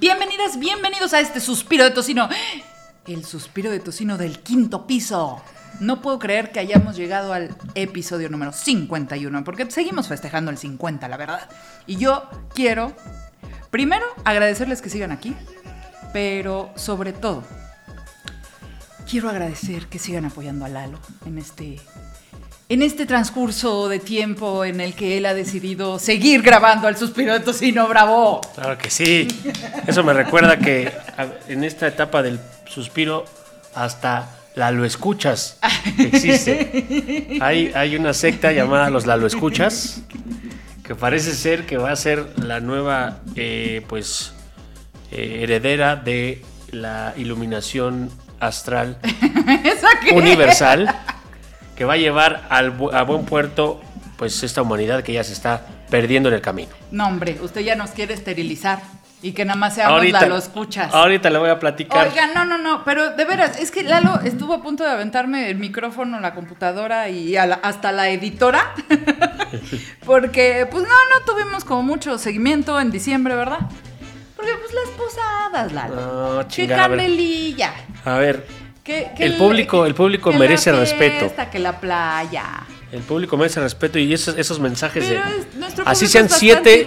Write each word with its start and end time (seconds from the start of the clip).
Bienvenidas, 0.00 0.58
bienvenidos 0.58 1.12
a 1.12 1.20
este 1.20 1.40
suspiro 1.40 1.84
de 1.84 1.90
tocino. 1.90 2.26
El 3.06 3.22
suspiro 3.26 3.70
de 3.70 3.80
tocino 3.80 4.16
del 4.16 4.38
quinto 4.38 4.86
piso. 4.86 5.42
No 5.78 6.00
puedo 6.00 6.18
creer 6.18 6.52
que 6.52 6.58
hayamos 6.58 6.96
llegado 6.96 7.34
al 7.34 7.54
episodio 7.74 8.30
número 8.30 8.50
51, 8.50 9.44
porque 9.44 9.70
seguimos 9.70 10.08
festejando 10.08 10.50
el 10.50 10.56
50, 10.56 11.06
la 11.06 11.18
verdad. 11.18 11.50
Y 11.86 11.96
yo 11.96 12.30
quiero, 12.54 12.96
primero, 13.70 14.06
agradecerles 14.24 14.80
que 14.80 14.88
sigan 14.88 15.12
aquí, 15.12 15.36
pero 16.14 16.72
sobre 16.76 17.12
todo, 17.12 17.44
quiero 19.06 19.28
agradecer 19.28 19.86
que 19.88 19.98
sigan 19.98 20.24
apoyando 20.24 20.64
a 20.64 20.70
Lalo 20.70 20.98
en 21.26 21.36
este 21.36 21.78
en 22.70 22.82
este 22.82 23.04
transcurso 23.04 23.88
de 23.88 23.98
tiempo 23.98 24.64
en 24.64 24.80
el 24.80 24.94
que 24.94 25.18
él 25.18 25.26
ha 25.26 25.34
decidido 25.34 25.98
seguir 25.98 26.40
grabando 26.40 26.86
al 26.86 26.96
suspiro 26.96 27.32
de 27.32 27.40
tocino, 27.40 27.88
bravo. 27.88 28.40
Claro 28.54 28.78
que 28.78 28.90
sí. 28.90 29.26
Eso 29.88 30.04
me 30.04 30.12
recuerda 30.12 30.56
que 30.56 30.92
en 31.48 31.64
esta 31.64 31.88
etapa 31.88 32.22
del 32.22 32.38
suspiro 32.66 33.24
hasta 33.74 34.30
la 34.54 34.70
lo 34.70 34.84
escuchas 34.84 35.58
existe. 35.98 37.38
Hay, 37.40 37.72
hay 37.74 37.96
una 37.96 38.14
secta 38.14 38.52
llamada 38.52 38.88
los 38.88 39.04
Lalo 39.04 39.26
escuchas 39.26 40.02
que 40.84 40.94
parece 40.94 41.34
ser 41.34 41.66
que 41.66 41.76
va 41.76 41.90
a 41.90 41.96
ser 41.96 42.24
la 42.38 42.60
nueva 42.60 43.18
eh, 43.34 43.84
pues 43.88 44.32
eh, 45.10 45.40
heredera 45.42 45.96
de 45.96 46.44
la 46.70 47.14
iluminación 47.16 48.10
astral 48.38 48.98
universal 50.14 50.88
que 51.80 51.86
va 51.86 51.94
a 51.94 51.96
llevar 51.96 52.42
al, 52.50 52.74
a 52.92 53.04
buen 53.04 53.24
puerto 53.24 53.80
pues 54.18 54.42
esta 54.42 54.60
humanidad 54.60 55.02
que 55.02 55.14
ya 55.14 55.24
se 55.24 55.32
está 55.32 55.64
perdiendo 55.88 56.28
en 56.28 56.34
el 56.34 56.42
camino. 56.42 56.68
No, 56.90 57.06
hombre, 57.06 57.38
usted 57.40 57.62
ya 57.62 57.74
nos 57.74 57.92
quiere 57.92 58.12
esterilizar 58.12 58.82
y 59.22 59.32
que 59.32 59.46
nada 59.46 59.58
más 59.58 59.76
seamos 59.76 60.06
la 60.10 60.26
lo 60.26 60.36
escuchas. 60.36 60.92
ahorita 60.92 61.30
le 61.30 61.38
voy 61.38 61.48
a 61.48 61.58
platicar. 61.58 62.06
Oiga, 62.06 62.26
no, 62.34 62.44
no, 62.44 62.58
no, 62.58 62.84
pero 62.84 63.16
de 63.16 63.24
veras, 63.24 63.58
es 63.58 63.70
que 63.70 63.82
Lalo 63.82 64.20
estuvo 64.20 64.52
a 64.52 64.62
punto 64.62 64.84
de 64.84 64.90
aventarme 64.90 65.48
el 65.48 65.56
micrófono, 65.56 66.20
la 66.20 66.34
computadora 66.34 67.08
y 67.08 67.30
la- 67.32 67.60
hasta 67.62 67.92
la 67.92 68.10
editora. 68.10 68.74
Porque, 70.04 70.68
pues 70.70 70.82
no, 70.82 70.88
no 70.90 71.24
tuvimos 71.24 71.64
como 71.64 71.82
mucho 71.82 72.18
seguimiento 72.18 72.78
en 72.78 72.90
diciembre, 72.90 73.34
¿verdad? 73.36 73.60
Porque, 74.36 74.52
pues 74.60 74.74
las 74.74 74.88
posadas, 74.98 75.72
Lalo. 75.72 75.94
No, 76.34 76.40
Qué 76.42 76.48
chingada, 76.48 76.84
a 76.84 76.88
ver. 76.88 76.98
canelilla. 76.98 77.72
A 78.04 78.18
ver, 78.18 78.46
Que, 78.84 79.10
que 79.16 79.24
El 79.24 79.34
público- 79.36 79.84
el 79.86 79.94
público 79.94 80.30
que 80.30 80.38
merece 80.38 80.72
la 80.72 80.80
respeto. 80.80 81.32
Que 81.52 81.58
la 81.58 81.78
playa. 81.80 82.64
el 82.92 83.02
público 83.02 83.36
merece 83.36 83.60
respeto 83.60 83.98
y 83.98 84.12
esos, 84.12 84.36
esos 84.38 84.58
mensajes 84.58 85.04
Pero 85.06 85.20
de. 85.20 85.66
es- 85.68 85.78
Así 85.84 86.06
sean 86.06 86.28
siete, 86.28 86.86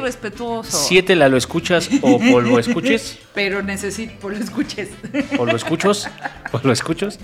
siete 0.64 1.16
la 1.16 1.30
lo 1.30 1.38
escuchas 1.38 1.90
o 2.02 2.20
polvo 2.20 2.60
escuches, 2.60 3.20
Pero 3.34 3.62
necesito, 3.62 4.14
por 4.20 4.34
lo 4.34 4.44
escuches. 4.44 4.90
o 5.38 5.46
lo 5.46 5.56
escuchos, 5.56 6.08
o 6.52 6.60
lo 6.64 6.74
escuchos. 6.74 7.20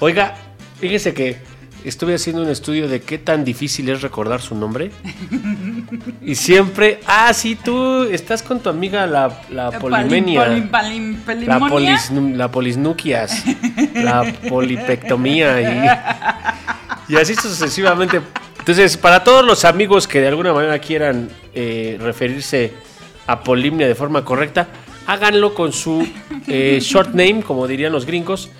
Oiga, 0.00 0.34
fíjese 0.80 1.14
que 1.14 1.38
estuve 1.84 2.14
haciendo 2.14 2.42
un 2.42 2.48
estudio 2.48 2.88
de 2.88 3.00
qué 3.00 3.18
tan 3.18 3.44
difícil 3.44 3.88
es 3.88 4.02
recordar 4.02 4.40
su 4.40 4.54
nombre. 4.54 4.90
Y 6.22 6.34
siempre, 6.34 7.00
ah, 7.06 7.32
sí, 7.32 7.56
tú 7.56 8.04
estás 8.04 8.42
con 8.42 8.60
tu 8.60 8.68
amiga 8.68 9.06
la, 9.06 9.40
la 9.50 9.70
polimenia. 9.70 10.48
La, 11.46 11.58
polis, 11.60 12.10
la 12.10 12.50
polisnuquias, 12.50 13.44
la 13.94 14.32
polipectomía 14.48 15.60
y, 17.08 17.12
y 17.12 17.16
así 17.16 17.34
sucesivamente. 17.34 18.20
Entonces, 18.58 18.96
para 18.96 19.24
todos 19.24 19.44
los 19.44 19.64
amigos 19.64 20.06
que 20.06 20.20
de 20.20 20.28
alguna 20.28 20.52
manera 20.52 20.78
quieran 20.78 21.30
eh, 21.54 21.96
referirse 22.00 22.74
a 23.26 23.40
polimnia 23.40 23.88
de 23.88 23.94
forma 23.94 24.24
correcta, 24.24 24.68
háganlo 25.06 25.54
con 25.54 25.72
su 25.72 26.06
eh, 26.46 26.78
short 26.82 27.10
name, 27.10 27.42
como 27.42 27.66
dirían 27.66 27.92
los 27.92 28.04
gringos, 28.04 28.50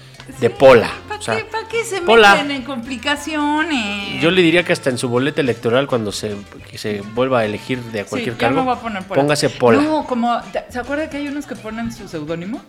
de 0.41 0.51
Pola. 0.51 0.91
¿Para 1.09 1.21
O 1.21 1.23
sea, 1.23 1.37
qué, 1.71 1.85
se 1.85 2.01
Pola. 2.03 2.35
meten 2.37 2.51
en 2.53 2.63
complicaciones? 2.63 4.21
yo 4.23 4.31
le 4.31 4.43
diría 4.43 4.63
que 4.65 4.73
hasta 4.73 4.91
en 4.91 4.99
su 4.99 5.09
boleta 5.09 5.41
electoral, 5.41 5.87
cuando 5.87 6.13
se, 6.13 6.37
que 6.71 6.79
se 6.79 7.01
vuelva 7.01 7.41
a 7.41 7.45
elegir 7.45 7.83
de 7.83 8.03
Sí, 8.05 8.09
cualquier 8.09 8.35
ya 8.37 8.39
cargo, 8.49 8.71
a 8.71 8.81
poner 8.81 9.03
Pola. 9.05 9.21
póngase 9.21 9.51
Pola. 9.51 9.83
No, 9.83 10.05
como, 10.07 10.41
¿se 10.69 10.79
acuerda 10.79 11.11
que 11.11 11.17
hay 11.19 11.29
unos 11.29 11.47
que 11.47 11.57
ponen 11.57 11.93
su 11.93 12.09
seudónimo? 12.09 12.63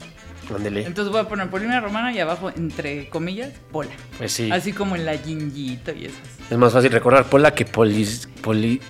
Ándele. 0.56 0.84
Entonces 0.86 1.12
voy 1.12 1.22
a 1.22 1.28
poner 1.28 1.48
Polina 1.50 1.80
Romana 1.80 2.12
y 2.12 2.20
abajo, 2.20 2.50
entre 2.50 3.08
comillas, 3.10 3.52
Pola. 3.72 3.92
Pues 4.18 4.32
sí. 4.34 4.50
Así 4.52 4.74
como 4.74 4.96
en 4.96 5.06
la 5.06 5.16
Gingito 5.18 5.92
y 5.94 6.06
esas. 6.06 6.20
Es 6.50 6.58
más 6.58 6.74
fácil 6.74 6.92
recordar 6.92 7.26
Pola 7.26 7.54
que 7.54 7.66
polis. 7.66 8.28
Poli, 8.42 8.82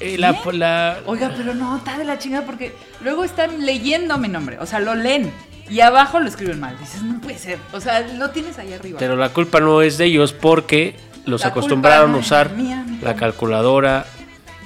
eh, 0.00 0.16
la, 0.16 0.32
¿Sí? 0.32 0.38
la- 0.52 1.00
Oiga, 1.04 1.30
pero 1.36 1.52
no, 1.54 1.76
está 1.76 1.98
de 1.98 2.04
la 2.04 2.18
chingada 2.18 2.46
porque 2.46 2.72
luego 3.02 3.22
están 3.22 3.66
leyendo 3.66 4.16
mi 4.16 4.28
nombre. 4.28 4.58
O 4.60 4.66
sea, 4.66 4.80
lo 4.80 4.94
leen 4.94 5.30
y 5.70 5.80
abajo 5.80 6.20
lo 6.20 6.28
escriben 6.28 6.60
mal. 6.60 6.78
Dices, 6.78 7.02
no 7.02 7.20
puede 7.20 7.38
ser. 7.38 7.58
O 7.72 7.80
sea, 7.80 8.00
lo 8.00 8.30
tienes 8.30 8.58
ahí 8.58 8.72
arriba. 8.72 8.98
Pero 8.98 9.16
la 9.16 9.28
culpa 9.30 9.60
no 9.60 9.82
es 9.82 9.98
de 9.98 10.06
ellos 10.06 10.32
porque 10.32 10.96
los 11.26 11.40
La 11.42 11.48
acostumbraron 11.48 12.10
a 12.10 12.12
no 12.12 12.18
es 12.20 12.26
usar 12.26 12.50
mía, 12.52 12.84
mijo. 12.86 13.04
la 13.04 13.14
calculadora 13.16 14.04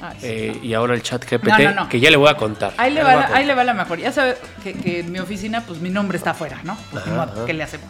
Ay, 0.01 0.17
sí, 0.21 0.27
eh, 0.29 0.53
no. 0.57 0.65
y 0.65 0.75
ahora 0.75 0.95
el 0.95 1.03
chat 1.03 1.25
GPT, 1.25 1.47
No, 1.47 1.75
no, 1.75 1.89
que 1.89 2.01
ya 2.01 2.11
le 2.11 2.17
voy 2.17 2.29
a 2.29 2.35
contar. 2.37 2.73
Ahí 2.77 2.93
le, 2.93 3.03
va 3.03 3.13
a 3.13 3.17
la, 3.17 3.37
ahí 3.37 3.45
le 3.47 3.55
va 3.55 3.65
la 3.65 3.75
mejor. 3.75 3.99
Ya 3.99 4.13
sabe 4.13 4.37
que, 4.63 4.75
que 4.75 5.01
en 5.01 5.11
mi 5.13 5.19
oficina, 5.21 5.63
pues 5.63 5.81
mi 5.81 5.91
nombre 5.91 6.19
está 6.19 6.31
afuera, 6.33 6.59
¿no? 6.65 6.77
Pues, 6.91 7.05
Ajá. 7.07 7.29
¿Qué 7.47 7.53
le 7.55 7.63
hacemos? 7.63 7.89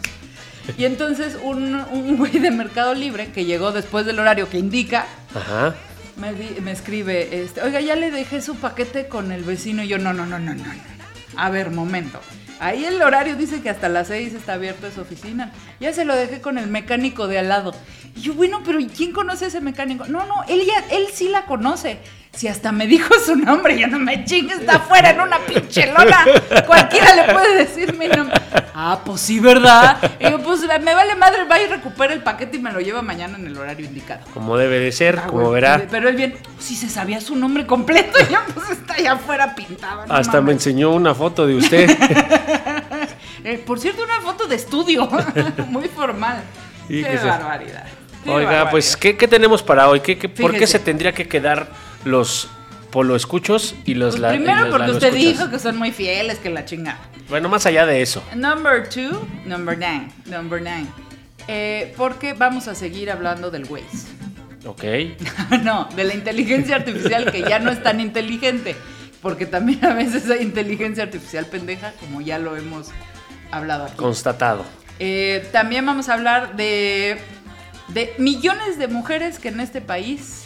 Y 0.77 0.85
entonces 0.85 1.37
un, 1.41 1.75
un 1.91 2.17
güey 2.17 2.31
de 2.39 2.51
Mercado 2.51 2.93
Libre 2.93 3.31
que 3.31 3.45
llegó 3.45 3.71
después 3.71 4.05
del 4.05 4.19
horario 4.19 4.47
que 4.49 4.59
indica, 4.59 5.05
Ajá. 5.33 5.73
me, 6.17 6.31
di- 6.33 6.61
me 6.61 6.71
escribe, 6.71 7.41
este, 7.43 7.61
oiga, 7.63 7.81
ya 7.81 7.95
le 7.95 8.11
dejé 8.11 8.39
su 8.41 8.55
paquete 8.55 9.07
con 9.07 9.31
el 9.31 9.43
vecino. 9.43 9.81
Y 9.83 9.87
yo, 9.87 9.97
no, 9.97 10.13
no, 10.13 10.27
no, 10.27 10.37
no, 10.37 10.53
no. 10.53 10.63
A 11.37 11.49
ver, 11.49 11.71
momento. 11.71 12.19
Ahí 12.59 12.83
el 12.83 13.01
horario 13.01 13.35
dice 13.35 13.61
que 13.61 13.69
hasta 13.69 13.87
las 13.87 14.07
seis 14.07 14.33
está 14.33 14.53
abierta 14.53 14.87
esa 14.87 15.01
oficina. 15.01 15.53
Ya 15.79 15.93
se 15.93 16.03
lo 16.03 16.15
dejé 16.15 16.41
con 16.41 16.57
el 16.57 16.67
mecánico 16.67 17.27
de 17.27 17.39
al 17.39 17.47
lado. 17.47 17.73
Y 18.15 18.21
yo, 18.21 18.33
bueno, 18.33 18.61
pero 18.65 18.79
¿y 18.79 18.87
quién 18.87 19.13
conoce 19.13 19.45
a 19.45 19.47
ese 19.47 19.61
mecánico? 19.61 20.05
No, 20.07 20.25
no, 20.25 20.43
él 20.49 20.65
ya, 20.65 20.95
él 20.95 21.07
sí 21.13 21.29
la 21.29 21.45
conoce. 21.45 21.99
Si 22.31 22.47
hasta 22.47 22.71
me 22.71 22.87
dijo 22.87 23.13
su 23.25 23.35
nombre, 23.35 23.77
yo 23.77 23.87
no 23.87 23.99
me 23.99 24.23
chingue, 24.23 24.53
está 24.53 24.75
afuera 24.75 25.09
en 25.09 25.19
una 25.19 25.39
pinche 25.39 25.87
lona. 25.91 26.25
Cualquiera 26.67 27.13
le 27.15 27.33
puede 27.33 27.55
decir 27.57 27.97
mi 27.97 28.07
nombre. 28.07 28.39
Ah, 28.73 28.99
pues 29.03 29.19
sí, 29.19 29.39
¿verdad? 29.41 29.97
Y 30.19 30.29
yo, 30.29 30.39
pues 30.41 30.61
me 30.61 30.93
vale 30.95 31.15
madre, 31.15 31.43
va 31.45 31.59
y 31.59 31.65
recupera 31.67 32.13
el 32.13 32.21
paquete 32.23 32.57
y 32.57 32.59
me 32.61 32.71
lo 32.71 32.79
lleva 32.79 33.01
mañana 33.01 33.37
en 33.37 33.47
el 33.47 33.57
horario 33.57 33.85
indicado. 33.85 34.21
Como 34.33 34.57
debe 34.57 34.79
de 34.79 34.91
ser, 34.93 35.19
Ah, 35.19 35.27
como 35.27 35.41
güey, 35.49 35.53
verá. 35.55 35.81
Pero 35.91 36.07
él 36.07 36.15
bien, 36.15 36.37
si 36.59 36.75
se 36.75 36.87
sabía 36.87 37.19
su 37.19 37.35
nombre 37.35 37.65
completo, 37.65 38.17
ya 38.29 38.45
pues 38.53 38.69
está 38.69 38.93
allá 38.93 39.13
afuera 39.13 39.53
pintado. 39.55 40.05
no 40.05 40.13
Hasta 40.13 40.39
me 40.39 40.53
enseñó 40.53 40.91
una 40.91 41.13
foto 41.15 41.45
de 41.47 41.55
usted. 41.55 41.89
Eh, 43.41 43.57
por 43.65 43.79
cierto, 43.79 44.03
una 44.03 44.19
foto 44.19 44.47
de 44.47 44.55
estudio, 44.57 45.09
muy 45.69 45.87
formal. 45.87 46.43
Qué 46.89 47.03
barbaridad. 47.23 47.85
qué 48.23 48.29
Oiga, 48.29 48.45
barbaridad. 48.49 48.69
pues, 48.71 48.97
¿qué, 48.97 49.15
qué 49.15 49.29
tenemos 49.29 49.63
para 49.63 49.87
hoy? 49.87 50.01
¿Qué, 50.01 50.17
qué- 50.17 50.27
¿Por 50.27 50.51
qué 50.53 50.67
se 50.67 50.77
tendría 50.77 51.13
que 51.13 51.25
quedar 51.25 51.69
los 52.05 52.49
polo 52.91 53.15
escuchos 53.15 53.75
y 53.85 53.93
los 53.93 54.13
Pues 54.15 54.21
la- 54.21 54.29
primero 54.29 54.61
los 54.65 54.69
porque 54.71 54.91
usted 54.91 55.13
dijo 55.13 55.49
que 55.49 55.59
son 55.59 55.77
muy 55.77 55.91
fieles, 55.91 56.39
que 56.39 56.49
la 56.49 56.65
chingada. 56.65 56.99
Bueno, 57.29 57.47
más 57.49 57.65
allá 57.65 57.85
de 57.85 58.01
eso. 58.01 58.23
Number 58.35 58.89
two, 58.89 59.27
number 59.45 59.77
nine, 59.77 60.09
number 60.25 60.61
nine. 60.61 60.87
Eh, 61.47 61.93
porque 61.97 62.33
vamos 62.33 62.67
a 62.67 62.75
seguir 62.75 63.11
hablando 63.11 63.51
del 63.51 63.65
Waze. 63.65 64.07
Ok. 64.65 64.83
no, 65.63 65.87
de 65.95 66.03
la 66.03 66.13
inteligencia 66.13 66.75
artificial 66.75 67.31
que 67.31 67.41
ya 67.41 67.59
no 67.59 67.71
es 67.71 67.81
tan 67.83 67.99
inteligente. 67.99 68.75
Porque 69.21 69.45
también 69.45 69.83
a 69.85 69.93
veces 69.93 70.29
hay 70.29 70.41
inteligencia 70.41 71.03
artificial 71.03 71.45
pendeja, 71.45 71.91
como 71.99 72.21
ya 72.21 72.39
lo 72.39 72.55
hemos 72.55 72.87
hablado 73.51 73.85
aquí. 73.85 73.95
Constatado. 73.97 74.63
Eh, 74.99 75.47
también 75.51 75.85
vamos 75.85 76.07
a 76.09 76.13
hablar 76.13 76.55
de, 76.55 77.17
de 77.89 78.13
millones 78.17 78.77
de 78.77 78.87
mujeres 78.87 79.37
que 79.39 79.49
en 79.49 79.59
este 79.59 79.81
país, 79.81 80.38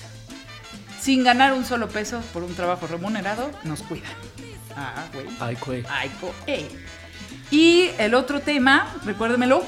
sin 1.04 1.24
ganar 1.24 1.52
un 1.54 1.66
solo 1.66 1.90
peso 1.90 2.22
por 2.32 2.44
un 2.44 2.56
trabajo 2.56 2.88
remunerado, 2.88 3.52
nos 3.66 3.82
cuidan. 3.82 4.12
Ah, 4.76 5.04
güey. 5.14 5.26
Ay, 5.40 5.58
güey. 5.66 5.84
Ay, 5.90 6.10
co- 6.22 6.34
ey. 6.48 6.68
Y 7.52 7.90
el 7.98 8.14
otro 8.14 8.40
tema, 8.40 8.88
recuérdemelo. 9.06 9.64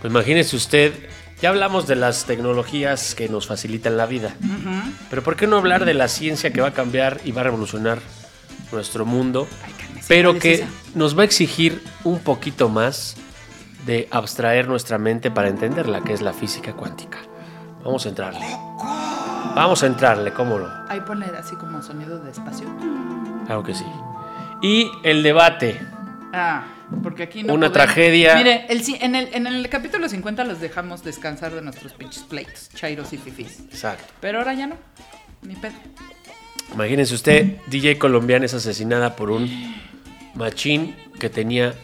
Pues 0.00 0.10
imagínese 0.12 0.54
usted, 0.56 0.92
ya 1.40 1.48
hablamos 1.48 1.86
de 1.88 1.96
las 1.96 2.24
tecnologías 2.26 3.14
que 3.16 3.28
nos 3.28 3.46
facilitan 3.48 3.96
la 3.96 4.06
vida, 4.06 4.36
Ujú. 4.40 4.92
pero 5.10 5.22
¿por 5.22 5.36
qué 5.36 5.46
no 5.48 5.56
hablar 5.58 5.84
de 5.84 5.94
la 5.94 6.06
ciencia 6.08 6.52
que 6.52 6.60
va 6.60 6.68
a 6.68 6.72
cambiar 6.72 7.20
y 7.24 7.32
va 7.32 7.40
a 7.40 7.44
revolucionar 7.44 7.98
nuestro 8.70 9.04
mundo, 9.04 9.46
Ay, 9.66 9.72
cálmese, 9.78 10.06
pero 10.08 10.30
¿cuál 10.30 10.36
es 10.38 10.42
que 10.42 10.54
esa? 10.54 10.66
nos 10.94 11.16
va 11.18 11.22
a 11.22 11.24
exigir 11.24 11.82
un 12.04 12.20
poquito 12.20 12.68
más 12.68 13.16
de 13.84 14.08
abstraer 14.12 14.66
nuestra 14.68 14.96
mente 14.98 15.30
para 15.30 15.48
entenderla, 15.48 16.02
que 16.02 16.12
es 16.14 16.22
la 16.22 16.32
física 16.32 16.72
cuántica? 16.72 17.18
Vamos 17.84 18.06
a 18.06 18.10
entrarle. 18.10 18.46
Vamos 19.54 19.82
a 19.82 19.86
entrarle, 19.86 20.32
¿cómo 20.32 20.58
no? 20.58 20.68
Ahí 20.88 21.00
ponle 21.00 21.26
así 21.38 21.56
como 21.56 21.82
sonido 21.82 22.18
de 22.18 22.30
espacio. 22.30 22.66
Claro 23.46 23.62
que 23.62 23.74
sí. 23.74 23.84
Y 24.62 24.90
el 25.02 25.22
debate. 25.22 25.80
Ah, 26.32 26.64
porque 27.02 27.24
aquí 27.24 27.42
no 27.42 27.52
Una 27.52 27.68
podemos- 27.68 27.72
tragedia. 27.72 28.36
Mire, 28.36 28.66
el 28.70 28.82
en, 29.00 29.14
el, 29.14 29.28
en 29.34 29.46
el 29.46 29.68
capítulo 29.68 30.08
50 30.08 30.44
los 30.44 30.60
dejamos 30.60 31.04
descansar 31.04 31.52
de 31.52 31.60
nuestros 31.60 31.92
pinches 31.92 32.22
pleitos, 32.22 32.70
chairos 32.74 33.12
y 33.12 33.18
fifís. 33.18 33.60
Exacto. 33.70 34.04
Pero 34.20 34.38
ahora 34.38 34.54
ya 34.54 34.66
no. 34.66 34.76
Ni 35.42 35.54
pedo. 35.56 35.74
Imagínense 36.72 37.14
usted, 37.14 37.58
DJ 37.66 37.98
colombiana 37.98 38.46
es 38.46 38.54
asesinada 38.54 39.14
por 39.16 39.30
un 39.30 39.74
machín 40.34 40.96
que 41.20 41.28
tenía 41.28 41.74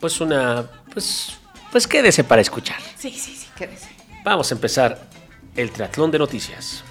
pues 0.00 0.20
una 0.20 0.64
pues 0.92 1.38
pues 1.70 1.86
quédese 1.86 2.24
para 2.24 2.40
escuchar. 2.42 2.78
Sí, 2.96 3.10
sí, 3.12 3.36
sí, 3.36 3.46
quédese. 3.56 3.88
Vamos 4.24 4.50
a 4.50 4.54
empezar 4.56 4.98
el 5.54 5.70
triatlón 5.70 6.10
de 6.10 6.18
noticias. 6.18 6.82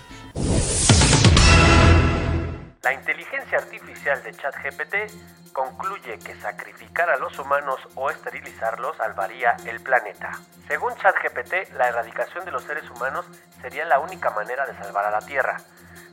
La 2.83 2.93
inteligencia 2.93 3.57
artificial 3.57 4.21
de 4.23 4.31
ChatGPT 4.33 5.53
concluye 5.53 6.19
que 6.19 6.35
sacrificar 6.35 7.09
a 7.09 7.17
los 7.17 7.39
humanos 7.39 7.79
o 7.95 8.09
esterilizarlos 8.09 8.97
salvaría 8.97 9.55
el 9.65 9.79
planeta. 9.79 10.31
Según 10.67 10.93
ChatGPT, 10.95 11.73
la 11.77 11.87
erradicación 11.87 12.43
de 12.45 12.51
los 12.51 12.63
seres 12.63 12.89
humanos 12.91 13.25
sería 13.61 13.85
la 13.85 13.99
única 13.99 14.29
manera 14.31 14.65
de 14.65 14.77
salvar 14.77 15.05
a 15.05 15.11
la 15.11 15.21
Tierra. 15.21 15.57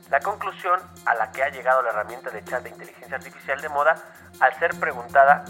La 0.09 0.19
conclusión 0.21 0.79
a 1.05 1.15
la 1.15 1.31
que 1.31 1.43
ha 1.43 1.49
llegado 1.49 1.81
la 1.81 1.89
herramienta 1.89 2.29
de 2.29 2.43
chat 2.43 2.63
de 2.63 2.69
inteligencia 2.69 3.17
artificial 3.17 3.61
de 3.61 3.69
moda, 3.69 3.95
al 4.39 4.57
ser 4.57 4.79
preguntada 4.79 5.43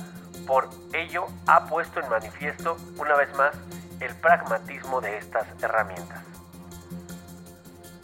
por 0.47 0.69
ello, 0.93 1.27
ha 1.47 1.67
puesto 1.67 1.99
en 1.99 2.09
manifiesto 2.09 2.75
una 2.97 3.15
vez 3.15 3.33
más 3.35 3.55
el 3.99 4.15
pragmatismo 4.15 4.99
de 4.99 5.17
estas 5.17 5.45
herramientas. 5.61 6.32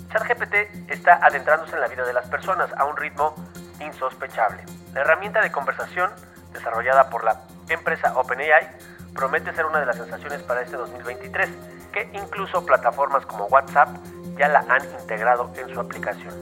ChatGPT 0.10 0.90
está 0.92 1.20
adentrándose 1.24 1.76
en 1.76 1.82
la 1.82 1.88
vida 1.88 2.04
de 2.04 2.14
las 2.14 2.28
personas 2.28 2.72
a 2.78 2.86
un 2.86 2.98
ritmo 2.98 3.36
insospechable. 3.80 4.64
La 4.94 5.02
herramienta 5.02 5.42
de 5.42 5.52
conversación 5.52 6.10
desarrollada 6.52 7.10
por 7.10 7.24
la 7.24 7.42
empresa 7.70 8.18
OpenAI 8.18 8.68
promete 9.14 9.54
ser 9.54 9.66
una 9.66 9.80
de 9.80 9.86
las 9.86 9.98
sensaciones 9.98 10.42
para 10.44 10.62
este 10.62 10.78
2023, 10.78 11.50
que 11.92 12.10
incluso 12.14 12.66
plataformas 12.66 13.26
como 13.26 13.46
WhatsApp 13.46 13.90
ya 14.38 14.48
la 14.48 14.66
han 14.68 14.84
integrado 15.00 15.52
en 15.56 15.74
su 15.74 15.80
aplicación. 15.80 16.34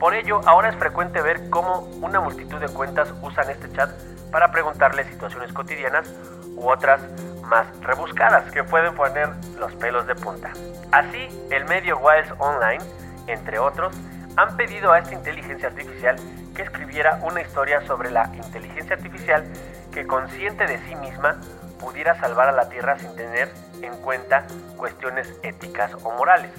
Por 0.00 0.14
ello, 0.14 0.40
ahora 0.44 0.70
es 0.70 0.76
frecuente 0.76 1.22
ver 1.22 1.48
cómo 1.50 1.80
una 2.02 2.20
multitud 2.20 2.60
de 2.60 2.68
cuentas 2.68 3.12
usan 3.22 3.48
este 3.50 3.70
chat 3.72 3.90
para 4.30 4.50
preguntarle 4.50 5.04
situaciones 5.04 5.52
cotidianas 5.52 6.12
u 6.56 6.68
otras 6.68 7.00
más 7.42 7.66
rebuscadas 7.80 8.50
que 8.52 8.64
pueden 8.64 8.94
poner 8.94 9.28
los 9.58 9.72
pelos 9.74 10.06
de 10.06 10.14
punta. 10.14 10.52
Así, 10.92 11.28
el 11.50 11.64
medio 11.66 11.98
Wiles 11.98 12.32
Online, 12.38 12.82
entre 13.26 13.58
otros, 13.58 13.94
han 14.36 14.56
pedido 14.56 14.92
a 14.92 14.98
esta 14.98 15.14
inteligencia 15.14 15.68
artificial 15.68 16.16
que 16.54 16.62
escribiera 16.62 17.20
una 17.22 17.40
historia 17.40 17.80
sobre 17.86 18.10
la 18.10 18.30
inteligencia 18.34 18.96
artificial 18.96 19.44
que 19.92 20.06
consciente 20.06 20.66
de 20.66 20.78
sí 20.86 20.96
misma 20.96 21.40
pudiera 21.78 22.18
salvar 22.20 22.48
a 22.48 22.52
la 22.52 22.68
Tierra 22.68 22.98
sin 22.98 23.14
tener 23.14 23.52
en 23.82 23.94
cuenta 23.98 24.46
cuestiones 24.76 25.32
éticas 25.42 25.92
o 26.02 26.10
morales. 26.12 26.52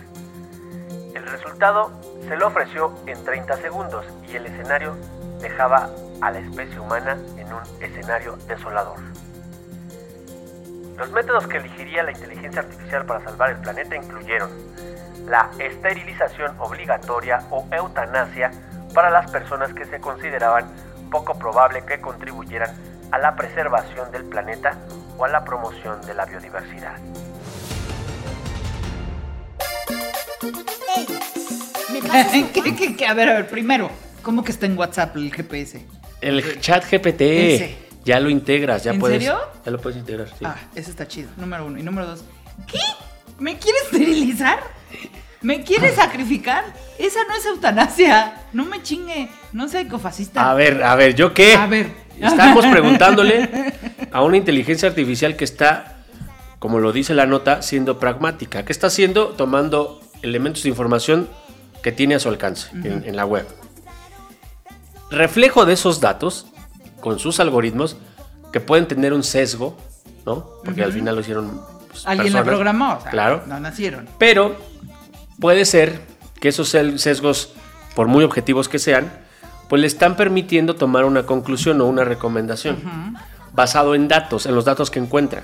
El 1.14 1.26
resultado 1.28 1.92
se 2.28 2.36
lo 2.36 2.48
ofreció 2.48 2.94
en 3.08 3.24
30 3.24 3.58
segundos 3.58 4.06
y 4.28 4.36
el 4.36 4.46
escenario 4.46 4.96
dejaba 5.42 5.90
a 6.22 6.32
la 6.32 6.40
especie 6.40 6.80
humana 6.80 7.18
en 7.38 7.54
un 7.54 7.62
escenario 7.82 8.38
desolador. 8.48 9.00
Los 10.98 11.12
métodos 11.12 11.48
que 11.48 11.58
elegiría 11.58 12.04
la 12.04 12.12
inteligencia 12.12 12.62
artificial 12.62 13.06
para 13.06 13.24
salvar 13.24 13.52
el 13.52 13.58
planeta 13.58 13.96
incluyeron 13.96 14.50
la 15.28 15.50
esterilización 15.60 16.56
obligatoria 16.60 17.42
o 17.52 17.68
eutanasia 17.72 18.52
para 18.94 19.10
las 19.10 19.30
personas 19.30 19.74
que 19.74 19.86
se 19.86 20.00
consideraban 20.00 20.66
poco 21.12 21.38
probable 21.38 21.84
que 21.86 22.00
contribuyeran 22.00 22.70
a 23.12 23.18
la 23.18 23.36
preservación 23.36 24.12
del 24.12 24.24
planeta 24.26 24.78
o 25.18 25.26
a 25.26 25.28
la 25.28 25.44
promoción 25.44 26.02
de 26.06 26.14
la 26.14 26.26
biodiversidad. 26.26 26.96
¿Qué, 32.54 32.76
qué, 32.76 32.96
qué? 32.96 33.06
A 33.06 33.14
ver, 33.14 33.30
a 33.30 33.34
ver, 33.34 33.48
primero, 33.48 33.90
¿cómo 34.22 34.44
que 34.44 34.52
está 34.52 34.66
en 34.66 34.78
WhatsApp 34.78 35.16
el 35.18 35.34
GPS? 35.34 35.86
El 36.22 36.60
chat 36.62 36.86
GPT 36.90 37.22
Ese. 37.22 37.85
Ya 38.06 38.20
lo 38.20 38.30
integras, 38.30 38.84
ya 38.84 38.92
¿En 38.94 39.00
puedes. 39.00 39.18
serio? 39.18 39.38
Ya 39.66 39.72
lo 39.72 39.80
puedes 39.82 39.98
integrar. 40.00 40.30
sí. 40.30 40.46
Ah, 40.46 40.56
ese 40.76 40.92
está 40.92 41.08
chido. 41.08 41.30
Número 41.38 41.66
uno. 41.66 41.78
Y 41.80 41.84
número 41.84 42.08
dos. 42.08 42.24
¿Qué? 42.68 42.80
¿Me 43.40 43.58
quieres 43.58 43.82
esterilizar? 43.92 44.60
¿Me 45.42 45.64
quieres 45.64 45.96
sacrificar? 45.98 46.64
Esa 46.98 47.20
no 47.28 47.36
es 47.36 47.46
eutanasia. 47.46 48.36
No 48.54 48.64
me 48.66 48.82
chingue. 48.84 49.30
No 49.52 49.68
sea 49.68 49.82
ecofascista. 49.82 50.50
A 50.50 50.54
ver, 50.54 50.84
a 50.84 50.96
ver, 50.96 51.16
¿yo 51.16 51.34
qué? 51.34 51.56
A 51.56 51.66
ver. 51.68 51.92
Estamos 52.20 52.66
preguntándole 52.72 53.74
a 54.12 54.22
una 54.24 54.38
inteligencia 54.38 54.88
artificial 54.88 55.36
que 55.36 55.44
está, 55.44 55.98
como 56.60 56.80
lo 56.80 56.94
dice 56.94 57.14
la 57.14 57.26
nota, 57.26 57.62
siendo 57.62 58.00
pragmática. 58.00 58.64
¿Qué 58.64 58.72
está 58.72 58.88
haciendo? 58.88 59.30
Tomando 59.30 60.00
elementos 60.22 60.64
de 60.64 60.70
información 60.70 61.28
que 61.84 61.92
tiene 61.92 62.16
a 62.16 62.20
su 62.20 62.30
alcance 62.30 62.70
en, 62.72 63.04
en 63.06 63.16
la 63.16 63.26
web. 63.26 63.46
Reflejo 65.12 65.66
de 65.66 65.74
esos 65.74 66.00
datos, 66.02 66.48
con 67.00 67.20
sus 67.20 67.40
algoritmos, 67.40 67.98
que 68.52 68.60
pueden 68.60 68.88
tener 68.88 69.14
un 69.14 69.24
sesgo, 69.24 69.78
¿no? 70.26 70.48
Porque 70.64 70.84
al 70.84 70.94
final 70.94 71.16
lo 71.16 71.22
hicieron 71.22 71.62
pues, 71.90 72.06
Alguien 72.06 72.34
personas. 72.34 72.48
programó. 72.48 72.96
o 72.98 73.02
sea, 73.02 73.12
Claro. 73.12 73.44
No 73.48 73.60
nacieron. 73.60 74.08
Pero 74.18 74.56
puede 75.40 75.66
ser 75.66 76.02
que 76.40 76.50
esos 76.50 76.70
sesgos, 76.70 77.54
por 77.96 78.08
muy 78.08 78.24
objetivos 78.24 78.70
que 78.70 78.80
sean, 78.80 79.12
pues 79.70 79.82
le 79.82 79.88
están 79.88 80.16
permitiendo 80.16 80.76
tomar 80.76 81.06
una 81.06 81.26
conclusión 81.26 81.82
o 81.82 81.86
una 81.86 82.04
recomendación 82.04 82.78
basado 83.54 83.96
en 83.96 84.08
datos, 84.08 84.46
en 84.46 84.56
los 84.56 84.66
datos 84.66 84.92
que 84.92 85.00
encuentra. 85.00 85.44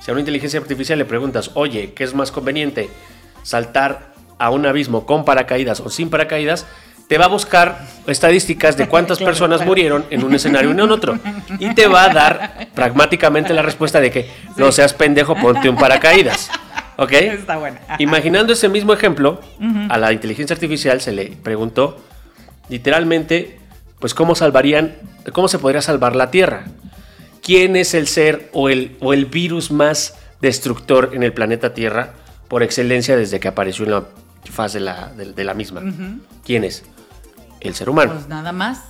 Si 0.00 0.10
a 0.10 0.12
una 0.12 0.20
inteligencia 0.20 0.60
artificial 0.60 0.98
le 0.98 1.04
preguntas, 1.04 1.50
oye, 1.54 1.92
¿qué 1.94 2.04
es 2.04 2.14
más 2.14 2.32
conveniente? 2.32 2.90
¿Saltar 3.42 4.12
a 4.38 4.50
un 4.50 4.66
abismo 4.66 5.06
con 5.06 5.24
paracaídas 5.24 5.80
o 5.80 5.90
sin 5.90 6.10
paracaídas? 6.10 6.66
Te 7.10 7.18
va 7.18 7.24
a 7.24 7.28
buscar 7.28 7.80
estadísticas 8.06 8.76
de 8.76 8.86
cuántas 8.86 9.18
Claro, 9.18 9.32
personas 9.32 9.56
claro. 9.58 9.68
murieron 9.68 10.04
en 10.10 10.22
un 10.22 10.32
escenario 10.32 10.70
y 10.70 10.72
en 10.74 10.80
otro. 10.80 11.18
Y 11.58 11.74
te 11.74 11.88
va 11.88 12.04
a 12.04 12.14
dar 12.14 12.68
pragmáticamente 12.72 13.52
la 13.52 13.62
respuesta 13.62 14.00
de 14.00 14.12
que 14.12 14.30
no 14.56 14.70
seas 14.70 14.94
pendejo, 14.94 15.34
ponte 15.34 15.68
un 15.68 15.74
paracaídas. 15.74 16.48
¿Ok? 16.98 17.10
Está 17.12 17.56
buena. 17.56 17.80
Imaginando 17.98 18.52
ese 18.52 18.68
mismo 18.68 18.92
ejemplo, 18.92 19.40
a 19.88 19.98
la 19.98 20.12
inteligencia 20.12 20.54
artificial 20.54 21.00
se 21.00 21.10
le 21.10 21.32
preguntó 21.42 22.00
literalmente, 22.68 23.58
pues 23.98 24.14
cómo 24.14 24.36
salvarían, 24.36 24.94
cómo 25.32 25.48
se 25.48 25.58
podría 25.58 25.82
salvar 25.82 26.14
la 26.14 26.30
Tierra. 26.30 26.66
¿Quién 27.42 27.74
es 27.74 27.92
el 27.94 28.06
ser 28.06 28.50
o 28.52 28.68
el, 28.68 28.96
o 29.00 29.14
el 29.14 29.24
virus 29.26 29.72
más 29.72 30.16
destructor 30.40 31.10
en 31.12 31.24
el 31.24 31.32
planeta 31.32 31.74
Tierra 31.74 32.10
por 32.46 32.62
excelencia 32.62 33.16
desde 33.16 33.40
que 33.40 33.48
apareció 33.48 33.84
en 33.84 33.90
la 33.90 34.04
faz 34.44 34.74
de 34.74 34.80
la, 34.80 35.08
de, 35.08 35.32
de 35.32 35.42
la 35.42 35.54
misma? 35.54 35.82
¿Quién 36.44 36.62
es? 36.62 36.84
El 37.60 37.74
ser 37.74 37.88
humano. 37.90 38.12
Pues 38.14 38.28
nada 38.28 38.52
más. 38.52 38.80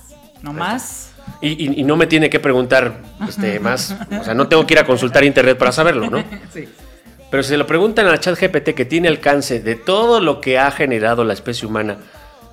No 0.41 0.53
más. 0.53 1.11
Y, 1.41 1.49
y- 1.49 1.81
y 1.81 1.83
no 1.83 1.95
me 1.97 2.07
tiene 2.07 2.29
que 2.29 2.39
preguntar 2.39 2.95
este, 3.27 3.59
más, 3.59 3.95
o 4.19 4.23
sea, 4.23 4.33
no 4.33 4.47
tengo 4.47 4.65
que 4.65 4.73
ir 4.73 4.79
a 4.79 4.85
consultar 4.85 5.23
internet 5.23 5.57
para 5.57 5.71
saberlo, 5.71 6.09
¿no? 6.09 6.23
Sí. 6.53 6.67
Pero 7.29 7.43
si 7.43 7.49
se 7.49 7.57
lo 7.57 7.65
preguntan 7.67 8.07
a 8.07 8.19
ChatGPT 8.19 8.71
que 8.75 8.83
tiene 8.85 9.07
alcance 9.07 9.59
de 9.61 9.75
todo 9.75 10.19
lo 10.19 10.41
que 10.41 10.57
ha 10.59 10.69
generado 10.71 11.23
la 11.23 11.33
especie 11.33 11.67
humana. 11.67 11.97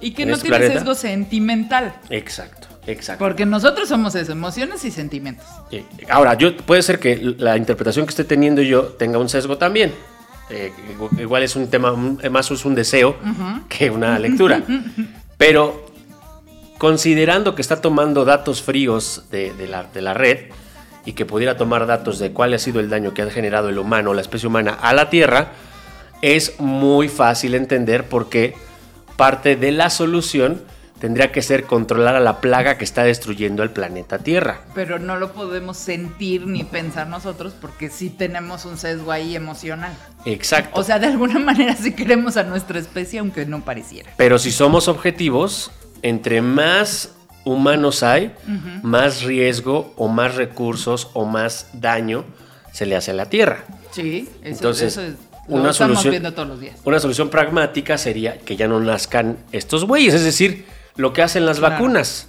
Y 0.01 0.13
que 0.13 0.25
no 0.27 0.35
este 0.35 0.43
tiene 0.43 0.59
planeta. 0.59 0.79
sesgo 0.81 0.95
sentimental. 0.95 1.95
Exacto, 2.11 2.69
exacto. 2.87 3.25
Porque 3.25 3.45
nosotros 3.47 3.89
somos 3.89 4.15
eso, 4.15 4.31
emociones 4.33 4.85
y 4.85 4.91
sentimientos. 4.93 5.45
Sí. 5.71 5.85
Ahora, 6.09 6.35
yo, 6.35 6.57
puede 6.59 6.83
ser 6.83 7.01
que 7.01 7.17
la 7.39 7.57
interpretación 7.57 8.07
que 8.07 8.11
esté 8.11 8.23
teniendo 8.25 8.63
yo 8.63 8.85
tenga 8.85 9.19
un 9.19 9.29
sesgo 9.29 9.59
también. 9.59 9.93
Eh, 10.51 10.73
igu- 10.97 11.21
igual 11.21 11.43
es 11.43 11.57
un 11.57 11.69
tema, 11.69 11.93
más 12.31 12.51
es 12.53 12.65
un 12.65 12.75
deseo 12.77 13.17
que 13.69 13.91
una 13.91 14.17
lectura. 14.21 14.63
Pero 15.37 15.87
considerando 16.79 17.55
que 17.55 17.63
está 17.63 17.81
tomando 17.81 18.25
datos 18.25 18.63
fríos 18.63 19.25
de, 19.31 19.53
de 19.53 19.67
la, 19.67 19.85
de 19.85 20.01
la 20.01 20.15
red 20.15 20.51
y 21.05 21.13
que 21.13 21.27
pudiera 21.27 21.57
tomar 21.57 21.87
datos 21.87 22.19
de 22.19 22.33
cuál 22.33 22.55
ha 22.55 22.59
sido 22.59 22.81
el 22.81 22.89
daño 22.89 23.15
que 23.15 23.23
ha 23.23 23.31
generado 23.31 23.69
el 23.69 23.79
humano, 23.79 24.15
la 24.15 24.21
especie 24.21 24.47
humana 24.47 24.79
a 24.81 24.93
la 24.95 25.11
Tierra, 25.11 25.53
es 26.23 26.59
muy 26.61 27.09
fácil 27.09 27.55
entender 27.55 28.05
por 28.05 28.29
qué 28.29 28.55
parte 29.17 29.57
de 29.57 29.73
la 29.73 29.91
solución 29.91 30.63
tendría 31.01 31.33
que 31.33 31.43
ser 31.43 31.65
controlar 31.65 32.17
a 32.17 32.21
la 32.21 32.41
plaga 32.41 32.77
que 32.77 32.85
está 32.85 33.05
destruyendo 33.05 33.63
el 33.63 33.71
planeta 33.71 34.19
Tierra. 34.19 34.61
Pero 34.75 34.99
no 34.99 35.17
lo 35.17 35.33
podemos 35.33 35.77
sentir 35.77 36.47
ni 36.47 36.65
pensar 36.65 37.09
nosotros 37.09 37.55
porque 37.61 37.89
sí 37.89 38.11
tenemos 38.11 38.65
un 38.65 38.79
sesgo 38.79 39.13
ahí 39.13 39.37
emocional. 39.37 39.93
Exacto. 40.25 40.79
O 40.79 40.85
sea, 40.85 40.99
de 40.99 41.07
alguna 41.07 41.39
manera 41.39 41.77
sí 41.77 41.93
queremos 41.93 42.37
a 42.37 42.43
nuestra 42.43 42.79
especie, 42.79 43.21
aunque 43.21 43.47
no 43.47 43.65
pareciera. 43.65 44.11
Pero 44.17 44.39
si 44.39 44.51
somos 44.51 44.89
objetivos, 44.89 45.71
entre 46.03 46.43
más 46.43 47.11
humanos 47.45 48.03
hay, 48.03 48.33
más 48.83 49.23
riesgo 49.23 49.93
o 49.97 50.09
más 50.09 50.35
recursos 50.35 51.09
o 51.15 51.25
más 51.25 51.69
daño 51.73 52.25
se 52.73 52.87
le 52.87 52.95
hace 52.97 53.11
a 53.13 53.15
la 53.15 53.27
Tierra. 53.27 53.65
Sí, 53.91 54.29
eso, 54.43 54.55
Entonces, 54.57 54.93
eso 54.93 55.03
es, 55.03 55.15
una 55.49 55.71
estamos 55.71 55.77
solución- 55.99 56.11
viendo 56.11 56.33
todos 56.35 56.49
los 56.49 56.61
días. 56.61 56.77
Una 56.85 56.99
solución 57.01 57.31
pragmática 57.31 57.97
sería 57.97 58.39
que 58.39 58.57
ya 58.57 58.69
no 58.69 58.79
nazcan 58.81 59.39
estos 59.53 59.85
güeyes, 59.87 60.13
es 60.15 60.25
decir, 60.25 60.67
lo 60.97 61.13
que 61.15 61.23
hacen 61.23 61.47
las 61.47 61.59
Claro. 61.59 61.75
vacunas. 61.75 62.27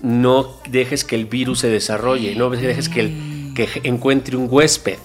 No 0.00 0.56
dejes 0.70 1.04
que 1.04 1.16
el 1.16 1.26
virus 1.26 1.58
se 1.60 1.68
desarrolle, 1.68 2.34
no 2.36 2.48
dejes 2.50 2.88
que, 2.88 3.00
el- 3.00 3.52
que 3.54 3.68
encuentre 3.82 4.36
un 4.36 4.46
huésped, 4.50 4.96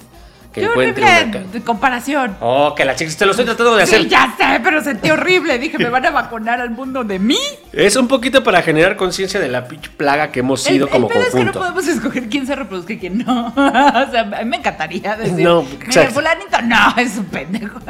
que 0.53 0.61
Qué 0.61 0.67
encuentre 0.67 1.03
horrible 1.03 1.39
una 1.39 1.51
de 1.51 1.61
comparación. 1.61 2.37
Oh, 2.39 2.73
que 2.75 2.85
la 2.85 2.95
chica, 2.95 3.11
te 3.17 3.25
lo 3.25 3.31
estoy 3.31 3.45
tratando 3.45 3.75
de 3.75 3.83
hacer. 3.83 4.03
Sí, 4.03 4.07
ya 4.07 4.33
sé, 4.37 4.59
pero 4.63 4.81
sentí 4.83 5.09
horrible. 5.09 5.57
Dije, 5.57 5.77
¿me 5.79 5.89
van 5.89 6.05
a 6.05 6.11
vacunar 6.11 6.61
al 6.61 6.69
mundo 6.69 7.03
de 7.03 7.17
mí? 7.19 7.39
Es 7.73 7.95
un 7.95 8.07
poquito 8.07 8.43
para 8.43 8.61
generar 8.61 8.95
conciencia 8.95 9.39
de 9.39 9.47
la 9.49 9.67
pinche 9.67 9.89
plaga 9.89 10.31
que 10.31 10.41
hemos 10.41 10.61
sido 10.61 10.85
el, 10.85 10.91
como 10.91 11.07
el 11.07 11.13
pedo 11.13 11.23
es 11.23 11.29
que 11.29 11.43
no 11.43 11.51
conjunto. 11.51 11.59
podemos 11.59 11.87
escoger 11.87 12.29
quién 12.29 12.45
se 12.47 12.55
reproduzca 12.55 12.93
y 12.93 12.99
quién 12.99 13.17
no. 13.25 13.47
o 13.55 14.11
sea, 14.11 14.21
a 14.21 14.43
mí 14.43 14.45
me 14.49 14.57
encantaría 14.57 15.15
decir, 15.17 15.43
No, 15.43 15.61
exacto. 15.61 16.13
fulanito, 16.13 16.61
no, 16.61 16.95
es 16.97 17.17
un 17.17 17.25
pendejo. 17.25 17.79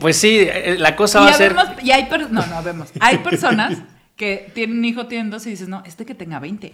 Pues 0.00 0.16
sí, 0.16 0.38
eh, 0.50 0.76
la 0.78 0.96
cosa 0.96 1.20
y, 1.20 1.24
va 1.24 1.30
a 1.30 1.34
ser. 1.34 1.52
habemos- 1.54 1.82
y 1.84 1.90
hay, 1.90 2.06
per- 2.06 2.32
no, 2.32 2.46
no, 2.46 2.62
vemos. 2.62 2.88
Hay 3.00 3.18
personas 3.18 3.76
que 4.16 4.50
tienen 4.54 4.78
un 4.78 4.84
hijo, 4.86 5.06
tienen 5.08 5.28
dos 5.28 5.46
y 5.46 5.50
dices, 5.50 5.68
no, 5.68 5.82
este 5.84 6.06
que 6.06 6.14
tenga 6.14 6.38
20. 6.38 6.72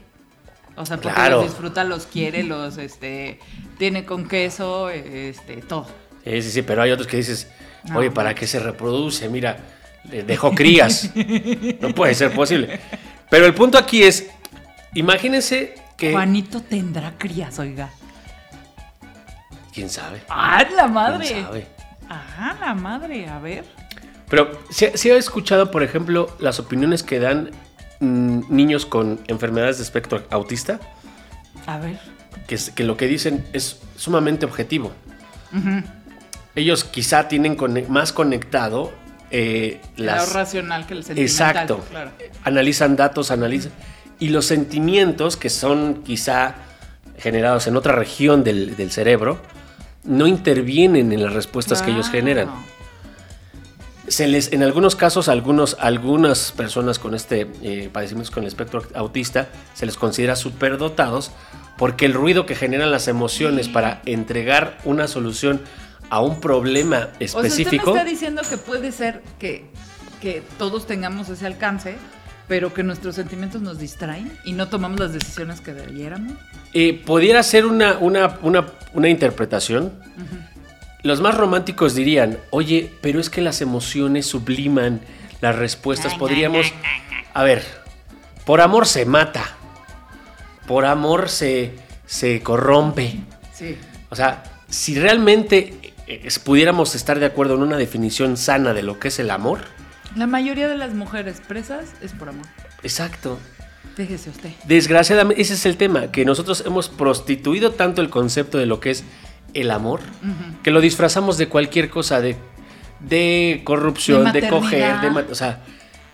O 0.77 0.85
sea, 0.85 0.99
porque 0.99 1.15
Claro. 1.15 1.37
los 1.37 1.47
disfruta, 1.47 1.85
los 1.85 2.07
quiere, 2.07 2.43
los, 2.43 2.77
este, 2.79 3.39
tiene 3.79 4.05
con 4.05 4.29
queso, 4.29 4.91
este, 4.91 5.57
todo. 5.63 5.87
Sí, 6.25 6.43
sí, 6.43 6.51
sí, 6.51 6.63
pero 6.63 6.83
hay 6.83 6.91
otros 6.91 7.07
que 7.09 7.17
dices, 7.17 7.51
oye. 7.95 8.11
¿para 8.11 8.35
qué 8.35 8.47
se 8.47 8.59
reproduce? 8.59 9.29
Mira, 9.29 9.57
dejó 10.05 10.53
crías. 10.55 11.11
no 11.81 11.95
puede 11.95 12.15
ser 12.15 12.33
posible. 12.33 12.79
Pero 13.31 13.47
el 13.47 13.55
punto 13.55 13.79
aquí 13.79 14.03
es, 14.03 14.29
imagínense 14.95 15.75
que... 15.97 16.13
Juanito 16.13 16.61
tendrá 16.61 17.15
crías, 17.17 17.59
oiga. 17.59 17.91
¿Quién 19.73 19.91
sabe? 19.91 20.23
¡Ah, 20.29 20.65
la 20.75 20.89
madre! 20.89 21.27
¿Quién 21.27 21.45
sabe? 21.45 21.67
¡Ah, 22.09 22.57
la 22.61 22.75
madre! 22.75 23.29
A 23.29 23.39
ver. 23.39 23.65
Pero 24.29 24.61
si 24.71 24.87
si 24.95 25.11
he 25.11 25.17
escuchado, 25.17 25.71
por 25.71 25.83
ejemplo, 25.83 26.35
las 26.41 26.59
opiniones 26.59 27.03
que 27.03 27.21
dan 27.21 27.51
mm, 28.01 28.41
niños 28.49 28.87
con 28.87 29.21
enfermedades 29.27 29.79
de 29.79 29.85
espectro 29.85 30.23
autista, 30.31 30.81
A 31.67 31.79
ver. 31.79 31.99
que, 32.47 32.85
lo 32.85 32.97
que 32.97 33.07
dicen 33.07 33.45
es 33.53 33.81
sumamente 33.97 34.47
objetivo. 34.47 34.93
Ellos 36.55 36.85
quizá 36.85 37.29
tienen 37.29 37.57
más 37.89 38.13
conectado 38.13 38.93
eh, 39.31 39.81
las... 39.97 40.33
racional 40.33 40.87
que 40.87 40.95
el 40.95 41.05
sentimental. 41.05 41.49
Exacto. 41.49 41.85
Claro. 41.91 42.11
Analizan 42.45 42.97
datos, 42.97 43.31
analizan... 43.31 43.73
Y 44.19 44.29
los 44.29 44.47
sentimientos 44.47 45.37
que 45.37 45.51
son 45.51 46.03
quizá 46.03 46.55
generados 47.19 47.67
en 47.67 47.77
otra 47.77 47.95
región 47.95 48.45
del, 48.45 48.77
del 48.77 48.91
cerebro, 48.91 49.41
no 50.05 50.27
intervienen 50.27 51.13
en 51.13 51.23
las 51.23 51.33
respuestas 51.33 51.83
que 51.83 51.91
ellos 51.91 52.09
generan. 52.11 52.49
Se 54.09 54.29
les, 54.29 54.53
en 54.53 54.63
algunos 54.63 54.95
casos, 54.95 55.29
algunos, 55.29 55.77
algunas 55.81 56.53
personas 56.53 56.99
con 56.99 57.15
este 57.15 57.51
eh, 57.63 57.91
padecimiento 57.93 58.33
con 58.33 58.45
el 58.45 58.49
espectro 58.49 58.83
autista 58.95 59.49
se 59.75 59.85
les 59.85 59.97
considera 59.97 60.37
superdotados 60.37 61.33
porque 61.77 62.07
el 62.07 62.15
ruido 62.15 62.47
que 62.47 62.55
generan 62.55 62.91
las 62.91 63.09
emociones 63.09 63.69
para 63.69 64.01
entregar 64.07 64.79
una 64.85 65.09
solución 65.09 65.61
a 66.09 66.21
un 66.21 66.41
problema 66.41 67.09
O 67.15 67.19
sea, 67.19 67.41
específico. 67.43 67.77
usted 67.77 67.93
me 67.93 67.99
está 67.99 68.05
diciendo 68.11 68.43
que 68.49 68.57
puede 68.59 68.93
ser 68.93 69.23
que, 69.39 69.67
que 70.21 70.43
todos 70.57 70.87
tengamos 70.87 71.29
ese 71.29 71.45
alcance, 71.47 71.97
pero 72.49 72.73
que 72.73 72.85
nuestros 72.85 73.17
sentimientos 73.17 73.61
nos 73.61 73.79
distraen 73.79 74.33
y 74.45 74.53
no 74.53 74.69
tomamos 74.69 75.01
las 75.01 75.13
decisiones 75.13 75.61
que 75.61 75.75
debiéramos. 75.75 76.35
Eh, 76.73 77.03
pudiera 77.05 77.43
ser 77.43 77.67
una, 77.67 77.99
una, 77.99 78.39
una, 78.43 78.67
una 78.95 79.09
interpretación. 79.09 79.93
Los 81.07 81.21
más 81.21 81.37
románticos 81.37 81.95
dirían, 81.95 82.39
oye, 82.51 82.93
pero 83.01 83.21
es 83.21 83.31
que 83.31 83.41
las 83.41 83.61
emociones 83.61 84.27
subliman 84.27 85.01
las 85.41 85.55
respuestas. 85.57 86.15
Podríamos... 86.17 86.67
A 87.33 87.45
ver, 87.45 87.63
por 88.45 88.61
amor 88.61 88.87
se 88.87 89.07
mata. 89.07 89.45
Por 90.67 90.85
amor 90.85 91.29
se, 91.29 91.75
se 92.07 92.43
corrompe. 92.43 93.15
Sí. 93.55 93.77
O 94.11 94.17
sea, 94.17 94.43
si 94.69 94.99
realmente 94.99 95.95
eh, 96.09 96.29
pudiéramos 96.43 96.95
estar 96.97 97.21
de 97.21 97.27
acuerdo 97.27 97.55
en 97.55 97.63
una 97.63 97.77
definición 97.77 98.37
sana 98.37 98.75
de 98.75 98.83
lo 98.83 98.99
que 98.99 99.09
es 99.09 99.19
el 99.21 99.31
amor, 99.31 99.61
La 100.17 100.27
mayoría 100.27 100.67
de 100.67 100.77
las 100.77 100.93
mujeres 100.93 101.41
presas 101.47 101.93
es 102.01 102.13
por 102.13 102.31
amor. 102.31 102.47
exacto. 102.83 103.39
Déjese 103.97 104.29
usted. 104.29 104.51
Desgraciadamente, 104.65 105.41
ese 105.41 105.55
es 105.55 105.65
el 105.65 105.77
tema, 105.79 106.11
que 106.13 106.25
nosotros 106.27 106.65
hemos 106.67 106.91
prostituido 106.91 107.71
tanto 107.71 108.03
el 108.03 108.11
concepto 108.11 108.59
de 108.59 108.67
lo 108.67 108.79
que 108.79 108.91
es 108.91 109.05
el 109.61 109.71
amor, 109.71 110.01
que 110.63 110.71
lo 110.71 110.81
disfrazamos 110.81 111.39
de 111.39 111.49
cualquier 111.49 111.89
cosa, 111.91 112.21
de, 112.21 112.37
de 113.01 113.63
corrupción, 113.65 114.33
De 114.33 114.41
de, 114.41 114.49
coger, 114.49 114.81
de, 114.81 114.89
maternidad, 115.11 115.13
ma- 115.27 115.33
o 115.33 115.35
sea, 115.35 115.61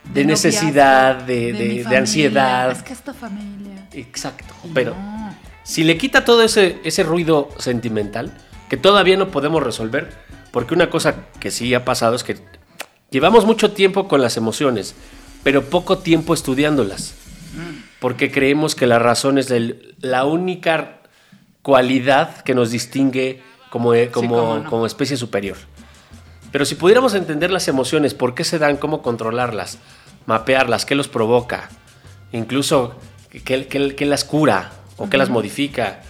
de, 0.05 0.21
De 0.21 0.27
necesidad, 0.27 1.17
de, 1.17 1.53
de- 1.89 1.97
ansiedad. 1.97 2.71
Es 2.73 2.83
que 2.83 2.93
es 2.93 3.03
tu 3.03 3.13
familia. 3.13 3.87
Exacto. 3.93 4.55
Y 4.65 4.69
Pero 4.73 4.95
no. 4.95 5.35
si 5.63 5.85
le 5.85 5.97
quita 5.99 6.25
todo 6.25 6.43
ese, 6.43 6.79
ese 6.85 7.03
ruido 7.03 7.49
sentimental, 7.59 8.33
que 8.69 8.77
todavía 8.77 9.17
no 9.17 9.29
podemos 9.31 9.63
resolver, 9.63 10.13
porque 10.51 10.75
una 10.75 10.89
cosa 10.91 11.15
que 11.41 11.51
sí 11.51 11.73
ha 11.75 11.85
pasado 11.85 12.15
es 12.17 12.25
que 12.25 12.37
llevamos 13.11 13.45
mucho 13.47 13.73
tiempo 13.73 14.09
con 14.09 14.21
las 14.23 14.37
emociones, 14.37 14.95
pero 15.43 15.65
poco 15.65 15.99
tiempo 15.99 16.35
estudiándolas, 16.35 17.15
porque 18.01 18.31
creemos 18.33 18.75
que 18.75 18.87
la 18.87 18.99
razón 18.99 19.39
es 19.39 19.51
el- 19.51 19.95
la 20.01 20.25
única 20.25 21.02
cualidad 21.63 22.39
que 22.43 22.55
nos 22.55 22.71
distingue 22.71 23.43
como, 23.71 23.95
eh, 23.95 24.11
como, 24.11 24.37
cómo 24.37 24.59
no. 24.59 24.71
como 24.71 24.87
especie 24.87 25.17
superior. 25.17 25.57
Pero 26.51 26.65
si 26.65 26.75
pudiéramos 26.75 27.15
entender 27.15 27.51
las 27.51 27.69
emociones, 27.69 28.15
por 28.15 28.35
qué 28.35 28.45
se 28.45 28.59
dan, 28.59 28.77
cómo 28.77 29.01
controlarlas, 29.01 29.79
mapearlas, 30.27 30.85
qué 30.85 30.95
los 30.95 31.09
provoca, 31.09 31.71
incluso 32.33 32.97
qué, 33.31 33.67
qué- 33.67 33.95
qué 33.97 34.05
las 34.07 34.25
cura 34.25 34.73
o 34.99 35.09
qué 35.09 35.17
las 35.17 35.31
modifica, 35.31 36.01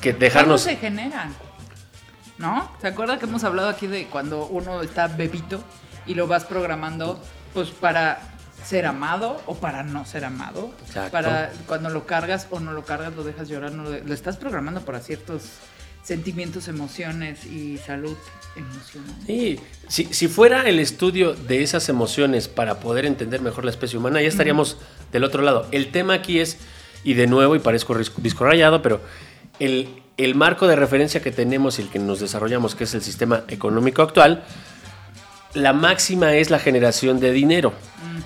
que 0.00 0.12
dejarnos... 0.12 0.62
¿Cómo 0.62 0.74
se 0.74 0.80
generan? 0.80 1.34
¿No? 2.38 2.70
¿Se 2.80 2.88
acuerda 2.88 3.18
que 3.18 3.26
hemos 3.26 3.44
hablado 3.44 3.68
aquí 3.68 3.86
de 3.86 4.06
cuando 4.06 4.46
uno 4.46 4.82
está 4.82 5.08
bebito 5.08 5.62
y 6.06 6.14
lo 6.14 6.26
vas 6.26 6.44
programando 6.44 7.20
pues 7.54 7.68
para 7.70 8.20
ser 8.64 8.86
amado 8.86 9.40
o 9.46 9.54
para 9.56 9.82
no 9.82 10.04
ser 10.04 10.24
amado? 10.24 10.72
Exacto. 10.86 11.12
Para 11.12 11.52
cuando 11.66 11.90
lo 11.90 12.06
cargas 12.06 12.46
o 12.50 12.60
no 12.60 12.72
lo 12.72 12.84
cargas, 12.84 13.14
lo 13.14 13.24
dejas 13.24 13.48
llorar, 13.48 13.72
no 13.72 13.84
lo, 13.84 13.90
de- 13.90 14.04
lo 14.04 14.14
estás 14.14 14.36
programando 14.36 14.80
para 14.82 15.00
ciertos 15.00 15.42
sentimientos, 16.02 16.66
emociones 16.68 17.44
y 17.44 17.76
salud 17.78 18.16
emocional. 18.56 19.14
Sí, 19.26 19.60
si, 19.88 20.04
si 20.06 20.28
fuera 20.28 20.62
el 20.68 20.78
estudio 20.78 21.34
de 21.34 21.62
esas 21.62 21.88
emociones 21.88 22.48
para 22.48 22.80
poder 22.80 23.04
entender 23.04 23.40
mejor 23.42 23.64
la 23.64 23.70
especie 23.70 23.98
humana, 23.98 24.20
ya 24.22 24.28
estaríamos 24.28 24.78
del 25.12 25.24
otro 25.24 25.42
lado. 25.42 25.66
El 25.72 25.92
tema 25.92 26.14
aquí 26.14 26.40
es, 26.40 26.56
y 27.04 27.14
de 27.14 27.26
nuevo, 27.26 27.54
y 27.54 27.58
parezco 27.58 27.96
disco 28.16 28.44
rayado, 28.44 28.80
pero 28.82 29.00
el, 29.58 29.88
el 30.16 30.34
marco 30.34 30.66
de 30.66 30.74
referencia 30.76 31.20
que 31.22 31.30
tenemos 31.32 31.78
y 31.78 31.82
el 31.82 31.88
que 31.90 31.98
nos 31.98 32.18
desarrollamos, 32.20 32.74
que 32.74 32.84
es 32.84 32.94
el 32.94 33.02
sistema 33.02 33.44
económico 33.48 34.00
actual, 34.02 34.42
la 35.54 35.72
máxima 35.72 36.34
es 36.34 36.50
la 36.50 36.58
generación 36.58 37.20
de 37.20 37.32
dinero. 37.32 37.72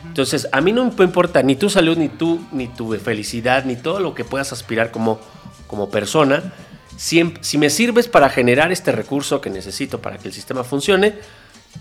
Entonces, 0.07 0.49
a 0.53 0.61
mí 0.61 0.73
no 0.73 0.85
me 0.85 1.05
importa 1.05 1.43
ni 1.43 1.57
tu 1.57 1.69
salud, 1.71 1.97
ni 1.97 2.09
tú, 2.09 2.45
ni 2.53 2.69
tu 2.69 2.93
felicidad, 2.99 3.65
ni 3.65 3.77
todo 3.77 3.99
lo 4.01 4.15
que 4.15 4.25
puedas 4.25 4.53
aspirar 4.53 4.91
como, 4.91 5.21
como 5.67 5.91
persona. 5.91 6.53
Si, 6.97 7.35
si 7.41 7.59
me 7.59 7.71
sirves 7.71 8.07
para 8.07 8.29
generar 8.29 8.71
este 8.71 8.93
recurso 8.93 9.41
que 9.41 9.51
necesito 9.51 10.01
para 10.01 10.19
que 10.19 10.29
el 10.29 10.35
sistema 10.35 10.63
funcione, 10.63 11.15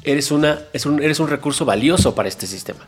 eres, 0.03 0.31
una, 0.31 0.62
es 0.73 0.88
un, 0.88 1.03
eres 1.03 1.19
un 1.19 1.27
recurso 1.27 1.65
valioso 1.65 2.15
para 2.15 2.27
este 2.29 2.47
sistema. 2.47 2.79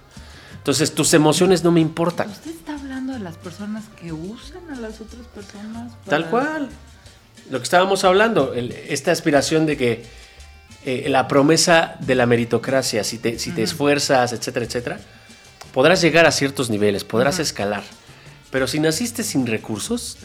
Entonces, 0.58 0.96
tus 0.96 1.14
emociones 1.14 1.64
no 1.64 1.72
me 1.72 1.82
importan. 1.82 2.30
¿Usted 2.32 2.50
está 2.50 2.74
hablando 2.74 3.14
de 3.14 3.20
las 3.20 3.36
personas 3.38 3.84
que 4.02 4.12
usan 4.12 4.68
a 4.72 4.80
las 4.80 5.00
otras 5.00 5.28
personas? 5.28 5.94
Tal 6.10 6.26
para- 6.30 6.32
cual. 6.48 6.70
Lo 7.52 7.60
que 7.60 7.64
estábamos 7.64 8.04
hablando, 8.04 8.56
el- 8.56 8.72
esta 8.72 9.12
aspiración 9.12 9.68
de 9.68 9.78
que 9.78 10.06
eh, 10.86 11.10
la 11.10 11.28
promesa 11.28 11.96
de 12.00 12.14
la 12.14 12.28
meritocracia, 12.28 13.04
si 13.04 13.18
te, 13.18 13.40
si 13.40 13.52
te 13.52 13.64
esfuerzas, 13.64 14.34
etcétera, 14.34 14.66
etcétera, 14.66 15.00
podrás 15.74 16.00
llegar 16.00 16.28
a 16.28 16.32
ciertos 16.32 16.70
niveles, 16.70 17.04
podrás 17.04 17.40
escalar. 17.40 17.84
Pero 18.52 18.68
si 18.68 18.80
naciste 18.80 19.24
sin 19.24 19.48
recursos, 19.48 20.18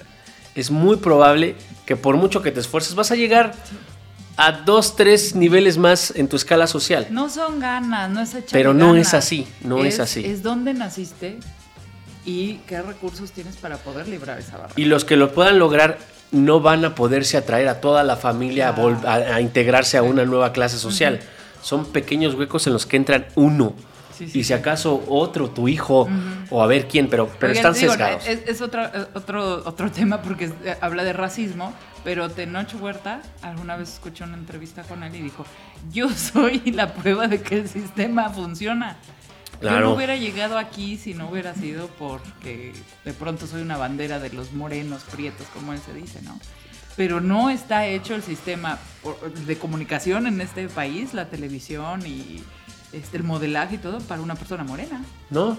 es 0.55 0.71
muy 0.71 0.99
probable 0.99 1.57
que 1.87 1.97
por 1.97 2.17
mucho 2.17 2.43
que 2.43 2.50
te 2.50 2.61
esfuerces, 2.61 2.95
vas 2.95 3.11
a 3.11 3.14
llegar 3.17 3.55
a 4.37 4.52
dos, 4.52 4.97
tres 4.97 5.35
niveles 5.35 5.79
más 5.79 6.12
en 6.14 6.29
tu 6.29 6.37
escala 6.37 6.67
social. 6.67 7.07
No 7.11 7.31
son 7.31 7.59
ganas, 7.59 8.11
no 8.11 8.21
es 8.21 8.35
echar 8.35 8.52
Pero 8.52 8.75
no 8.75 8.97
es 8.97 9.14
así, 9.14 9.47
no 9.62 9.85
es 9.85 9.99
así. 9.99 10.25
Es 10.25 10.43
dónde 10.43 10.75
naciste 10.75 11.38
y 12.25 12.57
qué 12.67 12.83
recursos 12.83 13.33
tienes 13.33 13.57
para 13.57 13.79
poder 13.79 14.09
librar 14.09 14.38
esa 14.38 14.59
barrera. 14.59 14.75
Y 14.76 14.85
los 14.85 15.05
que 15.05 15.17
lo 15.17 15.33
puedan 15.33 15.59
lograr 15.59 15.99
no 16.32 16.60
van 16.60 16.84
a 16.84 16.94
poderse 16.94 17.37
atraer 17.37 17.68
a 17.68 17.80
toda 17.80 18.04
la 18.04 18.16
familia 18.16 18.68
a, 18.68 18.76
vol- 18.76 19.04
a- 19.04 19.34
a 19.37 19.40
integrarse 19.40 19.96
a 19.99 20.02
una 20.02 20.25
nueva 20.25 20.52
clase 20.52 20.78
social. 20.78 21.20
Son 21.62 21.84
pequeños 21.87 22.34
huecos 22.34 22.66
en 22.66 22.72
los 22.72 22.87
que 22.87 22.96
entran 22.96 23.26
uno. 23.34 23.75
Sí, 24.16 24.28
sí, 24.28 24.40
y 24.40 24.44
si 24.44 24.52
acaso 24.52 25.02
otro, 25.08 25.49
tu 25.49 25.66
hijo, 25.66 26.06
o 26.50 26.62
a 26.62 26.66
ver 26.66 26.87
quién, 26.88 27.08
pero, 27.08 27.26
pero 27.38 27.52
Oigan, 27.52 27.66
están 27.72 27.80
digo, 27.80 27.92
sesgados. 27.92 28.26
Es, 28.26 28.40
es 28.46 28.60
otro, 28.60 28.84
eh, 28.84 29.06
otro, 29.14 29.62
otro 29.64 29.90
tema 29.90 30.20
porque 30.20 30.52
eh, 30.64 30.76
habla 30.82 31.04
de 31.04 31.14
racismo, 31.14 31.72
pero 32.04 32.28
Tenoch 32.28 32.68
Huerta, 32.78 33.22
alguna 33.40 33.76
vez 33.76 33.94
escuché 33.94 34.25
una 34.25 34.37
entrevista 34.37 34.82
con 34.82 35.02
él 35.04 35.14
y 35.14 35.22
dijo, 35.22 35.46
yo 35.90 36.10
soy 36.10 36.60
la 36.72 36.92
prueba 36.92 37.28
de 37.28 37.40
que 37.40 37.60
el 37.60 37.68
sistema 37.68 38.28
funciona. 38.28 38.99
Yo 39.61 39.81
no 39.81 39.93
hubiera 39.93 40.17
llegado 40.17 40.59
aquí 40.59 40.97
si 40.97 41.14
no 41.14 41.29
hubiera 41.29 41.55
sido 41.55 41.88
porque 41.99 42.73
de 43.05 43.12
pronto 43.12 43.47
soy 43.47 43.62
una 43.62 43.76
bandera 43.76 44.19
de 44.19 44.31
los 44.31 44.52
morenos, 44.52 45.02
prietos, 45.05 45.47
como 45.55 45.73
él 45.73 45.81
se 45.85 45.93
dice, 45.93 46.23
¿no? 46.23 46.38
pero 47.00 47.21
no 47.21 47.49
está 47.49 47.87
hecho 47.87 48.14
el 48.14 48.23
sistema 48.23 48.79
de 49.47 49.57
comunicación 49.57 50.26
en 50.26 50.40
este 50.43 50.69
país, 50.69 51.14
la 51.14 51.31
televisión 51.31 52.07
y 52.07 52.43
este, 52.93 53.17
el 53.17 53.23
modelaje 53.23 53.76
y 53.76 53.79
todo 53.79 54.00
para 54.00 54.21
una 54.21 54.35
persona 54.35 54.64
morena. 54.64 55.02
¿No? 55.31 55.57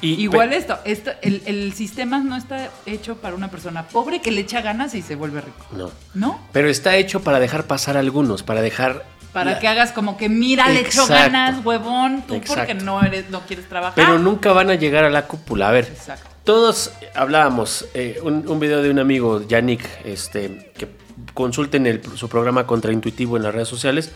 Y, 0.00 0.22
Igual 0.22 0.52
esto, 0.52 0.78
esto 0.84 1.10
el, 1.22 1.42
el 1.46 1.72
sistema 1.72 2.18
no 2.18 2.36
está 2.36 2.70
hecho 2.86 3.16
para 3.16 3.34
una 3.34 3.50
persona 3.50 3.88
pobre 3.88 4.20
que 4.20 4.30
le 4.30 4.42
echa 4.42 4.60
ganas 4.60 4.94
y 4.94 5.02
se 5.02 5.16
vuelve 5.16 5.40
rico. 5.40 5.66
No. 5.72 5.90
¿No? 6.14 6.40
Pero 6.52 6.68
está 6.68 6.94
hecho 6.96 7.22
para 7.22 7.40
dejar 7.40 7.64
pasar 7.64 7.96
a 7.96 8.00
algunos, 8.00 8.44
para 8.44 8.60
dejar. 8.60 9.04
Para 9.34 9.50
la- 9.52 9.58
que 9.58 9.68
hagas 9.68 9.92
como 9.92 10.16
que 10.16 10.30
mira, 10.30 10.68
le 10.70 10.80
echo 10.80 11.06
ganas, 11.06 11.62
huevón, 11.64 12.22
tú 12.26 12.40
porque 12.46 12.72
no 12.72 13.02
eres, 13.02 13.28
no 13.28 13.40
quieres 13.42 13.68
trabajar. 13.68 13.94
Pero 13.96 14.18
nunca 14.18 14.52
van 14.54 14.70
a 14.70 14.74
llegar 14.76 15.04
a 15.04 15.10
la 15.10 15.26
cúpula. 15.26 15.68
A 15.68 15.72
ver, 15.72 15.84
Exacto. 15.84 16.30
todos 16.44 16.92
hablábamos, 17.14 17.84
eh, 17.94 18.18
un, 18.22 18.48
un 18.48 18.58
video 18.60 18.80
de 18.80 18.90
un 18.90 18.98
amigo, 19.00 19.46
Yannick, 19.46 19.84
este, 20.06 20.72
que 20.78 20.88
consulten 21.34 21.86
el- 21.86 22.00
su 22.16 22.28
programa 22.30 22.66
Contraintuitivo 22.66 23.36
en 23.36 23.42
las 23.42 23.52
redes 23.54 23.68
sociales. 23.68 24.10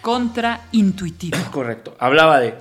Contraintuitivo. 0.00 1.36
Correcto. 1.50 1.96
Hablaba 1.98 2.40
de 2.40 2.54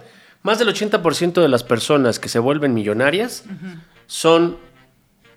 más 0.43 0.57
del 0.59 0.69
80% 0.69 1.41
de 1.41 1.47
las 1.49 1.63
personas 1.63 2.19
que 2.19 2.29
se 2.29 2.39
vuelven 2.39 2.73
millonarias 2.73 3.43
son 4.07 4.57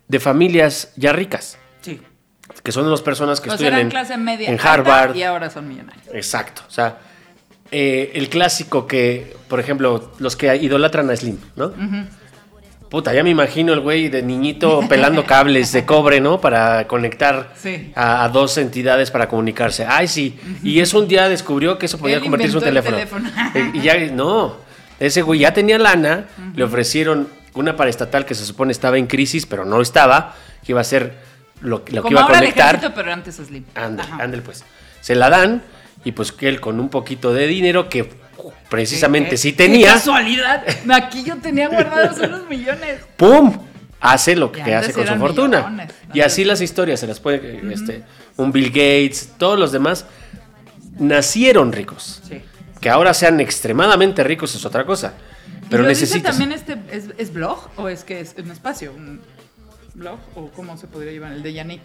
de 0.08 0.20
familias 0.20 0.92
ya 0.96 1.12
ricas, 1.12 1.58
Sí. 1.80 2.00
Que 2.62 2.72
son 2.72 2.90
las 2.90 3.02
personas 3.02 3.40
que 3.40 3.48
estudian 3.50 3.78
en, 3.78 3.88
clase 3.90 4.16
media 4.16 4.48
en 4.48 4.58
Harvard. 4.60 5.14
y 5.16 5.22
ahora 5.22 5.50
son 5.50 5.68
millonarios. 5.68 6.06
Exacto. 6.12 6.62
O 6.68 6.70
sea, 6.70 6.98
eh, 7.70 8.12
el 8.14 8.28
clásico 8.28 8.86
que, 8.86 9.36
por 9.48 9.58
ejemplo, 9.60 10.12
los 10.18 10.36
que 10.36 10.54
idolatran 10.56 11.10
a 11.10 11.16
Slim, 11.16 11.38
¿no? 11.56 11.72
Puta, 12.88 13.14
ya 13.14 13.24
me 13.24 13.30
imagino 13.30 13.72
el 13.72 13.80
güey 13.80 14.10
de 14.10 14.22
niñito 14.22 14.86
pelando 14.86 15.24
cables 15.26 15.72
de 15.72 15.86
cobre, 15.86 16.20
¿no? 16.20 16.42
Para 16.42 16.86
conectar 16.86 17.54
Sí. 17.56 17.90
a, 17.94 18.22
a 18.24 18.28
dos 18.28 18.58
entidades 18.58 19.10
para 19.10 19.28
comunicarse. 19.28 19.86
Ay, 19.88 20.08
sí. 20.08 20.38
Y 20.62 20.78
eso 20.80 20.98
un 20.98 21.08
día 21.08 21.26
descubrió 21.30 21.78
que 21.78 21.86
eso 21.86 21.96
podía 21.96 22.16
Él 22.16 22.22
convertirse 22.22 22.52
en 22.58 22.62
un 22.62 22.64
teléfono. 22.82 23.30
Eh, 23.54 23.70
y 23.74 23.80
ya, 23.80 23.96
no. 24.12 24.56
Ese 25.00 25.22
güey 25.22 25.40
ya 25.40 25.54
tenía 25.54 25.78
lana, 25.78 26.26
le 26.54 26.62
ofrecieron 26.64 27.28
una 27.54 27.76
paraestatal 27.76 28.24
que 28.26 28.34
se 28.34 28.44
supone 28.44 28.72
estaba 28.72 28.98
en 28.98 29.06
crisis, 29.06 29.46
pero 29.46 29.64
no 29.64 29.80
estaba, 29.80 30.34
que 30.64 30.72
iba 30.72 30.80
a 30.80 30.84
ser 30.84 31.16
lo, 31.62 31.82
lo 31.90 32.02
que 32.02 32.10
iba 32.10 32.20
a 32.20 32.24
ahora 32.24 32.34
el 32.38 32.40
conectar. 32.44 32.74
ejército, 32.76 32.94
pero 32.94 33.12
antes 33.12 33.36
Slim. 33.36 33.64
Ándale, 33.74 34.10
ándale, 34.12 34.42
pues. 34.42 34.64
Se 35.00 35.14
la 35.14 35.30
dan 35.30 35.62
y 36.04 36.12
pues 36.12 36.32
que 36.32 36.48
él 36.48 36.60
con 36.60 36.78
un 36.80 36.88
poquito 36.88 37.32
de 37.32 37.46
dinero 37.46 37.88
que 37.88 38.08
precisamente 38.68 39.30
Qué- 39.30 39.36
sí 39.36 39.52
qué 39.52 39.64
tenía, 39.64 39.94
casualidad. 39.94 40.64
Aquí 40.92 41.22
yo 41.24 41.36
tenía 41.38 41.68
guardados 41.68 42.18
unos 42.26 42.48
millones. 42.48 43.00
¡pum! 43.16 43.56
Hace 44.00 44.34
lo 44.34 44.50
que 44.50 44.74
hace 44.74 44.92
con 44.92 45.06
su 45.06 45.14
fortuna. 45.16 45.58
millones, 45.68 45.92
y 46.12 46.20
así 46.22 46.44
las 46.44 46.60
historias 46.60 46.98
se 46.98 47.06
las 47.06 47.20
puede, 47.20 47.60
este, 47.72 48.02
un 48.36 48.50
Bill 48.50 48.68
Gates, 48.70 49.34
todos 49.38 49.56
los 49.58 49.70
demás 49.70 50.06
nacieron 50.98 51.72
ricos. 51.72 52.20
Sí. 52.28 52.40
Que 52.80 52.90
ahora 52.90 53.14
sean 53.14 53.40
extremadamente 53.40 54.24
ricos 54.24 54.54
es 54.54 54.64
otra 54.64 54.84
cosa. 54.84 55.14
Pero 55.70 55.82
¿Y 55.82 55.86
lo 55.86 55.88
dice 55.90 56.02
necesitas. 56.02 56.36
también 56.36 56.52
este 56.52 56.76
es, 56.90 57.04
es 57.16 57.32
blog 57.32 57.70
o 57.76 57.88
es 57.88 58.02
que 58.04 58.20
es 58.20 58.34
un 58.38 58.50
espacio? 58.50 58.92
¿Un 58.92 59.20
blog 59.94 60.18
o 60.34 60.48
cómo 60.50 60.76
se 60.76 60.86
podría 60.86 61.12
llamar? 61.12 61.32
El 61.32 61.42
de 61.42 61.52
Yannick. 61.52 61.82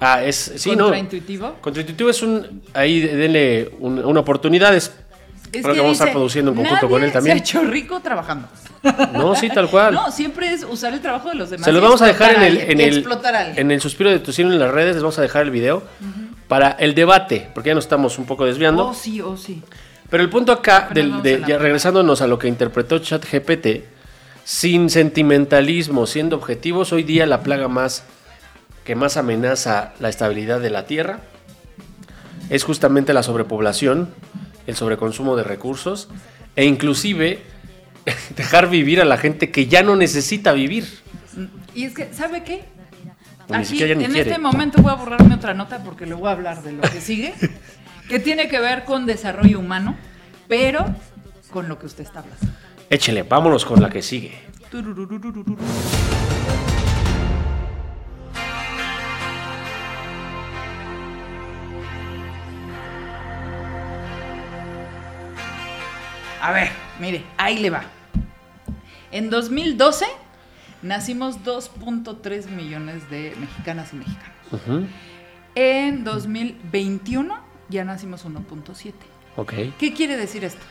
Ah, 0.00 0.22
es. 0.22 0.52
Sí, 0.56 0.70
no. 0.70 0.84
Contraintuitivo. 0.84 1.56
Contraintuitivo 1.60 2.10
es 2.10 2.22
un. 2.22 2.62
Ahí 2.74 3.00
denle 3.00 3.70
un- 3.80 4.04
una 4.04 4.20
oportunidad. 4.20 4.74
Es, 4.74 4.92
Es 5.52 5.62
creo 5.62 5.74
que 5.74 5.80
vamos 5.80 6.00
a 6.00 6.04
estar 6.04 6.12
produciendo 6.12 6.50
en 6.52 6.56
conjunto 6.56 6.82
"Nadie 6.86 6.88
con 6.94 7.04
él 7.04 7.12
también. 7.12 7.36
Se 7.38 7.40
ha 7.40 7.44
hecho 7.60 7.70
rico 7.70 8.00
trabajando. 8.00 8.48
No, 9.12 9.34
sí, 9.34 9.48
tal 9.48 9.68
cual. 9.70 9.94
No, 9.94 10.10
siempre 10.12 10.52
es 10.52 10.62
usar 10.64 10.92
el 10.94 11.00
trabajo 11.00 11.30
de 11.30 11.34
los 11.34 11.50
demás. 11.50 11.64
Se 11.64 11.72
los 11.72 11.82
vamos 11.82 12.00
a 12.02 12.06
dejar 12.06 12.36
en 12.36 12.42
el, 12.42 12.56
en 12.58 12.80
el, 12.80 13.06
en 13.56 13.70
el 13.72 13.80
suspiro 13.80 14.10
de 14.10 14.20
tu 14.20 14.32
cielo 14.32 14.52
en 14.52 14.58
las 14.60 14.70
redes, 14.70 14.94
les 14.94 15.02
vamos 15.02 15.18
a 15.18 15.22
dejar 15.22 15.42
el 15.42 15.50
video 15.50 15.82
para 16.46 16.70
el 16.72 16.94
debate, 16.94 17.50
porque 17.54 17.68
ya 17.68 17.74
nos 17.74 17.84
estamos 17.84 18.18
un 18.18 18.26
poco 18.26 18.44
desviando. 18.44 18.86
Oh, 18.86 18.94
sí, 18.94 19.20
oh, 19.20 19.36
sí. 19.36 19.62
Pero 20.08 20.22
el 20.22 20.30
punto 20.30 20.52
acá, 20.52 20.88
del- 20.94 21.20
de, 21.22 21.42
ya 21.46 21.58
regresándonos 21.58 22.22
a 22.22 22.26
lo 22.28 22.38
que 22.38 22.46
interpretó 22.48 22.98
ChatGPT, 22.98 23.66
sin 24.48 24.88
sentimentalismo, 24.88 26.06
siendo 26.06 26.34
objetivos, 26.36 26.94
hoy 26.94 27.02
día 27.02 27.26
la 27.26 27.42
plaga 27.42 27.68
más 27.68 28.04
que 28.82 28.94
más 28.94 29.18
amenaza 29.18 29.92
la 30.00 30.08
estabilidad 30.08 30.58
de 30.58 30.70
la 30.70 30.86
Tierra 30.86 31.20
es 32.48 32.64
justamente 32.64 33.12
la 33.12 33.22
sobrepoblación, 33.22 34.08
el 34.66 34.74
sobreconsumo 34.74 35.36
de 35.36 35.44
recursos 35.44 36.08
e 36.56 36.64
inclusive 36.64 37.42
dejar 38.36 38.70
vivir 38.70 39.02
a 39.02 39.04
la 39.04 39.18
gente 39.18 39.50
que 39.50 39.66
ya 39.66 39.82
no 39.82 39.96
necesita 39.96 40.54
vivir. 40.54 40.86
Y 41.74 41.84
es 41.84 41.92
que, 41.92 42.14
¿sabe 42.14 42.42
qué? 42.42 42.64
Aquí, 43.50 43.82
en 43.82 43.98
quiere. 43.98 44.20
este 44.20 44.38
momento 44.38 44.80
voy 44.80 44.92
a 44.92 44.94
borrar 44.94 45.24
mi 45.24 45.34
otra 45.34 45.52
nota 45.52 45.84
porque 45.84 46.06
le 46.06 46.14
voy 46.14 46.28
a 46.28 46.32
hablar 46.32 46.62
de 46.62 46.72
lo 46.72 46.80
que 46.80 47.02
sigue, 47.02 47.34
que 48.08 48.18
tiene 48.18 48.48
que 48.48 48.60
ver 48.60 48.84
con 48.84 49.04
desarrollo 49.04 49.58
humano, 49.58 49.94
pero 50.48 50.86
con 51.50 51.68
lo 51.68 51.78
que 51.78 51.84
usted 51.84 52.04
está 52.04 52.20
hablando. 52.20 52.46
Échele, 52.90 53.22
vámonos 53.22 53.66
con 53.66 53.82
la 53.82 53.90
que 53.90 54.00
sigue. 54.00 54.32
A 66.40 66.52
ver, 66.52 66.70
mire, 66.98 67.24
ahí 67.36 67.58
le 67.58 67.68
va. 67.68 67.82
En 69.10 69.28
2012 69.28 70.06
nacimos 70.80 71.44
2.3 71.44 72.48
millones 72.48 73.10
de 73.10 73.34
mexicanas 73.38 73.92
y 73.92 73.96
mexicanos. 73.96 74.86
En 75.54 76.04
2021 76.04 77.38
ya 77.68 77.84
nacimos 77.84 78.24
1.7. 78.24 78.94
Ok. 79.36 79.52
¿Qué 79.78 79.92
quiere 79.92 80.16
decir 80.16 80.42
esto? 80.42 80.64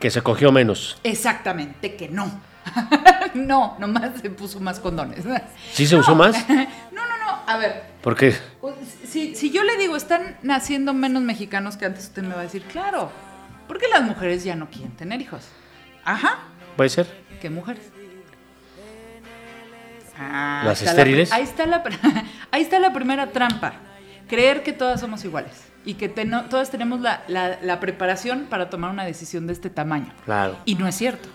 Que 0.00 0.10
se 0.10 0.22
cogió 0.22 0.52
menos. 0.52 0.98
Exactamente 1.02 1.96
que 1.96 2.08
no. 2.08 2.40
no, 3.34 3.76
nomás 3.78 4.20
se 4.20 4.30
puso 4.30 4.60
más 4.60 4.80
condones. 4.80 5.24
¿Sí 5.72 5.86
se 5.86 5.96
usó 5.96 6.14
más? 6.14 6.36
No, 6.92 7.02
no, 7.06 7.16
no. 7.18 7.42
A 7.46 7.56
ver, 7.58 7.84
¿Por 8.02 8.16
qué? 8.16 8.34
si, 9.06 9.34
si 9.34 9.50
yo 9.50 9.62
le 9.62 9.76
digo, 9.76 9.96
están 9.96 10.36
naciendo 10.42 10.92
menos 10.94 11.22
mexicanos 11.22 11.76
que 11.76 11.86
antes, 11.86 12.04
usted 12.04 12.22
me 12.22 12.34
va 12.34 12.40
a 12.40 12.44
decir, 12.44 12.62
claro, 12.64 13.10
porque 13.68 13.86
las 13.88 14.02
mujeres 14.02 14.44
ya 14.44 14.56
no 14.56 14.68
quieren 14.70 14.92
tener 14.96 15.20
hijos. 15.20 15.42
Ajá, 16.04 16.38
¿Puede 16.76 16.90
ser? 16.90 17.06
¿qué 17.40 17.50
mujeres? 17.50 17.82
Ah, 20.18 20.62
¿Las 20.64 20.82
la 20.82 20.90
estériles? 20.90 21.32
ahí, 21.32 21.42
está 21.42 21.66
la, 21.66 21.82
ahí 22.50 22.62
está 22.62 22.78
la 22.78 22.92
primera 22.92 23.30
trampa. 23.32 23.74
Creer 24.28 24.62
que 24.62 24.72
todas 24.72 25.00
somos 25.00 25.24
iguales 25.24 25.52
y 25.86 25.94
que 25.94 26.08
teno- 26.14 26.44
todas 26.50 26.70
tenemos 26.70 27.00
la, 27.00 27.22
la- 27.28 27.58
la 27.62 27.80
preparación 27.80 28.46
para 28.50 28.68
tomar 28.68 28.90
una 28.90 29.04
decisión 29.04 29.46
de 29.46 29.54
este 29.54 29.70
tamaño. 29.70 30.12
Claro. 30.26 30.56
Y 30.66 30.74
no 30.74 30.86
es 30.86 30.94
cierto. 30.96 31.28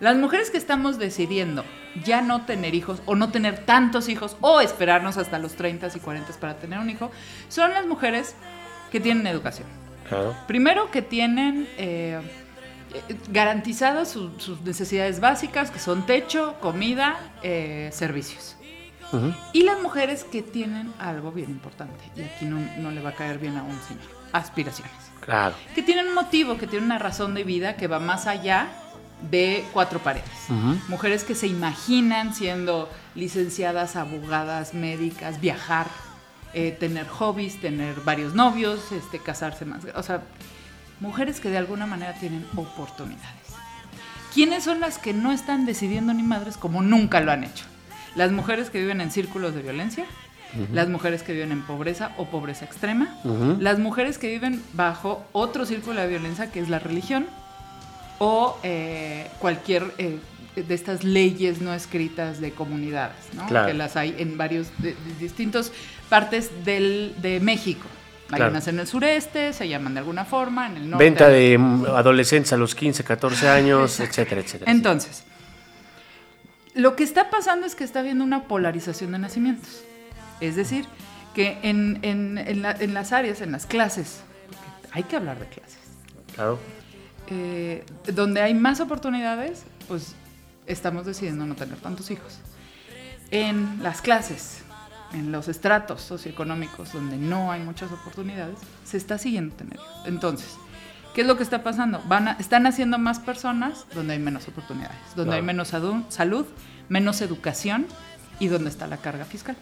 Las 0.00 0.16
mujeres 0.16 0.50
que 0.50 0.58
estamos 0.58 0.98
decidiendo 0.98 1.64
ya 2.04 2.22
no 2.22 2.42
tener 2.46 2.74
hijos 2.74 3.02
o 3.06 3.14
no 3.16 3.30
tener 3.30 3.64
tantos 3.64 4.08
hijos 4.08 4.36
o 4.40 4.60
esperarnos 4.60 5.16
hasta 5.18 5.38
los 5.38 5.54
30 5.54 5.88
y 5.94 6.00
40 6.00 6.32
para 6.40 6.56
tener 6.56 6.78
un 6.78 6.88
hijo, 6.90 7.10
son 7.48 7.72
las 7.72 7.86
mujeres 7.86 8.34
que 8.90 9.00
tienen 9.00 9.26
educación. 9.26 9.66
Claro. 10.08 10.34
Primero 10.46 10.90
que 10.90 11.02
tienen 11.02 11.68
eh, 11.76 12.20
eh, 12.94 13.16
garantizadas 13.30 14.08
su- 14.10 14.38
sus 14.38 14.60
necesidades 14.62 15.20
básicas, 15.20 15.70
que 15.70 15.78
son 15.80 16.06
techo, 16.06 16.54
comida, 16.60 17.18
eh, 17.42 17.90
servicios. 17.92 18.56
Y 19.52 19.62
las 19.62 19.80
mujeres 19.80 20.24
que 20.24 20.42
tienen 20.42 20.92
algo 20.98 21.32
bien 21.32 21.50
importante, 21.50 22.04
y 22.16 22.22
aquí 22.22 22.44
no, 22.44 22.60
no 22.78 22.90
le 22.90 23.00
va 23.00 23.10
a 23.10 23.14
caer 23.14 23.38
bien 23.38 23.56
a 23.56 23.62
un 23.62 23.78
señor, 23.88 24.02
aspiraciones. 24.32 24.92
Claro. 25.20 25.54
Que 25.74 25.82
tienen 25.82 26.08
un 26.08 26.14
motivo, 26.14 26.58
que 26.58 26.66
tienen 26.66 26.86
una 26.86 26.98
razón 26.98 27.34
de 27.34 27.44
vida 27.44 27.76
que 27.76 27.86
va 27.86 28.00
más 28.00 28.26
allá 28.26 28.68
de 29.30 29.64
cuatro 29.72 29.98
paredes. 29.98 30.28
Mujeres 30.88 31.24
que 31.24 31.34
se 31.34 31.46
imaginan 31.46 32.34
siendo 32.34 32.88
licenciadas, 33.14 33.96
abogadas, 33.96 34.74
médicas, 34.74 35.40
viajar, 35.40 35.86
eh, 36.54 36.76
tener 36.78 37.06
hobbies, 37.08 37.60
tener 37.60 38.00
varios 38.02 38.34
novios, 38.34 38.92
este, 38.92 39.18
casarse 39.18 39.64
más. 39.64 39.84
O 39.96 40.02
sea, 40.02 40.22
mujeres 41.00 41.40
que 41.40 41.50
de 41.50 41.58
alguna 41.58 41.86
manera 41.86 42.14
tienen 42.14 42.46
oportunidades. 42.56 43.28
¿Quiénes 44.32 44.64
son 44.64 44.80
las 44.80 44.98
que 44.98 45.12
no 45.12 45.32
están 45.32 45.66
decidiendo 45.66 46.14
ni 46.14 46.22
madres 46.22 46.56
como 46.56 46.80
nunca 46.82 47.20
lo 47.20 47.32
han 47.32 47.44
hecho? 47.44 47.64
Las 48.16 48.32
mujeres 48.32 48.70
que 48.70 48.80
viven 48.80 49.00
en 49.00 49.10
círculos 49.10 49.54
de 49.54 49.62
violencia, 49.62 50.04
las 50.72 50.88
mujeres 50.88 51.22
que 51.22 51.32
viven 51.34 51.52
en 51.52 51.62
pobreza 51.62 52.12
o 52.16 52.26
pobreza 52.26 52.64
extrema, 52.64 53.14
las 53.60 53.78
mujeres 53.78 54.18
que 54.18 54.28
viven 54.28 54.62
bajo 54.72 55.24
otro 55.32 55.66
círculo 55.66 56.00
de 56.00 56.08
violencia 56.08 56.50
que 56.50 56.60
es 56.60 56.68
la 56.68 56.78
religión 56.78 57.26
o 58.18 58.58
eh, 58.62 59.28
cualquier 59.38 59.84
eh, 59.98 60.18
de 60.56 60.74
estas 60.74 61.04
leyes 61.04 61.60
no 61.60 61.72
escritas 61.72 62.40
de 62.40 62.50
comunidades, 62.50 63.16
¿no? 63.34 63.46
Claro. 63.46 63.68
que 63.68 63.74
las 63.74 63.94
hay 63.96 64.14
en 64.18 64.36
varios 64.36 64.68
de, 64.78 64.90
de 64.94 65.14
distintos 65.20 65.70
partes 66.08 66.50
del, 66.64 67.14
de 67.22 67.38
México. 67.40 67.86
Hay 68.30 68.36
Claro. 68.36 68.50
unas 68.50 68.66
en 68.68 68.78
el 68.80 68.86
sureste, 68.86 69.52
se 69.52 69.68
llaman 69.68 69.94
de 69.94 70.00
alguna 70.00 70.24
forma, 70.24 70.66
en 70.66 70.76
el 70.78 70.90
norte. 70.90 71.04
Venta 71.04 71.28
de 71.28 71.56
mm, 71.56 71.86
adolescentes 71.86 72.52
a 72.52 72.56
los 72.56 72.74
15, 72.74 73.04
14 73.04 73.48
años, 73.48 74.00
etcétera, 74.00 74.40
etcétera. 74.40 74.70
Entonces, 74.70 75.22
lo 76.78 76.94
que 76.96 77.02
está 77.02 77.28
pasando 77.28 77.66
es 77.66 77.74
que 77.74 77.82
está 77.84 77.98
habiendo 78.00 78.22
una 78.24 78.44
polarización 78.44 79.10
de 79.12 79.18
nacimientos. 79.18 79.82
Es 80.40 80.54
decir, 80.54 80.86
que 81.34 81.58
en, 81.62 81.98
en- 82.02 82.38
en 82.38 82.62
la- 82.62 82.72
en 82.72 82.94
las 82.94 83.12
áreas, 83.12 83.40
en 83.40 83.50
las 83.52 83.66
clases, 83.66 84.20
hay 84.92 85.02
que 85.02 85.16
hablar 85.16 85.38
de 85.40 85.46
clases, 85.46 85.78
Claro. 86.34 86.58
eh, 87.26 87.84
donde 88.14 88.40
hay 88.42 88.54
más 88.54 88.78
oportunidades, 88.80 89.64
pues 89.88 90.14
estamos 90.66 91.04
decidiendo 91.04 91.44
no 91.46 91.56
tener 91.56 91.78
tantos 91.78 92.10
hijos. 92.12 92.38
En 93.30 93.82
las 93.82 94.00
clases, 94.00 94.60
en 95.12 95.32
los 95.32 95.48
estratos 95.48 96.00
socioeconómicos 96.02 96.92
donde 96.92 97.16
no 97.16 97.50
hay 97.52 97.60
muchas 97.60 97.90
oportunidades, 97.92 98.56
se 98.84 98.96
está 98.96 99.18
siguiendo 99.18 99.54
tener 99.56 99.74
hijos. 99.74 100.02
Entonces, 100.06 100.54
¿qué 101.14 101.22
es 101.22 101.26
lo 101.26 101.36
que 101.36 101.42
está 101.42 101.62
pasando? 101.62 102.00
Van 102.06 102.28
a- 102.28 102.32
están 102.38 102.66
haciendo 102.66 102.98
más 102.98 103.18
personas 103.20 103.86
donde 103.94 104.14
hay 104.14 104.18
menos 104.18 104.46
oportunidades, 104.48 104.96
donde 105.16 105.36
hay 105.36 105.42
menos 105.42 105.68
salud, 105.68 106.46
menos 106.88 107.20
educación 107.20 107.86
y 108.40 108.48
donde 108.48 108.70
está 108.70 108.86
la 108.86 108.96
carga 108.98 109.24
fiscal. 109.24 109.56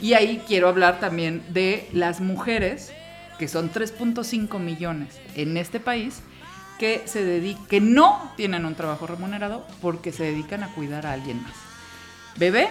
Y 0.00 0.14
ahí 0.14 0.42
quiero 0.46 0.68
hablar 0.68 1.00
también 1.00 1.42
de 1.50 1.88
las 1.92 2.20
mujeres, 2.20 2.92
que 3.38 3.48
son 3.48 3.70
3.5 3.70 4.58
millones 4.58 5.18
en 5.34 5.56
este 5.56 5.80
país, 5.80 6.20
que, 6.78 7.02
se 7.06 7.56
que 7.68 7.80
no 7.80 8.32
tienen 8.36 8.64
un 8.64 8.74
trabajo 8.74 9.06
remunerado 9.06 9.66
porque 9.82 10.12
se 10.12 10.24
dedican 10.24 10.62
a 10.62 10.68
cuidar 10.74 11.06
a 11.06 11.12
alguien 11.12 11.42
más. 11.42 11.52
Bebé, 12.36 12.70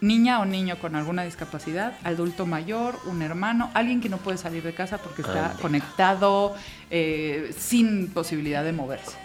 niña 0.00 0.40
o 0.40 0.44
niño 0.44 0.78
con 0.78 0.96
alguna 0.96 1.24
discapacidad, 1.24 1.94
adulto 2.04 2.46
mayor, 2.46 2.98
un 3.06 3.22
hermano, 3.22 3.70
alguien 3.74 4.00
que 4.00 4.08
no 4.08 4.18
puede 4.18 4.38
salir 4.38 4.62
de 4.62 4.74
casa 4.74 4.98
porque 4.98 5.22
está 5.22 5.54
conectado, 5.60 6.54
eh, 6.90 7.54
sin 7.56 8.08
posibilidad 8.08 8.64
de 8.64 8.72
moverse. 8.72 9.16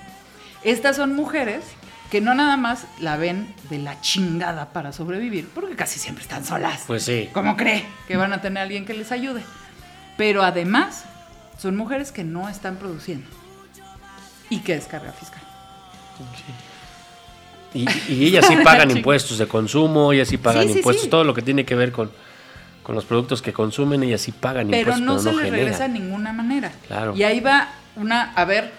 Estas 0.63 0.95
son 0.95 1.15
mujeres 1.15 1.63
que 2.09 2.21
no 2.21 2.35
nada 2.35 2.57
más 2.57 2.85
la 2.99 3.17
ven 3.17 3.53
de 3.69 3.79
la 3.79 3.99
chingada 4.01 4.71
para 4.71 4.93
sobrevivir, 4.93 5.49
porque 5.53 5.75
casi 5.75 5.99
siempre 5.99 6.23
están 6.23 6.45
solas. 6.45 6.83
Pues 6.85 7.03
sí. 7.03 7.29
¿Cómo 7.33 7.57
cree 7.57 7.85
que 8.07 8.17
van 8.17 8.33
a 8.33 8.41
tener 8.41 8.59
a 8.59 8.61
alguien 8.63 8.85
que 8.85 8.93
les 8.93 9.11
ayude? 9.11 9.43
Pero 10.15 10.43
además, 10.43 11.05
son 11.57 11.75
mujeres 11.75 12.11
que 12.11 12.23
no 12.23 12.49
están 12.49 12.75
produciendo 12.75 13.27
y 14.49 14.59
que 14.59 14.75
es 14.75 14.85
carga 14.85 15.11
fiscal. 15.11 15.41
Y, 17.73 17.87
y 18.07 18.25
ellas 18.27 18.45
sí 18.47 18.55
pagan 18.63 18.91
impuestos 18.91 19.37
de 19.37 19.47
consumo, 19.47 20.13
ellas 20.13 20.27
sí 20.27 20.37
pagan 20.37 20.67
Sí, 20.67 20.73
impuestos, 20.77 21.03
sí. 21.05 21.09
todo 21.09 21.23
lo 21.23 21.33
que 21.33 21.41
tiene 21.41 21.65
que 21.65 21.75
ver 21.75 21.91
con, 21.91 22.11
con 22.83 22.95
los 22.95 23.05
productos 23.05 23.41
que 23.41 23.53
consumen, 23.53 24.03
ellas 24.03 24.21
sí 24.21 24.31
pagan 24.31 24.67
Pero 24.69 24.91
impuestos, 24.93 25.01
no 25.05 25.11
pero 25.13 25.19
se 25.23 25.25
no 25.25 25.31
les 25.37 25.45
generan. 25.45 25.65
regresa 25.65 25.83
de 25.87 25.99
ninguna 25.99 26.33
manera. 26.33 26.71
Claro. 26.87 27.15
Y 27.15 27.23
ahí 27.23 27.39
va 27.39 27.69
una, 27.95 28.33
a 28.33 28.45
ver, 28.45 28.71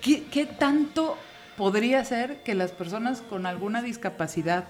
¿qué, 0.00 0.24
qué 0.30 0.46
tanto 0.46 1.16
podría 1.56 2.04
ser 2.04 2.42
que 2.42 2.54
las 2.54 2.70
personas 2.72 3.22
con 3.22 3.46
alguna 3.46 3.82
discapacidad 3.82 4.64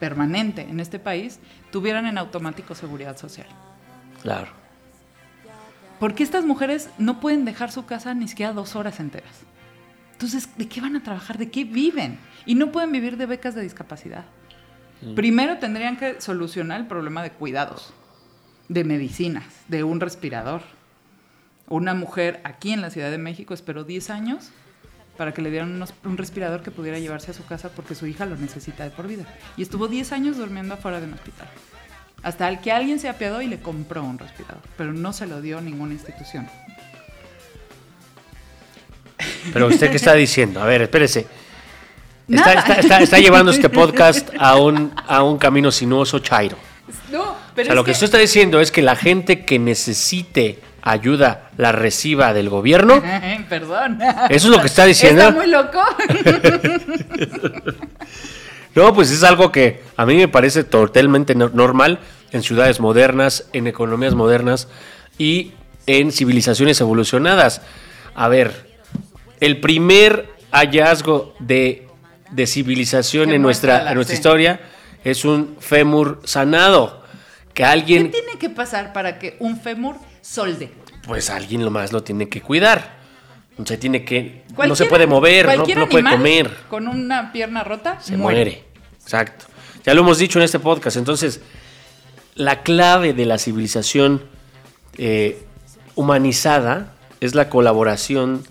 permanente 0.00 0.62
en 0.62 0.80
este 0.80 0.98
país 0.98 1.38
tuvieran 1.70 2.06
en 2.06 2.18
automático 2.18 2.74
seguridad 2.74 3.16
social? 3.18 3.46
Claro. 4.22 4.48
Porque 6.00 6.22
estas 6.22 6.44
mujeres 6.44 6.88
no 6.98 7.20
pueden 7.20 7.44
dejar 7.44 7.70
su 7.70 7.86
casa 7.86 8.14
ni 8.14 8.26
siquiera 8.28 8.52
dos 8.52 8.74
horas 8.76 8.98
enteras. 9.00 9.30
Entonces, 10.14 10.48
¿de 10.56 10.68
qué 10.68 10.80
van 10.80 10.96
a 10.96 11.02
trabajar? 11.02 11.38
¿De 11.38 11.50
qué 11.50 11.64
viven? 11.64 12.18
Y 12.46 12.54
no 12.54 12.72
pueden 12.72 12.90
vivir 12.92 13.16
de 13.16 13.26
becas 13.26 13.54
de 13.54 13.62
discapacidad. 13.62 14.24
Primero 15.14 15.58
tendrían 15.58 15.96
que 15.98 16.20
solucionar 16.20 16.80
el 16.80 16.86
problema 16.86 17.22
de 17.22 17.30
cuidados, 17.30 17.92
de 18.68 18.84
medicinas, 18.84 19.44
de 19.68 19.84
un 19.84 20.00
respirador. 20.00 20.62
Una 21.68 21.92
mujer 21.94 22.40
aquí 22.44 22.72
en 22.72 22.80
la 22.80 22.90
Ciudad 22.90 23.10
de 23.10 23.18
México 23.18 23.52
esperó 23.52 23.84
10 23.84 24.08
años 24.10 24.50
para 25.18 25.32
que 25.34 25.42
le 25.42 25.50
dieran 25.50 25.72
unos- 25.74 25.94
un 26.04 26.16
respirador 26.16 26.62
que 26.62 26.70
pudiera 26.70 26.98
llevarse 26.98 27.30
a 27.32 27.34
su 27.34 27.44
casa 27.44 27.68
porque 27.70 27.94
su 27.94 28.06
hija 28.06 28.24
lo 28.24 28.36
necesita 28.36 28.84
de 28.84 28.90
por 28.90 29.06
vida. 29.06 29.24
Y 29.56 29.62
estuvo 29.62 29.88
10 29.88 30.12
años 30.12 30.36
durmiendo 30.38 30.74
afuera 30.74 31.00
de 31.00 31.06
un 31.06 31.14
hospital. 31.14 31.48
Hasta 32.22 32.48
el 32.48 32.60
que 32.60 32.72
alguien 32.72 32.98
se 32.98 33.08
apiadó 33.10 33.42
y 33.42 33.46
le 33.46 33.60
compró 33.60 34.02
un 34.02 34.18
respirador, 34.18 34.62
pero 34.78 34.92
no 34.94 35.12
se 35.12 35.26
lo 35.26 35.42
dio 35.42 35.60
ninguna 35.60 35.92
institución. 35.92 36.48
Pero 39.52 39.66
usted 39.68 39.90
qué 39.90 39.96
está 39.96 40.14
diciendo? 40.14 40.60
A 40.62 40.66
ver, 40.66 40.82
espérese. 40.82 41.26
Está, 42.28 42.52
está- 42.54 42.74
está- 42.74 42.98
está 43.00 43.18
llevando 43.18 43.50
este 43.52 43.68
podcast 43.68 44.30
a 44.38 44.56
un, 44.56 44.92
a 45.06 45.22
un 45.22 45.38
camino 45.38 45.70
sinuoso 45.70 46.18
chairo. 46.20 46.56
No, 47.10 47.22
O 47.22 47.36
pero 47.54 47.66
sea, 47.66 47.72
es 47.72 47.76
lo 47.76 47.84
que 47.84 47.90
usted 47.92 48.04
está 48.06 48.18
diciendo 48.18 48.60
es 48.60 48.70
que 48.72 48.82
la 48.82 48.96
gente 48.96 49.44
que 49.44 49.58
necesite 49.58 50.58
ayuda 50.82 51.50
la 51.56 51.72
reciba 51.72 52.32
del 52.34 52.48
gobierno. 52.48 53.02
Perdón. 53.48 53.98
Eso 54.30 54.48
es 54.48 54.54
lo 54.54 54.60
que 54.60 54.66
está 54.66 54.84
diciendo. 54.84 55.22
Está 55.22 55.34
muy 55.34 55.46
loco. 55.46 55.80
No, 58.74 58.92
pues 58.92 59.12
es 59.12 59.22
algo 59.22 59.52
que 59.52 59.82
a 59.96 60.04
mí 60.04 60.16
me 60.16 60.26
parece 60.26 60.64
totalmente 60.64 61.36
no- 61.36 61.48
normal 61.48 62.00
en 62.32 62.42
ciudades 62.42 62.80
modernas, 62.80 63.48
en 63.52 63.68
economías 63.68 64.14
modernas 64.16 64.66
y 65.16 65.52
en 65.86 66.10
civilizaciones 66.10 66.80
evolucionadas. 66.80 67.62
A 68.16 68.26
ver, 68.26 68.73
el 69.40 69.60
primer 69.60 70.28
hallazgo 70.50 71.34
de, 71.38 71.88
de 72.30 72.46
civilización 72.46 73.32
en 73.32 73.42
nuestra, 73.42 73.88
en 73.88 73.94
nuestra 73.94 74.14
historia 74.14 74.60
es 75.04 75.24
un 75.24 75.56
fémur 75.60 76.20
sanado. 76.24 77.02
Que 77.48 77.62
¿Qué 77.62 77.64
alguien, 77.64 78.10
tiene 78.10 78.38
que 78.38 78.50
pasar 78.50 78.92
para 78.92 79.18
que 79.18 79.36
un 79.38 79.60
fémur 79.60 79.96
solde? 80.20 80.72
pues 81.06 81.30
alguien 81.30 81.64
lo 81.64 81.70
más 81.70 81.92
lo 81.92 82.02
tiene 82.02 82.28
que 82.28 82.40
cuidar. 82.40 83.02
No 83.56 83.64
se 83.64 83.76
tiene 83.76 84.04
que, 84.04 84.42
no 84.66 84.74
se 84.74 84.86
puede 84.86 85.06
mover, 85.06 85.56
no, 85.56 85.64
puede 85.64 86.02
comer. 86.02 86.50
Con 86.68 86.88
una 86.88 87.30
pierna 87.32 87.62
rota, 87.62 88.00
se 88.00 88.16
muere. 88.16 88.64
Exacto. 89.00 89.46
Ya 89.84 89.94
lo 89.94 90.00
hemos 90.00 90.18
dicho 90.18 90.38
en 90.40 90.44
este 90.44 90.58
podcast. 90.58 90.96
Entonces, 90.96 91.40
la 92.34 92.62
clave 92.62 93.12
de 93.12 93.26
la 93.26 93.38
civilización 93.38 94.24
eh, 94.98 95.44
humanizada 95.94 96.94
es 97.20 97.36
la 97.36 97.48
colaboración 97.48 98.42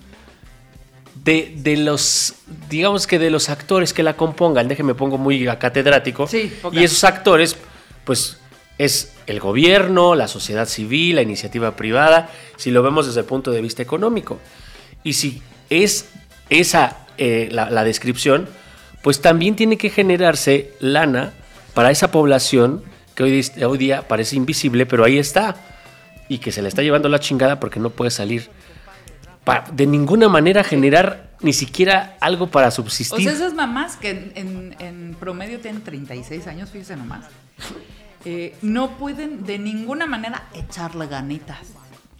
de, 1.23 1.53
de 1.57 1.77
los, 1.77 2.35
digamos 2.69 3.07
que 3.07 3.19
de 3.19 3.29
los 3.29 3.49
actores 3.49 3.93
que 3.93 4.03
la 4.03 4.15
compongan. 4.15 4.67
Déjeme 4.67 4.95
pongo 4.95 5.17
muy 5.17 5.45
catedrático. 5.57 6.27
Sí, 6.27 6.53
y 6.71 6.83
esos 6.83 7.03
actores, 7.03 7.57
pues, 8.03 8.37
es 8.77 9.13
el 9.27 9.39
gobierno, 9.39 10.15
la 10.15 10.27
sociedad 10.27 10.67
civil, 10.67 11.15
la 11.15 11.21
iniciativa 11.21 11.75
privada, 11.75 12.29
si 12.57 12.71
lo 12.71 12.83
vemos 12.83 13.07
desde 13.07 13.21
el 13.21 13.25
punto 13.25 13.51
de 13.51 13.61
vista 13.61 13.81
económico. 13.81 14.39
Y 15.03 15.13
si 15.13 15.41
es 15.69 16.09
esa 16.49 17.05
eh, 17.17 17.49
la, 17.51 17.69
la 17.69 17.83
descripción, 17.83 18.47
pues 19.01 19.21
también 19.21 19.55
tiene 19.55 19.77
que 19.77 19.89
generarse 19.89 20.71
lana 20.79 21.33
para 21.73 21.91
esa 21.91 22.11
población 22.11 22.83
que 23.15 23.23
hoy, 23.23 23.45
hoy 23.65 23.77
día 23.77 24.07
parece 24.07 24.35
invisible, 24.35 24.85
pero 24.85 25.03
ahí 25.03 25.17
está. 25.17 25.55
Y 26.29 26.39
que 26.39 26.51
se 26.51 26.61
le 26.61 26.69
está 26.69 26.81
llevando 26.81 27.09
la 27.09 27.19
chingada 27.19 27.59
porque 27.59 27.79
no 27.79 27.89
puede 27.89 28.11
salir. 28.11 28.49
Para 29.43 29.69
de 29.71 29.85
ninguna 29.87 30.29
manera 30.29 30.63
generar 30.63 31.31
ni 31.41 31.51
siquiera 31.53 32.15
algo 32.21 32.47
para 32.47 32.69
O 32.69 32.71
subsistir. 32.71 33.23
sea, 33.23 33.33
esas 33.33 33.53
mamás 33.53 33.97
que 33.97 34.09
en, 34.11 34.31
en- 34.35 34.75
en 34.79 35.15
promedio 35.19 35.59
tienen 35.59 35.81
36 35.83 36.47
años, 36.47 36.69
fíjese 36.69 36.95
nomás, 36.95 37.25
eh, 38.25 38.55
no 38.61 38.97
pueden 38.97 39.43
de 39.45 39.59
ninguna 39.59 40.05
manera 40.05 40.43
echarle 40.53 41.07
ganitas 41.07 41.59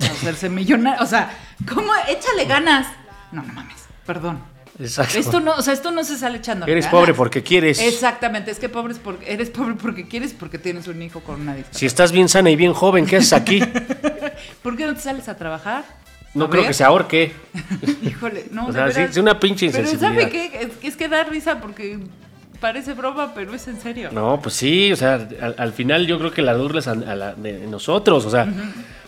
a 0.01 0.05
hacerse 0.05 0.49
millonario. 0.49 1.01
O 1.01 1.05
sea, 1.05 1.31
¿cómo? 1.73 1.91
Échale 2.09 2.45
ganas. 2.45 2.87
No, 3.31 3.41
no 3.43 3.53
mames, 3.53 3.85
perdón. 4.05 4.39
Exacto. 4.79 5.17
Esto 5.19 5.39
no, 5.39 5.51
o 5.53 5.61
sea, 5.61 5.71
esto 5.73 5.91
no 5.91 6.03
se 6.03 6.17
sale 6.17 6.39
echando 6.39 6.65
Eres 6.65 6.85
ganas. 6.85 6.99
pobre 6.99 7.13
porque 7.13 7.43
quieres. 7.43 7.79
Exactamente, 7.79 8.49
es 8.51 8.57
que 8.59 8.69
pobre 8.69 8.93
es 8.93 8.99
porque, 8.99 9.31
eres 9.31 9.49
pobre 9.51 9.75
porque 9.75 10.07
quieres 10.07 10.33
porque 10.33 10.57
tienes 10.57 10.87
un 10.87 10.99
hijo 11.01 11.19
con 11.21 11.39
una 11.41 11.53
discapacidad. 11.53 11.79
Si 11.79 11.85
estás 11.85 12.11
bien 12.11 12.27
sana 12.27 12.49
y 12.49 12.55
bien 12.55 12.73
joven, 12.73 13.05
¿qué 13.05 13.17
haces 13.17 13.33
aquí? 13.33 13.61
¿Por 14.63 14.75
qué 14.75 14.85
no 14.87 14.95
te 14.95 14.99
sales 15.01 15.29
a 15.29 15.37
trabajar? 15.37 15.83
No 16.33 16.49
creo 16.49 16.61
ver. 16.63 16.69
que 16.69 16.73
se 16.73 16.83
ahorque. 16.83 17.31
Híjole, 18.03 18.45
no, 18.51 18.65
O 18.65 18.67
de 18.67 18.73
sea, 18.73 18.87
sí, 18.91 18.97
veras. 18.97 19.11
es 19.11 19.17
una 19.17 19.39
pinche 19.39 19.69
Pero 19.69 19.83
insensibilidad. 19.83 20.21
¿sabe 20.29 20.31
qué? 20.31 20.61
Es, 20.61 20.69
es 20.83 20.95
que 20.97 21.07
da 21.07 21.23
risa 21.23 21.59
porque 21.61 21.99
parece 22.59 22.93
broma, 22.93 23.33
pero 23.35 23.53
es 23.53 23.67
en 23.67 23.79
serio. 23.79 24.09
No, 24.11 24.39
pues 24.41 24.55
sí, 24.55 24.91
o 24.91 24.95
sea, 24.95 25.15
al, 25.41 25.55
al 25.57 25.73
final 25.73 26.07
yo 26.07 26.17
creo 26.17 26.31
que 26.31 26.41
la 26.41 26.53
es 26.79 26.87
a, 26.87 26.91
a 26.91 27.15
la 27.15 27.33
de 27.35 27.67
nosotros, 27.67 28.25
o 28.25 28.29
sea, 28.31 28.47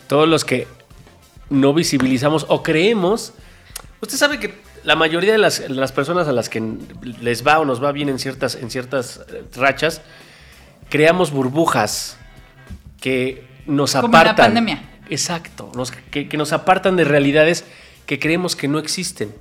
todos 0.08 0.28
los 0.28 0.44
que 0.46 0.68
no 1.50 1.74
visibilizamos 1.74 2.46
o 2.50 2.62
creemos. 2.62 3.34
Usted 4.02 4.18
sabe 4.18 4.40
que 4.40 4.54
la 4.84 4.96
mayoría 4.96 5.32
de 5.32 5.38
las, 5.40 5.68
las 5.70 5.92
personas 5.92 6.28
a 6.28 6.32
las 6.32 6.50
que 6.50 6.62
les 7.22 7.48
va 7.48 7.60
o 7.60 7.66
nos 7.66 7.84
va 7.84 7.92
bien 7.92 8.10
en 8.10 8.20
ciertas, 8.20 8.56
en 8.56 8.70
ciertas 8.70 9.22
eh, 9.32 9.44
rachas, 9.56 10.02
creamos 10.90 11.32
burbujas 11.32 12.18
que 13.02 13.48
nos 13.66 13.94
Como 13.94 14.08
en 14.08 14.12
la 14.12 14.20
apartan. 14.20 14.46
pandemia. 14.48 14.82
Exacto, 15.10 15.72
nos- 15.76 15.92
que, 15.92 16.28
que 16.28 16.38
nos 16.38 16.52
apartan 16.54 16.96
de 16.96 17.04
realidades 17.04 17.66
que 18.06 18.20
creemos 18.20 18.56
que 18.56 18.68
no 18.68 18.80
existen. 18.80 19.34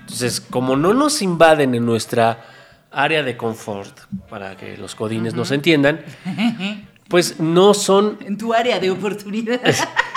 Entonces, 0.00 0.40
como 0.40 0.76
no 0.76 0.92
nos 0.94 1.22
invaden 1.22 1.74
en 1.74 1.86
nuestra 1.86 2.44
área 2.90 3.22
de 3.22 3.36
confort, 3.36 3.96
para 4.28 4.56
que 4.56 4.76
los 4.76 4.94
codines 4.94 5.34
nos 5.34 5.50
entiendan, 5.50 6.00
pues 7.08 7.38
no 7.40 7.74
son, 7.74 8.18
En 8.20 8.36
tu 8.36 8.52
área 8.54 8.78
de 8.80 8.90
oportunidad. 8.90 9.60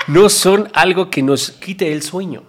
no 0.08 0.30
son 0.30 0.70
algo 0.74 1.10
que 1.10 1.22
nos 1.22 1.52
quite 1.52 1.92
el 1.94 2.02
sueño. 2.02 2.44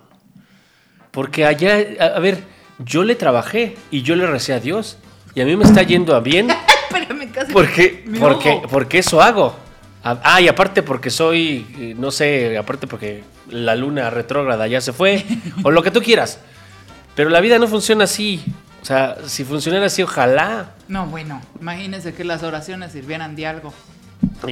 Porque 1.11 1.45
allá, 1.47 1.77
a, 2.01 2.05
a 2.17 2.19
ver, 2.21 2.43
yo 2.79 3.05
le 3.05 3.15
trabajé 3.15 3.77
y 3.91 4.03
yo 4.03 4.17
le 4.17 4.27
recé 4.27 4.53
a 4.53 4.61
Dios. 4.61 4.99
Y 5.35 5.41
a 5.41 5.45
mí 5.45 5.57
me 5.57 5.65
está 5.65 5.83
yendo 5.83 6.15
a 6.15 6.21
bien. 6.21 6.49
Espérame, 6.91 7.29
Porque, 7.53 8.05
porque, 8.19 8.63
porque 8.71 8.99
eso 8.99 9.21
hago. 9.21 9.55
Ah, 10.09 10.21
ah, 10.23 10.41
y 10.41 10.47
aparte 10.47 10.85
porque 10.85 11.11
soy, 11.11 11.67
eh, 11.81 11.97
no 11.99 12.13
sé, 12.13 12.57
aparte 12.57 12.87
porque 12.87 13.25
la 13.51 13.75
luna 13.75 14.09
retrógrada 14.09 14.69
ya 14.69 14.81
se 14.81 14.93
fue, 14.93 15.27
o 15.65 15.73
lo 15.73 15.83
que 15.83 15.91
tú 15.91 16.01
quieras. 16.01 16.39
Pero 17.17 17.29
la 17.29 17.41
vida 17.41 17.59
no 17.59 17.67
funciona 17.67 18.05
así. 18.05 18.41
O 18.81 18.85
sea, 18.85 19.17
si 19.27 19.43
funcionara 19.43 19.87
así, 19.87 20.05
ojalá. 20.05 20.75
No, 20.87 21.07
bueno, 21.07 21.43
imagínense 21.61 22.15
que 22.15 22.23
las 22.23 22.45
oraciones 22.45 22.93
sirvieran 22.93 23.35
de 23.35 23.49
algo. 23.49 23.75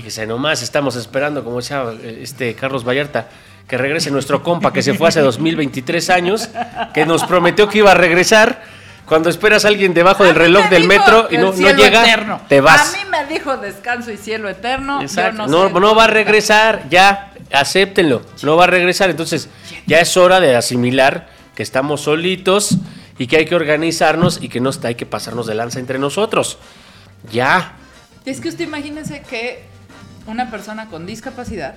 Sea 0.09 0.27
nomás, 0.27 0.61
estamos 0.61 0.97
esperando, 0.97 1.45
como 1.45 1.59
decía 1.59 1.85
eh, 2.03 2.19
este 2.23 2.57
Carlos 2.57 2.85
Vallarta, 2.85 3.29
que 3.69 3.79
regrese 3.79 4.11
nuestro 4.11 4.43
compa 4.43 4.73
que 4.73 4.83
se 4.83 4.95
fue 4.95 5.07
hace 5.07 5.21
2023 5.21 6.11
años, 6.11 6.51
que 6.93 7.07
nos 7.07 7.23
prometió 7.23 7.69
que 7.69 7.79
iba 7.79 7.93
a 7.93 7.95
regresar. 7.95 8.61
Cuando 9.07 9.29
esperas 9.29 9.65
a 9.65 9.69
alguien 9.69 9.93
debajo 9.93 10.25
del 10.25 10.37
A 10.37 10.39
reloj 10.39 10.65
me 10.65 10.71
del 10.71 10.89
metro 10.89 11.29
y 11.31 11.37
no, 11.37 11.53
no 11.53 11.71
llega, 11.73 12.03
eterno. 12.03 12.41
te 12.49 12.61
vas. 12.61 12.95
A 12.95 12.97
mí 12.97 13.11
me 13.11 13.27
dijo 13.27 13.57
descanso 13.59 14.11
y 14.11 14.17
cielo 14.17 14.49
eterno. 14.49 15.01
yo 15.01 15.07
Exacto. 15.07 15.47
no, 15.47 15.69
No, 15.69 15.95
va 15.95 16.05
a 16.05 16.09
regresar, 16.09 16.89
ya, 16.89 17.33
acéptenlo. 17.53 18.23
No 18.43 18.57
va 18.57 18.65
a 18.65 18.69
regresar. 18.69 19.11
Entonces, 19.11 19.49
ya 19.87 20.01
es 20.01 20.17
hora 20.17 20.41
de 20.41 20.57
asimilar 20.57 21.29
que 21.55 21.63
estamos 21.63 22.01
solitos 22.01 22.79
y 23.19 23.27
que 23.27 23.37
hay 23.37 23.45
que 23.45 23.55
organizarnos 23.55 24.43
y 24.43 24.49
que 24.49 24.61
no 24.61 24.71
hay 24.83 24.95
que 24.95 25.07
pasarnos 25.07 25.47
de 25.47 25.55
lanza 25.55 25.81
entre 25.81 25.99
nosotros. 25.99 26.59
Ya. 27.31 27.75
Es 28.25 28.41
que 28.41 28.49
usted 28.49 28.65
imagínese 28.65 29.23
que 29.23 29.65
una 30.27 30.51
persona 30.51 30.87
con 30.87 31.05
discapacidad 31.05 31.75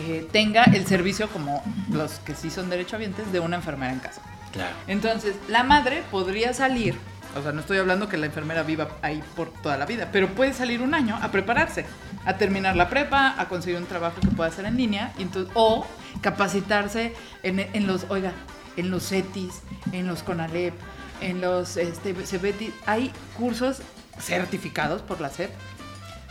eh, 0.00 0.26
tenga 0.32 0.64
el 0.64 0.86
servicio 0.86 1.28
como 1.28 1.62
los 1.92 2.12
que 2.20 2.34
sí 2.34 2.50
son 2.50 2.68
derechohabientes 2.68 3.32
de 3.32 3.40
una 3.40 3.56
enfermera 3.56 3.92
en 3.92 4.00
casa. 4.00 4.22
Claro. 4.52 4.74
Entonces, 4.86 5.36
la 5.48 5.62
madre 5.62 6.02
podría 6.10 6.52
salir, 6.54 6.96
o 7.36 7.42
sea, 7.42 7.52
no 7.52 7.60
estoy 7.60 7.78
hablando 7.78 8.08
que 8.08 8.16
la 8.16 8.26
enfermera 8.26 8.62
viva 8.62 8.88
ahí 9.02 9.22
por 9.36 9.52
toda 9.52 9.76
la 9.76 9.86
vida, 9.86 10.08
pero 10.10 10.28
puede 10.28 10.52
salir 10.52 10.80
un 10.80 10.94
año 10.94 11.18
a 11.20 11.30
prepararse, 11.30 11.84
a 12.24 12.36
terminar 12.36 12.76
la 12.76 12.88
prepa, 12.88 13.34
a 13.38 13.48
conseguir 13.48 13.78
un 13.78 13.86
trabajo 13.86 14.20
que 14.20 14.28
pueda 14.28 14.48
hacer 14.48 14.64
en 14.64 14.76
línea, 14.76 15.12
y 15.18 15.22
entonces, 15.22 15.52
o 15.54 15.86
capacitarse 16.20 17.14
en, 17.42 17.86
los, 17.86 18.06
oiga, 18.08 18.32
en 18.76 18.90
los 18.90 19.08
CETIS, 19.08 19.62
en 19.92 20.06
los 20.06 20.22
CONALEP, 20.22 20.74
en 21.20 21.40
los 21.40 21.76
este, 21.76 22.14
CEBETIS, 22.14 22.72
hay 22.86 23.12
cursos 23.36 23.82
certificados 24.18 25.02
por 25.02 25.20
la 25.20 25.30
SEP 25.30 25.50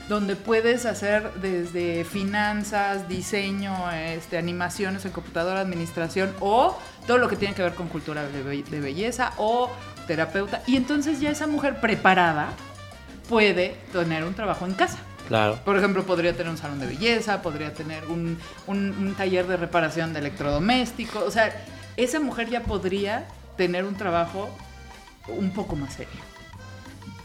donde 0.08 0.36
puedes 0.36 0.86
hacer 0.86 1.34
desde 1.41 2.06
finanzas, 2.06 3.10
diseño, 3.10 3.91
este, 3.91 4.38
animaciones 4.38 5.04
en 5.06 5.12
computadora, 5.12 5.60
administración 5.60 6.34
o 6.39 6.78
todo 7.06 7.17
lo 7.17 7.28
que 7.28 7.36
tiene 7.36 7.54
que 7.54 7.62
ver 7.63 7.74
con 7.74 7.88
cultura 7.89 8.24
de, 8.28 8.41
be- 8.43 8.63
de 8.63 8.80
belleza 8.80 9.34
o 9.38 9.70
terapeuta. 10.08 10.62
Y 10.65 10.78
entonces 10.78 11.20
ya 11.20 11.30
esa 11.30 11.48
mujer 11.48 11.82
preparada 11.82 12.50
puede 13.28 13.76
tener 13.91 14.24
un 14.24 14.34
trabajo 14.34 14.65
en 14.65 14.74
casa. 14.76 14.98
Claro. 15.28 15.60
Por 15.65 15.78
ejemplo, 15.78 16.04
podría 16.06 16.32
tener 16.32 16.50
un 16.50 16.58
salón 16.58 16.80
de 16.80 16.88
belleza, 16.88 17.41
podría 17.41 17.74
tener 17.74 18.06
un, 18.06 18.38
un- 18.67 18.96
un 18.98 19.13
taller 19.15 19.46
de 19.46 19.58
reparación 19.58 20.13
de 20.13 20.20
electrodomésticos. 20.20 21.22
O 21.24 21.32
sea, 21.32 21.54
esa 21.98 22.22
mujer 22.22 22.50
ya 22.50 22.62
podría 22.63 23.28
tener 23.58 23.84
un 23.84 23.96
trabajo 23.96 24.50
un 25.28 25.52
poco 25.52 25.76
más 25.76 25.93
serio. 25.96 26.22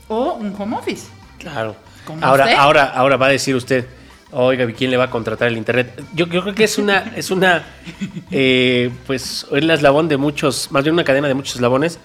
O 0.08 0.32
un 0.34 0.52
home 0.58 0.76
office. 0.76 1.06
Claro. 1.38 1.76
¿Como 2.04 2.24
Ahora, 2.24 2.44
usted? 2.44 2.56
ahora, 2.56 2.84
ahora 2.84 3.16
va 3.16 3.26
a 3.26 3.30
decir 3.30 3.54
usted, 3.54 3.86
oiga, 4.32 4.64
¿y 4.64 4.72
¿quién 4.72 4.90
le 4.90 4.96
va 4.96 5.04
a 5.04 5.10
contratar 5.10 5.48
el 5.48 5.56
internet? 5.56 6.02
Yo, 6.14 6.26
yo 6.26 6.42
creo 6.42 6.54
que 6.54 6.64
es 6.64 6.78
una, 6.78 7.12
es 7.16 7.30
una, 7.30 7.64
eh, 8.30 8.90
pues, 9.06 9.46
es 9.52 9.64
la 9.64 9.74
eslabón 9.74 10.08
de 10.08 10.16
muchos, 10.16 10.70
más 10.72 10.82
bien 10.84 10.94
una 10.94 11.04
cadena 11.04 11.28
de 11.28 11.34
muchos 11.34 11.54
eslabones. 11.56 11.98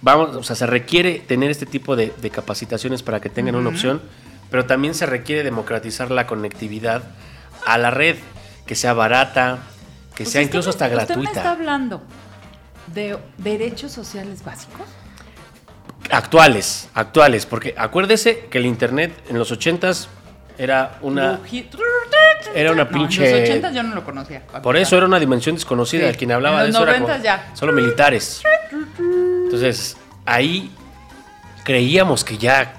Vamos, 0.00 0.36
o 0.36 0.42
sea, 0.42 0.54
se 0.54 0.66
requiere 0.66 1.18
tener 1.18 1.50
este 1.50 1.66
tipo 1.66 1.96
de, 1.96 2.12
de 2.20 2.30
capacitaciones 2.30 3.02
para 3.02 3.20
que 3.20 3.28
tengan 3.30 3.56
una 3.56 3.70
opción, 3.70 4.00
pero 4.50 4.64
también 4.64 4.94
se 4.94 5.06
requiere 5.06 5.42
democratizar 5.42 6.10
la 6.12 6.26
conectividad 6.26 7.02
a 7.66 7.78
la 7.78 7.90
red, 7.90 8.16
que 8.64 8.76
sea 8.76 8.92
barata, 8.92 9.58
que 10.14 10.22
Pues 10.24 10.30
sea 10.30 10.40
usted 10.42 10.50
incluso 10.50 10.70
hasta 10.70 10.86
¿Usted 10.86 10.96
me 10.96 11.02
está 11.02 11.14
gratuita. 11.24 11.50
hablando 11.50 12.02
de 12.94 13.18
derechos 13.38 13.90
sociales 13.92 14.44
básicos? 14.44 14.86
Actuales, 16.10 16.88
actuales, 16.94 17.44
porque 17.46 17.74
acuérdese 17.76 18.46
que 18.50 18.58
el 18.58 18.66
internet 18.66 19.12
en 19.28 19.38
los 19.38 19.52
80s 19.52 20.06
era 20.56 20.98
una... 21.02 21.40
Era 22.54 22.72
una 22.72 22.84
No, 22.84 22.90
pinche- 22.90 23.24
En 23.26 23.32
los 23.32 23.48
80 23.50 23.72
yo 23.72 23.82
no 23.82 23.94
lo 23.94 24.04
conocía. 24.04 24.42
Por 24.62 24.76
eso 24.76 24.96
era 24.96 25.06
una 25.06 25.18
dimensión 25.20 25.54
desconocida. 25.56 26.10
Sí. 26.12 26.16
Quien 26.18 26.32
hablaba 26.32 26.60
En 26.64 26.66
de 26.66 26.66
los 26.68 26.76
eso 26.76 26.82
era 26.84 26.92
90 27.00 27.12
como 27.12 27.24
ya. 27.24 27.50
solo 27.54 27.72
militares. 27.72 28.42
Entonces, 29.44 29.96
ahí 30.24 30.70
creíamos 31.64 32.24
que 32.24 32.38
ya. 32.38 32.74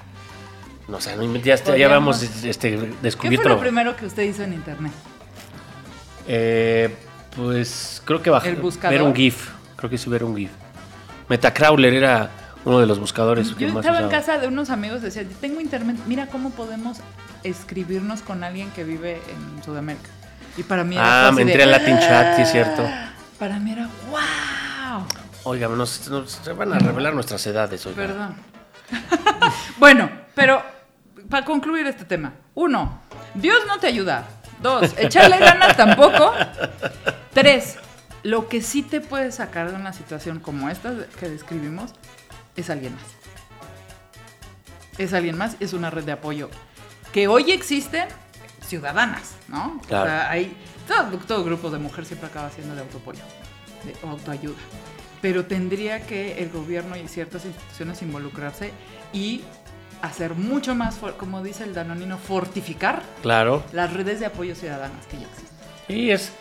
No 0.88 1.00
sé, 1.00 1.14
no 1.14 1.22
invent- 1.22 1.42
ya, 1.42 1.56
ya 1.56 1.86
habíamos 1.86 2.20
este, 2.22 2.70
¿Qué 2.78 2.90
descubierto. 3.02 3.42
fue 3.42 3.50
lo 3.52 3.60
primero 3.60 3.94
que 3.96 4.06
usted 4.06 4.22
hizo 4.24 4.42
en 4.42 4.54
internet? 4.54 4.92
Eh, 6.26 6.92
pues 7.36 8.02
creo 8.04 8.20
que 8.22 8.30
bajé. 8.30 8.48
¿El 8.50 8.56
buscador? 8.56 8.98
Ver 8.98 9.02
un 9.06 9.14
GIF. 9.14 9.50
Creo 9.76 9.88
que 9.90 9.98
sí, 9.98 10.10
ver 10.10 10.24
un 10.24 10.36
GIF. 10.36 10.50
Metacrawler 11.28 11.94
era 11.94 12.30
uno 12.64 12.80
de 12.80 12.86
los 12.86 12.98
buscadores 12.98 13.56
Yo 13.56 13.68
estaba 13.68 14.00
en 14.00 14.08
casa 14.08 14.38
de 14.38 14.48
unos 14.48 14.70
amigos, 14.70 15.02
decía, 15.02 15.24
tengo 15.40 15.60
internet, 15.60 15.96
mira 16.06 16.26
cómo 16.26 16.50
podemos 16.50 16.98
escribirnos 17.42 18.22
con 18.22 18.44
alguien 18.44 18.70
que 18.70 18.84
vive 18.84 19.20
en 19.28 19.62
Sudamérica. 19.62 20.10
Y 20.56 20.62
para 20.62 20.84
mí 20.84 20.96
era 20.96 21.28
Ah, 21.28 21.32
me 21.32 21.42
entré 21.42 21.62
al 21.62 21.70
Latin 21.70 21.98
Chat, 21.98 22.36
sí 22.36 22.42
es 22.42 22.52
cierto. 22.52 22.86
Para 23.38 23.58
mí 23.58 23.72
era, 23.72 23.88
wow. 24.10 25.06
Oiga, 25.44 25.68
nos, 25.68 26.10
van 26.56 26.74
a 26.74 26.78
revelar 26.78 27.14
nuestras 27.14 27.46
edades. 27.46 27.86
Oiga. 27.86 27.96
Perdón. 27.96 28.34
bueno, 29.78 30.10
pero 30.34 30.62
para 31.30 31.46
concluir 31.46 31.86
este 31.86 32.04
tema. 32.04 32.34
Uno, 32.54 33.00
Dios 33.34 33.60
no 33.66 33.78
te 33.78 33.86
ayuda. 33.86 34.26
Dos, 34.60 34.94
echarle 34.98 35.38
ganas 35.38 35.76
tampoco. 35.78 36.34
Tres, 37.32 37.76
lo 38.22 38.48
que 38.48 38.60
sí 38.60 38.82
te 38.82 39.00
puede 39.00 39.32
sacar 39.32 39.70
de 39.70 39.76
una 39.76 39.94
situación 39.94 40.40
como 40.40 40.68
esta 40.68 40.92
que 41.18 41.30
describimos 41.30 41.94
es 42.60 42.70
alguien 42.70 42.94
más. 42.94 43.04
Es 44.98 45.12
alguien 45.12 45.36
más, 45.38 45.56
es 45.60 45.72
una 45.72 45.90
red 45.90 46.04
de 46.04 46.12
apoyo 46.12 46.50
que 47.12 47.26
hoy 47.26 47.50
existen 47.50 48.08
ciudadanas, 48.66 49.34
¿no? 49.48 49.80
Claro. 49.86 50.04
O 50.04 50.06
sea, 50.06 50.30
hay 50.30 50.56
todo, 50.86 51.18
todo 51.18 51.44
grupo 51.44 51.70
de 51.70 51.78
mujer 51.78 52.04
siempre 52.04 52.28
acaba 52.28 52.50
siendo 52.50 52.74
de 52.74 52.82
autoapoyo, 52.82 53.20
de 53.84 54.08
autoayuda. 54.08 54.58
Pero 55.22 55.44
tendría 55.46 56.06
que 56.06 56.42
el 56.42 56.50
gobierno 56.50 56.96
y 56.96 57.06
ciertas 57.08 57.44
instituciones 57.44 58.00
involucrarse 58.02 58.72
y 59.12 59.42
hacer 60.02 60.34
mucho 60.34 60.74
más, 60.74 60.96
como 61.18 61.42
dice 61.42 61.64
el 61.64 61.74
danonino, 61.74 62.16
fortificar 62.16 63.02
Claro. 63.22 63.62
las 63.72 63.92
redes 63.92 64.20
de 64.20 64.26
apoyo 64.26 64.54
ciudadanas 64.54 65.04
que 65.06 65.18
ya 65.18 65.26
existen. 65.26 65.58
Y 65.88 66.10
es. 66.10 66.32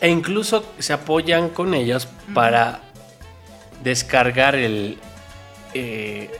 E 0.00 0.08
incluso 0.08 0.64
se 0.78 0.92
apoyan 0.92 1.48
con 1.48 1.74
ellas 1.74 2.06
para 2.34 2.80
descargar 3.82 4.54
el. 4.54 4.98
Eh, 5.74 6.30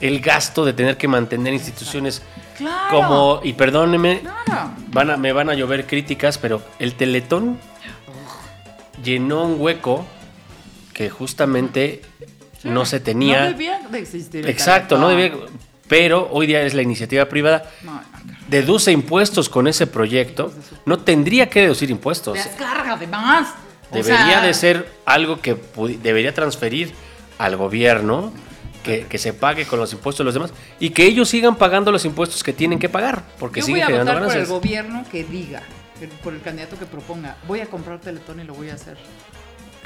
el 0.00 0.20
gasto 0.20 0.64
de 0.64 0.72
tener 0.72 0.96
que 0.96 1.08
mantener 1.08 1.52
instituciones 1.54 2.22
Claro. 2.58 2.88
como. 2.90 3.40
Y 3.42 3.52
perdóneme, 3.54 4.20
Claro. 4.20 4.70
van 4.88 5.10
a, 5.10 5.16
me 5.16 5.32
van 5.32 5.50
a 5.50 5.54
llover 5.54 5.86
críticas, 5.86 6.38
pero 6.38 6.62
el 6.78 6.94
Teletón 6.94 7.58
llenó 9.02 9.44
un 9.44 9.60
hueco 9.60 10.04
que 10.92 11.10
justamente 11.10 12.02
no 12.62 12.84
se 12.86 13.00
tenía. 13.00 13.42
No 13.44 13.48
debía 13.50 13.80
de 13.90 13.98
existir. 13.98 14.48
Exacto, 14.48 14.98
no 14.98 15.08
debía. 15.08 15.32
Pero 15.88 16.28
hoy 16.32 16.46
día 16.46 16.62
es 16.62 16.72
la 16.74 16.82
iniciativa 16.82 17.26
privada. 17.26 17.70
No. 17.82 18.00
Deduce 18.48 18.90
impuestos 18.90 19.48
con 19.48 19.66
ese 19.66 19.86
proyecto. 19.86 20.52
No 20.86 20.98
tendría 20.98 21.50
que 21.50 21.60
deducir 21.62 21.90
impuestos. 21.90 22.34
Descarga 22.34 22.94
además. 22.94 23.48
O 23.90 23.94
Debería 23.96 24.26
sea, 24.26 24.40
de 24.40 24.54
ser 24.54 24.92
algo 25.04 25.40
que 25.40 25.56
debería 26.02 26.32
transferir 26.32 26.94
al 27.38 27.56
gobierno, 27.56 28.32
que, 28.82 29.06
que 29.06 29.18
se 29.18 29.32
pague 29.32 29.64
con 29.64 29.78
los 29.80 29.92
impuestos 29.92 30.18
de 30.18 30.24
los 30.26 30.34
demás 30.34 30.52
y 30.78 30.90
que 30.90 31.04
ellos 31.06 31.28
sigan 31.28 31.56
pagando 31.56 31.90
los 31.90 32.04
impuestos 32.04 32.42
que 32.44 32.52
tienen 32.52 32.78
que 32.78 32.88
pagar, 32.88 33.22
porque 33.38 33.60
Yo 33.60 33.68
voy 33.68 33.80
a 33.80 33.86
generando 33.86 34.12
votar 34.12 34.28
por 34.28 34.36
el 34.36 34.46
gobierno 34.46 35.04
que 35.10 35.24
diga, 35.24 35.62
por 36.22 36.34
el 36.34 36.42
candidato 36.42 36.78
que 36.78 36.84
proponga, 36.84 37.36
voy 37.48 37.60
a 37.60 37.66
comprar 37.66 37.98
Teletón 38.00 38.40
y 38.40 38.44
lo 38.44 38.54
voy 38.54 38.68
a 38.70 38.74
hacer 38.74 38.96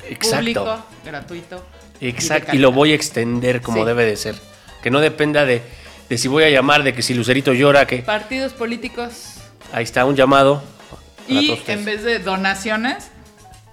Exacto, 0.09 0.37
público, 0.39 0.79
gratuito. 1.05 1.65
exacto. 2.01 2.55
Y 2.57 2.59
lo 2.59 2.73
voy 2.73 2.93
a 2.93 2.95
extender 2.95 3.61
como 3.61 3.79
Sí. 3.79 3.85
debe 3.85 4.05
de 4.05 4.17
ser. 4.17 4.35
Que 4.83 4.91
no 4.91 5.01
dependa 5.01 5.45
de, 5.45 5.63
de 6.09 6.19
si 6.19 6.29
voy 6.29 6.45
a 6.45 6.51
llamar, 6.51 6.83
de 6.83 6.93
que 6.95 7.03
si 7.03 7.15
Lucerito 7.15 7.53
llora, 7.53 7.87
que 7.87 7.99
Partidos 7.99 8.53
políticos 8.53 9.35
ahí 9.73 9.85
está 9.85 10.05
un 10.05 10.17
llamado. 10.17 10.63
y 11.29 11.59
en 11.67 11.85
vez 11.85 12.03
de 12.05 12.19
donaciones, 12.21 13.11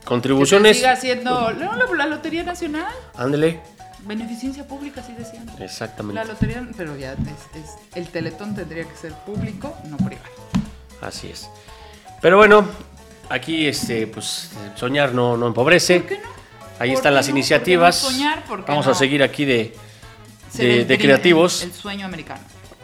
Contribuciones. 0.06 0.78
siga 0.78 0.92
haciendo 0.94 1.52
no, 1.52 1.76
la, 1.76 1.86
la 1.96 2.06
Lotería 2.06 2.44
Nacional, 2.44 2.94
Ándele. 3.18 3.60
beneficencia 4.04 4.68
pública, 4.68 5.02
así 5.02 5.14
decían. 5.14 5.46
Exactamente. 5.60 6.16
La 6.22 6.26
lotería, 6.26 6.66
pero 6.78 6.96
ya 6.96 7.14
es, 7.14 7.18
es- 7.64 7.76
el 7.96 8.08
Teletón 8.10 8.56
tendría 8.56 8.84
que 8.86 8.96
ser 8.96 9.14
público, 9.26 9.76
no 9.86 9.98
privado. 9.98 10.30
Así 11.02 11.28
es. 11.30 11.50
Pero 12.22 12.38
bueno, 12.38 12.66
aquí 13.30 13.68
este, 13.68 14.08
pues 14.08 14.52
soñar 14.76 15.14
no, 15.14 15.36
no 15.38 15.48
empobrece. 15.48 16.00
¿Por 16.02 16.10
qué 16.10 16.18
no? 16.20 16.30
Ahí 16.80 16.90
¿Por 16.90 16.98
están 16.98 17.14
las 17.16 17.26
no? 17.28 17.32
¿Por 17.32 17.34
qué 17.34 17.40
iniciativas. 17.40 18.04
no 18.04 18.10
soñar? 18.12 18.44
¿Por 18.46 18.64
qué 18.66 18.72
Vamos 18.72 18.88
a 18.88 18.94
seguir 18.94 19.24
aquí 19.24 19.46
de, 19.46 19.76
de, 20.54 20.98
creativos, 21.00 21.64
El, 21.64 21.70
el 21.70 21.76
sueño 21.76 22.06
americano. 22.06 22.42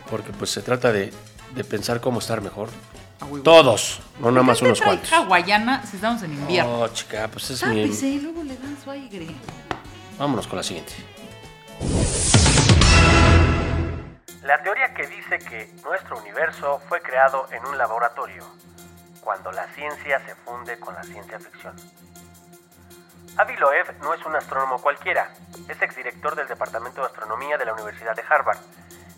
porque 0.10 0.32
pues 0.32 0.50
se 0.50 0.62
trata 0.62 0.92
de, 0.92 1.12
de 1.56 1.64
pensar 1.64 2.02
cómo 2.02 2.20
estar 2.20 2.42
mejor. 2.42 2.70
Todos, 3.44 4.00
no 4.20 4.32
nada 4.32 4.44
más 4.44 4.60
¿Por 4.60 4.68
qué 4.68 4.72
unos 4.72 4.82
cuantos. 4.82 5.14
hawaiana 5.14 5.86
si 5.86 5.96
estamos 5.98 6.22
en 6.24 6.34
invierno? 6.34 6.82
Oh, 6.82 6.88
chica, 6.90 7.30
pues 7.32 7.50
es 7.52 7.66
mi... 7.66 7.84
Tápese 7.84 8.08
y 8.08 8.20
luego 8.20 8.44
le 8.44 8.58
dan 8.58 8.78
su 8.84 8.92
aire. 8.92 9.28
Vámonos 10.18 10.48
con 10.48 10.58
la 10.58 10.64
siguiente. 10.64 10.94
La 14.44 14.62
teoría 14.64 14.94
que 14.94 15.08
dice 15.08 15.40
que 15.40 15.72
nuestro 15.84 16.18
universo 16.18 16.82
fue 16.90 17.02
creado 17.02 17.48
en 17.52 17.66
un 17.66 17.78
laboratorio, 17.78 18.44
cuando 19.22 19.52
la 19.52 19.68
ciencia 19.68 20.20
se 20.26 20.36
funde 20.36 20.80
con 20.80 20.94
la 20.96 21.04
ciencia 21.04 21.40
ficción. 21.40 21.76
Avi 23.38 23.56
Loeb 23.58 24.00
no 24.02 24.14
es 24.14 24.26
un 24.26 24.36
astrónomo 24.36 24.82
cualquiera, 24.82 25.32
es 25.70 25.82
exdirector 25.82 26.36
del 26.36 26.48
Departamento 26.48 27.02
de 27.02 27.08
Astronomía 27.08 27.58
de 27.58 27.66
la 27.66 27.74
Universidad 27.74 28.16
de 28.16 28.24
Harvard, 28.28 28.58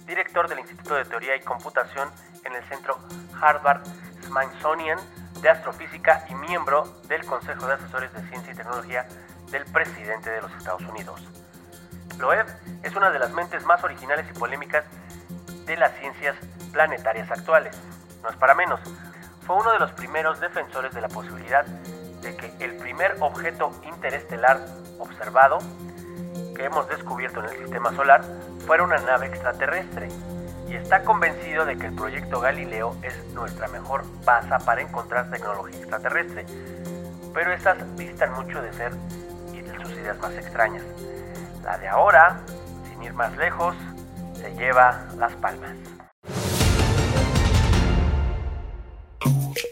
director 0.05 0.47
del 0.47 0.59
Instituto 0.59 0.95
de 0.95 1.05
Teoría 1.05 1.35
y 1.35 1.39
Computación 1.39 2.09
en 2.45 2.53
el 2.53 2.63
Centro 2.65 2.97
Harvard 3.41 3.81
Smithsonian 4.25 4.99
de 5.41 5.49
Astrofísica 5.49 6.25
y 6.29 6.35
miembro 6.35 6.83
del 7.07 7.25
Consejo 7.25 7.67
de 7.67 7.73
Asesores 7.73 8.13
de 8.13 8.21
Ciencia 8.29 8.53
y 8.53 8.55
Tecnología 8.55 9.07
del 9.51 9.65
presidente 9.65 10.29
de 10.29 10.41
los 10.41 10.51
Estados 10.53 10.81
Unidos. 10.83 11.21
Loeb 12.17 12.45
es 12.83 12.95
una 12.95 13.09
de 13.09 13.19
las 13.19 13.31
mentes 13.31 13.65
más 13.65 13.83
originales 13.83 14.25
y 14.29 14.39
polémicas 14.39 14.85
de 15.65 15.77
las 15.77 15.91
ciencias 15.99 16.35
planetarias 16.71 17.29
actuales. 17.31 17.77
No 18.21 18.29
es 18.29 18.35
para 18.37 18.53
menos. 18.55 18.79
Fue 19.45 19.55
uno 19.57 19.71
de 19.73 19.79
los 19.79 19.91
primeros 19.91 20.39
defensores 20.39 20.93
de 20.93 21.01
la 21.01 21.09
posibilidad 21.09 21.65
de 21.65 22.35
que 22.37 22.53
el 22.63 22.77
primer 22.77 23.17
objeto 23.19 23.71
interestelar 23.83 24.61
observado 24.99 25.57
que 26.55 26.63
hemos 26.63 26.87
descubierto 26.87 27.39
en 27.41 27.49
el 27.49 27.57
sistema 27.57 27.93
solar 27.93 28.23
fuera 28.65 28.83
una 28.83 28.97
nave 28.97 29.27
extraterrestre 29.27 30.07
y 30.67 30.75
está 30.75 31.03
convencido 31.03 31.65
de 31.65 31.77
que 31.77 31.87
el 31.87 31.93
proyecto 31.93 32.39
Galileo 32.39 32.95
es 33.01 33.25
nuestra 33.33 33.67
mejor 33.67 34.03
base 34.25 34.49
para 34.65 34.81
encontrar 34.81 35.29
tecnología 35.29 35.77
extraterrestre. 35.77 36.45
Pero 37.33 37.51
estas 37.51 37.77
distan 37.97 38.33
mucho 38.33 38.61
de 38.61 38.71
ser 38.73 38.93
sus 39.83 39.91
ideas 39.93 40.17
más 40.19 40.33
extrañas. 40.33 40.83
La 41.63 41.77
de 41.77 41.87
ahora, 41.87 42.39
sin 42.89 43.03
ir 43.03 43.13
más 43.13 43.35
lejos, 43.37 43.75
se 44.35 44.53
lleva 44.55 45.05
las 45.17 45.33
palmas. 45.33 45.71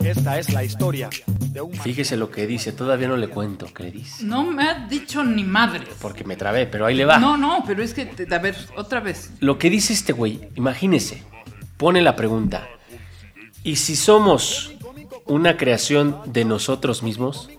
Esta 0.03 0.39
es 0.39 0.51
la 0.51 0.63
historia 0.63 1.09
de 1.39 1.61
un 1.61 1.73
Fíjese 1.73 2.17
lo 2.17 2.31
que 2.31 2.47
dice, 2.47 2.71
todavía 2.71 3.07
no 3.07 3.17
le 3.17 3.27
cuento 3.27 3.67
qué 3.73 3.83
le 3.83 3.91
dice. 3.91 4.23
No 4.23 4.43
me 4.43 4.63
ha 4.67 4.87
dicho 4.87 5.23
ni 5.23 5.43
madre. 5.43 5.85
Porque 6.01 6.23
me 6.23 6.35
trabé, 6.35 6.65
pero 6.65 6.85
ahí 6.85 6.95
le 6.95 7.05
va. 7.05 7.17
No, 7.19 7.37
no, 7.37 7.63
pero 7.65 7.83
es 7.83 7.93
que, 7.93 8.05
te- 8.05 8.33
a 8.33 8.39
ver, 8.39 8.55
otra 8.75 8.99
vez. 8.99 9.31
Lo 9.39 9.57
que 9.57 9.69
dice 9.69 9.93
este 9.93 10.13
güey, 10.13 10.49
imagínese, 10.55 11.23
pone 11.77 12.01
la 12.01 12.15
pregunta, 12.15 12.67
¿y 13.63 13.75
si 13.77 13.95
somos 13.95 14.71
una 15.25 15.57
creación 15.57 16.17
de 16.25 16.45
nosotros 16.45 17.03
mismos? 17.03 17.49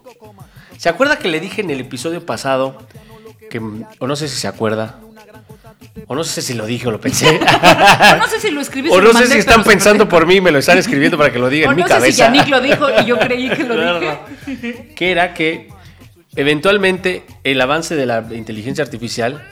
¿Se 0.78 0.88
acuerda 0.88 1.18
que 1.18 1.28
le 1.28 1.38
dije 1.40 1.60
en 1.62 1.70
el 1.70 1.80
episodio 1.80 2.24
pasado, 2.26 2.76
que, 3.50 3.60
o 3.98 4.06
no 4.06 4.16
sé 4.16 4.28
si 4.28 4.36
se 4.36 4.48
acuerda, 4.48 4.98
o 6.12 6.14
no 6.14 6.24
sé 6.24 6.42
si 6.42 6.52
lo 6.52 6.66
dije 6.66 6.86
o 6.88 6.90
lo 6.90 7.00
pensé, 7.00 7.26
O 8.12 8.16
no 8.18 8.26
sé 8.28 8.38
si 8.38 8.50
lo 8.50 8.60
escribí. 8.60 8.90
o 8.90 9.00
no 9.00 9.12
sé 9.14 9.26
si 9.28 9.38
están 9.38 9.60
pero 9.62 9.70
pensando 9.70 10.08
por 10.08 10.26
mí 10.26 10.36
y 10.36 10.40
me 10.42 10.50
lo 10.50 10.58
están 10.58 10.76
escribiendo 10.76 11.16
para 11.16 11.32
que 11.32 11.38
lo 11.38 11.48
diga 11.48 11.68
O 11.68 11.70
en 11.70 11.76
mi 11.76 11.82
no 11.82 11.88
sé 11.88 11.94
si 11.94 11.98
cabeza. 12.00 12.24
Yannick 12.26 12.48
lo 12.48 12.60
dijo 12.60 12.86
y 13.00 13.04
yo 13.06 13.18
creí 13.18 13.48
que 13.48 13.64
lo 13.64 13.74
No, 13.76 13.98
dije. 14.46 14.92
que 14.94 15.10
era 15.10 15.32
que 15.32 15.68
eventualmente 16.36 17.24
el 17.44 17.60
avance 17.60 17.94
de 17.96 18.06
la 18.06 18.24
inteligencia 18.32 18.84
artificial, 18.84 19.42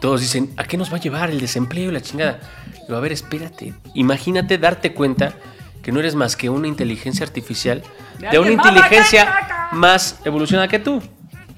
todos 0.00 0.20
dicen, 0.20 0.50
¿a 0.56 0.64
qué 0.64 0.76
nos 0.76 0.92
va 0.92 0.96
a 0.96 1.00
llevar 1.00 1.30
el 1.30 1.40
desempleo 1.40 1.90
y 1.90 1.92
la 1.92 2.00
chingada? 2.00 2.40
Digo, 2.86 2.96
a 2.96 3.00
ver, 3.00 3.12
espérate, 3.12 3.74
imagínate 3.94 4.58
darte 4.58 4.92
cuenta 4.92 5.34
que 5.82 5.92
no 5.92 6.00
eres 6.00 6.14
más 6.14 6.36
que 6.36 6.48
una 6.48 6.66
inteligencia 6.66 7.26
artificial 7.26 7.82
De 8.30 8.38
una 8.38 8.52
inteligencia 8.52 9.68
más 9.72 10.18
evolucionada 10.24 10.68
que 10.68 10.78
tú. 10.78 11.02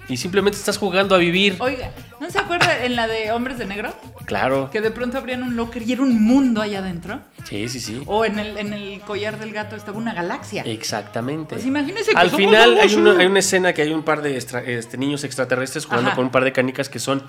Y 0.08 0.16
simplemente 0.18 0.56
estás 0.58 0.78
jugando 0.78 1.14
a 1.14 1.18
vivir. 1.18 1.56
Oiga, 1.58 1.90
¿no 2.20 2.30
se 2.30 2.38
acuerda 2.38 2.84
en 2.84 2.94
la 2.94 3.08
de 3.08 3.32
Hombres 3.32 3.58
de 3.58 3.66
Negro? 3.66 3.92
Claro. 4.24 4.70
Que 4.70 4.80
de 4.80 4.90
pronto 4.92 5.18
abrían 5.18 5.42
un 5.42 5.56
locker 5.56 5.82
y 5.82 5.92
era 5.92 6.02
un 6.02 6.22
mundo 6.24 6.62
allá 6.62 6.78
adentro. 6.78 7.20
Sí, 7.44 7.68
sí, 7.68 7.80
sí. 7.80 8.02
O 8.06 8.24
en 8.24 8.38
el, 8.38 8.56
en 8.56 8.72
el 8.72 9.00
collar 9.00 9.38
del 9.40 9.52
gato 9.52 9.74
estaba 9.74 9.98
una 9.98 10.14
galaxia. 10.14 10.62
Exactamente. 10.64 11.54
Pues 11.56 11.66
imagínese 11.66 12.12
que 12.12 12.16
Al 12.18 12.30
somos 12.30 12.40
final 12.46 12.78
hay 12.80 12.94
una, 12.94 13.18
hay 13.18 13.26
una 13.26 13.38
escena 13.40 13.72
que 13.72 13.82
hay 13.82 13.92
un 13.92 14.04
par 14.04 14.22
de 14.22 14.34
extra- 14.36 14.62
este, 14.64 14.96
niños 14.96 15.24
extraterrestres 15.24 15.84
jugando 15.86 16.08
Ajá. 16.08 16.16
con 16.16 16.26
un 16.26 16.30
par 16.30 16.44
de 16.44 16.52
canicas 16.52 16.88
que 16.88 16.98
son 17.00 17.22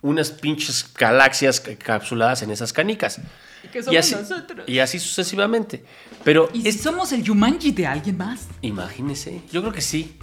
unas 0.00 0.30
pinches 0.30 0.86
galaxias 0.96 1.60
ca- 1.60 1.74
capsuladas 1.76 2.42
en 2.42 2.50
esas 2.52 2.72
canicas. 2.72 3.18
Y 3.64 3.68
que 3.68 3.80
Y 3.80 3.82
somos 3.82 3.98
así, 3.98 4.14
nosotros. 4.14 4.68
y 4.68 4.78
así 4.80 4.98
sucesivamente. 5.00 5.84
Pero 6.24 6.48
¿Y 6.52 6.62
si 6.62 6.68
es- 6.68 6.80
somos 6.80 7.12
el 7.12 7.22
Yumanji 7.24 7.72
de 7.72 7.86
alguien 7.86 8.16
más? 8.16 8.46
imagínese, 8.62 9.40
yo 9.52 9.60
creo 9.60 9.72
que 9.72 9.80
sí. 9.80 10.16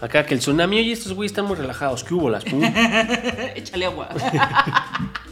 Acá 0.00 0.24
que 0.26 0.34
el 0.34 0.40
tsunami, 0.40 0.78
oye, 0.78 0.92
estos 0.92 1.12
güeyes 1.12 1.32
están 1.32 1.46
muy 1.46 1.56
relajados. 1.56 2.04
¿Qué 2.04 2.14
hubo 2.14 2.28
las 2.30 2.44
pu? 2.44 2.60
Échale 3.54 3.86
agua. 3.86 4.08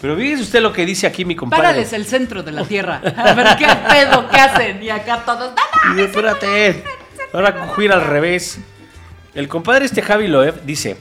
Pero 0.00 0.16
fíjese 0.16 0.42
usted 0.42 0.60
lo 0.60 0.72
que 0.72 0.84
dice 0.84 1.06
aquí 1.06 1.24
mi 1.24 1.34
compadre. 1.34 1.62
Párales 1.62 1.92
el 1.92 2.04
centro 2.04 2.42
de 2.42 2.52
la 2.52 2.64
Tierra. 2.64 3.00
A 3.16 3.32
ver 3.32 3.56
qué 3.58 3.66
pedo 3.88 4.28
que 4.28 4.36
hacen. 4.36 4.82
Y 4.82 4.90
acá 4.90 5.22
todos. 5.24 5.52
¡No, 5.86 5.98
Y 5.98 6.04
espérate. 6.04 6.84
Ahora 7.32 7.66
coger 7.66 7.92
al 7.92 8.04
revés. 8.04 8.58
El 9.34 9.48
compadre 9.48 9.84
este 9.84 10.02
Javi 10.02 10.28
Loeb 10.28 10.64
dice, 10.64 10.96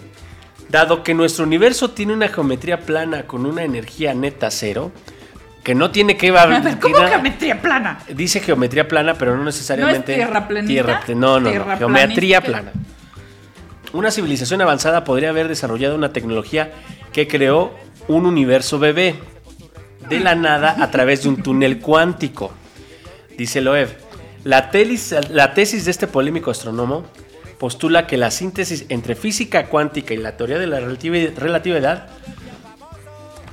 dado 0.69 1.03
que 1.03 1.13
nuestro 1.13 1.45
universo 1.45 1.91
tiene 1.91 2.13
una 2.13 2.27
geometría 2.27 2.81
plana 2.81 3.27
con 3.27 3.45
una 3.45 3.63
energía 3.63 4.13
neta 4.13 4.51
cero, 4.51 4.91
que 5.65 5.73
no 5.73 5.89
tiene 5.89 6.15
que 6.15 6.29
ver, 6.31 6.47
¿cómo 6.79 6.95
geometría 6.95 7.59
plana? 7.59 7.97
Dice 8.13 8.39
geometría 8.39 8.87
plana, 8.87 9.15
pero 9.15 9.35
no 9.35 9.43
necesariamente... 9.43 10.15
¿No 10.15 10.21
es 10.23 10.25
tierra 10.27 10.47
planita? 10.47 10.67
tierra 10.71 11.01
no, 11.15 11.39
no, 11.39 11.51
no, 11.51 11.77
geometría 11.77 12.39
plana. 12.41 12.71
Una 13.91 14.11
civilización 14.11 14.61
avanzada 14.61 15.03
podría 15.03 15.29
haber 15.29 15.47
desarrollado 15.47 15.95
una 15.95 16.13
tecnología 16.13 16.71
que 17.11 17.27
creó 17.27 17.73
un 18.07 18.27
universo 18.27 18.77
bebé 18.77 19.15
de 20.07 20.19
la 20.19 20.35
nada 20.35 20.75
a 20.79 20.91
través 20.91 21.23
de 21.23 21.29
un 21.29 21.41
túnel 21.41 21.79
cuántico. 21.79 22.53
Dice 23.35 23.59
Loeb, 23.59 23.89
la, 24.43 24.69
telis- 24.71 25.29
la 25.29 25.55
tesis 25.55 25.85
de 25.85 25.91
este 25.91 26.05
polémico 26.05 26.51
astrónomo 26.51 27.05
postula 27.57 28.05
que 28.05 28.17
la 28.17 28.29
síntesis 28.29 28.85
entre 28.89 29.15
física 29.15 29.65
cuántica 29.65 30.13
y 30.13 30.17
la 30.17 30.37
teoría 30.37 30.59
de 30.59 30.67
la 30.67 30.79
relativi- 30.79 31.33
relatividad 31.33 32.07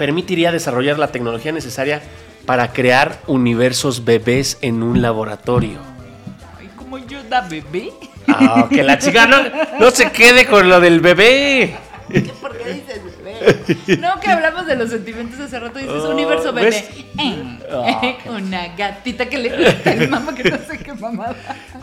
permitiría 0.06 0.50
desarrollar 0.50 0.98
la 0.98 1.12
tecnología 1.12 1.52
necesaria 1.52 2.02
para 2.44 2.72
crear 2.72 3.20
universos 3.28 4.04
bebés 4.04 4.58
en 4.60 4.82
un 4.82 5.00
laboratorio. 5.00 5.78
Ay, 6.58 6.68
¿Cómo 6.74 6.98
yo 6.98 7.22
da 7.30 7.42
bebé? 7.42 7.90
Ah, 8.26 8.66
que 8.68 8.82
la 8.82 8.98
chica 8.98 9.28
no, 9.28 9.36
no 9.78 9.90
se 9.92 10.10
quede 10.10 10.46
con 10.46 10.68
lo 10.68 10.80
del 10.80 10.98
bebé. 11.00 11.76
¿Por 12.40 12.58
qué 12.58 12.72
dices 12.72 13.00
bebé? 13.22 13.96
No, 14.00 14.18
que 14.18 14.28
hablamos 14.28 14.66
de 14.66 14.74
los 14.74 14.90
sentimientos 14.90 15.38
hace 15.38 15.60
rato 15.60 15.78
y 15.78 15.82
dices 15.84 16.02
Oh, 16.04 16.10
universo 16.10 16.52
bebé. 16.52 16.84
Eh, 17.20 17.58
Ah, 17.70 18.00
eh, 18.02 18.16
una 18.28 18.74
gatita 18.74 19.26
que 19.26 19.38
le 19.38 19.50
gusta 19.56 19.92
el 19.92 20.08
mamá 20.08 20.34
que 20.34 20.50
no 20.50 20.58
sé 20.68 20.78
qué 20.78 20.94
mamada. 20.94 21.36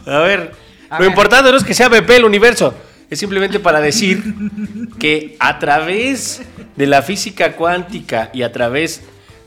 A 0.05 0.17
ver, 0.19 0.51
A 0.89 0.95
lo 0.95 0.99
ver. 1.03 1.09
importante 1.09 1.49
no 1.51 1.57
es 1.57 1.63
que 1.63 1.73
sea 1.73 1.87
bebé 1.87 2.17
el 2.17 2.25
universo, 2.25 2.73
es 3.09 3.19
simplemente 3.19 3.59
para 3.59 3.79
decir 3.81 4.23
que 4.99 5.35
a 5.39 5.59
través 5.59 6.41
de 6.75 6.87
la 6.87 7.01
física 7.01 7.55
cuántica 7.55 8.29
y 8.33 8.43
a 8.43 8.51
través 8.51 9.01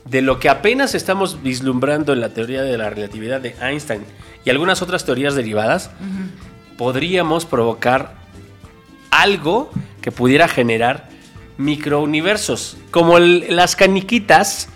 de 0.05 0.21
lo 0.21 0.39
que 0.39 0.49
apenas 0.49 0.95
estamos 0.95 1.41
vislumbrando 1.41 2.11
en 2.13 2.19
la 2.21 2.29
teoría 2.29 2.61
de 2.61 2.77
la 2.77 2.89
relatividad 2.89 3.39
de 3.41 3.55
Einstein 3.61 4.01
y 4.43 4.49
algunas 4.49 4.81
otras 4.81 5.05
teorías 5.05 5.33
derivadas, 5.35 5.91
podríamos 6.77 7.45
provocar 7.45 8.15
algo 9.11 9.71
que 10.01 10.11
pudiera 10.11 10.47
generar 10.49 11.07
microuniversos, 11.57 12.77
como 12.91 13.17
el- 13.17 13.45
las 13.55 13.75
caniquitas 13.75 14.67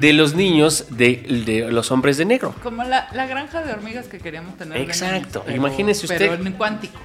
de 0.00 0.12
los 0.12 0.34
niños 0.34 0.86
de, 0.90 1.44
de 1.46 1.70
los 1.70 1.90
hombres 1.90 2.16
de 2.16 2.24
negro. 2.24 2.54
Como 2.62 2.84
la, 2.84 3.08
la 3.12 3.26
granja 3.26 3.62
de 3.62 3.72
hormigas 3.72 4.06
que 4.06 4.18
queríamos 4.18 4.56
tener. 4.56 4.78
Exacto, 4.78 5.44
niños, 5.46 5.58
imagínese 5.58 6.06
usted. 6.06 6.30
Pero 6.30 6.34
en 6.34 6.52
cuántico. 6.52 6.98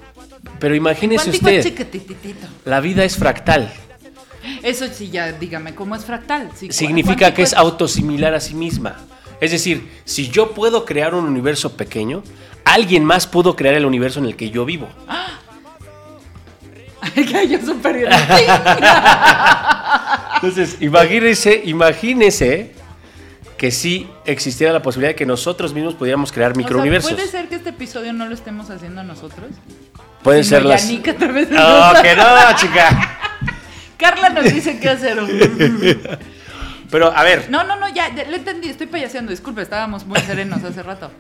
Pero 0.59 0.75
imagínese 0.75 1.39
cuántico 1.39 1.83
usted, 1.83 2.35
la 2.65 2.79
vida 2.79 3.03
es 3.03 3.17
fractal. 3.17 3.71
Eso 4.63 4.87
sí, 4.87 5.09
ya 5.09 5.33
dígame, 5.33 5.75
¿cómo 5.75 5.95
es 5.95 6.05
fractal? 6.05 6.49
Sí, 6.55 6.71
Significa 6.71 7.33
que 7.33 7.41
es 7.41 7.53
autosimilar 7.53 8.33
a 8.33 8.39
sí 8.39 8.55
misma. 8.55 8.97
Es 9.41 9.51
decir, 9.51 9.89
si 10.05 10.29
yo 10.29 10.53
puedo 10.53 10.85
crear 10.85 11.13
un 11.13 11.25
universo 11.25 11.75
pequeño, 11.75 12.23
alguien 12.65 13.05
más 13.05 13.27
pudo 13.27 13.55
crear 13.55 13.75
el 13.75 13.85
universo 13.85 14.19
en 14.19 14.25
el 14.25 14.35
que 14.35 14.49
yo 14.49 14.65
vivo. 14.65 14.87
Que 17.15 17.47
yo 17.47 17.59
superior. 17.59 18.11
Entonces, 20.35 20.77
imagínese, 20.79 21.61
imagínese 21.65 22.71
que 23.59 23.71
sí 23.71 24.09
existiera 24.25 24.71
la 24.71 24.81
posibilidad 24.81 25.09
de 25.11 25.15
que 25.15 25.25
nosotros 25.25 25.73
mismos 25.73 25.93
pudiéramos 25.93 26.31
crear 26.31 26.55
microuniversos. 26.55 27.11
¿Puede 27.11 27.27
ser 27.27 27.49
que 27.49 27.55
este 27.55 27.69
episodio 27.71 28.13
no 28.13 28.25
lo 28.25 28.33
estemos 28.33 28.69
haciendo 28.69 29.03
nosotros? 29.03 29.49
Pueden 30.23 30.45
ser 30.45 30.63
las. 30.65 30.83
Yannick 30.87 31.09
a 31.09 31.15
través 31.17 31.49
de 31.49 31.55
No, 31.55 31.67
nosotros. 31.67 32.01
que 32.03 32.15
no, 32.15 32.23
chica. 32.55 33.19
Carla 33.97 34.29
nos 34.29 34.45
dice 34.45 34.79
qué 34.79 34.89
hacer. 34.89 35.19
Pero, 36.89 37.15
a 37.15 37.23
ver, 37.23 37.47
No, 37.49 37.63
no, 37.65 37.75
no, 37.75 37.87
ya, 37.93 38.15
ya, 38.15 38.23
le 38.23 38.37
entendí, 38.37 38.69
estoy 38.69 38.87
payaseando, 38.87 39.29
disculpe, 39.31 39.61
estábamos 39.61 40.05
muy 40.07 40.19
serenos 40.21 40.63
hace 40.63 40.81
rato. 40.81 41.11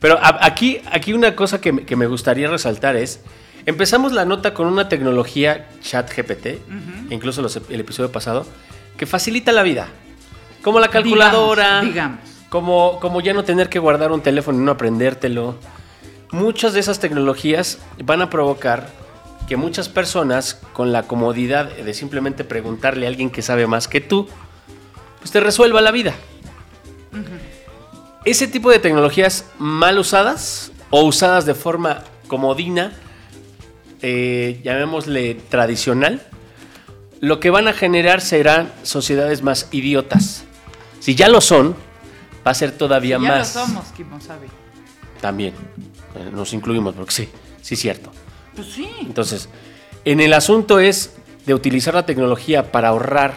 pero 0.00 0.18
a- 0.20 0.44
aquí, 0.44 0.80
aquí 0.90 1.12
una 1.12 1.34
cosa 1.36 1.60
que, 1.60 1.72
me- 1.72 1.84
que 1.84 1.94
me 1.96 2.06
gustaría 2.06 2.48
resaltar 2.48 2.96
es, 2.96 3.20
empezamos 3.64 4.12
la 4.12 4.24
nota 4.24 4.52
con 4.54 4.66
una 4.66 4.88
tecnología 4.88 5.68
chat 5.82 6.10
GPT, 6.14 6.58
incluso 7.10 7.40
los- 7.42 7.56
el 7.68 7.80
episodio 7.80 8.10
pasado, 8.12 8.46
que 8.98 9.06
facilita 9.06 9.52
la 9.52 9.62
vida. 9.62 9.88
Como 10.62 10.80
la 10.80 10.88
calculadora, 10.88 11.80
Digamos, 11.80 11.88
digamos. 11.88 12.20
Como, 12.48 12.98
como 13.00 13.20
ya 13.20 13.32
no 13.32 13.44
tener 13.44 13.68
que 13.68 13.78
guardar 13.78 14.12
un 14.12 14.20
teléfono 14.20 14.58
y 14.58 14.62
no 14.62 14.72
aprendértelo. 14.72 15.56
Muchas 16.32 16.72
de 16.72 16.80
esas 16.80 16.98
tecnologías 17.00 17.78
van 18.04 18.22
a 18.22 18.30
provocar 18.30 18.88
que 19.48 19.56
muchas 19.56 19.88
personas, 19.88 20.60
con 20.72 20.92
la 20.92 21.04
comodidad 21.04 21.70
de 21.70 21.94
simplemente 21.94 22.44
preguntarle 22.44 23.06
a 23.06 23.08
alguien 23.08 23.30
que 23.30 23.42
sabe 23.42 23.66
más 23.66 23.88
que 23.88 24.00
tú, 24.00 24.28
pues 25.18 25.32
te 25.32 25.40
resuelva 25.40 25.80
la 25.80 25.90
vida. 25.90 26.14
Ese 28.24 28.46
tipo 28.46 28.70
de 28.70 28.78
tecnologías 28.78 29.46
mal 29.58 29.98
usadas 29.98 30.70
o 30.90 31.02
usadas 31.02 31.46
de 31.46 31.54
forma 31.54 32.04
comodina, 32.28 32.92
eh, 34.02 34.60
llamémosle 34.62 35.34
tradicional, 35.48 36.22
lo 37.20 37.40
que 37.40 37.50
van 37.50 37.66
a 37.66 37.72
generar 37.72 38.20
serán 38.20 38.72
sociedades 38.82 39.42
más 39.42 39.68
idiotas. 39.72 40.44
Si 41.00 41.14
ya 41.14 41.28
lo 41.28 41.40
son, 41.40 41.74
va 42.46 42.52
a 42.52 42.54
ser 42.54 42.72
todavía 42.72 43.18
ya 43.20 43.28
más. 43.28 43.54
lo 43.56 43.66
somos, 43.66 43.86
Kimosabi. 43.88 44.46
También. 45.20 45.54
Eh, 46.14 46.30
Nos 46.32 46.52
incluimos, 46.52 46.94
porque 46.94 47.12
sí, 47.12 47.28
sí 47.60 47.74
es 47.74 47.80
cierto. 47.80 48.12
Pues 48.54 48.68
sí. 48.68 48.88
Entonces, 49.00 49.48
en 50.04 50.20
el 50.20 50.32
asunto 50.32 50.78
es 50.78 51.14
de 51.46 51.54
utilizar 51.54 51.94
la 51.94 52.06
tecnología 52.06 52.70
para 52.70 52.88
ahorrar 52.88 53.34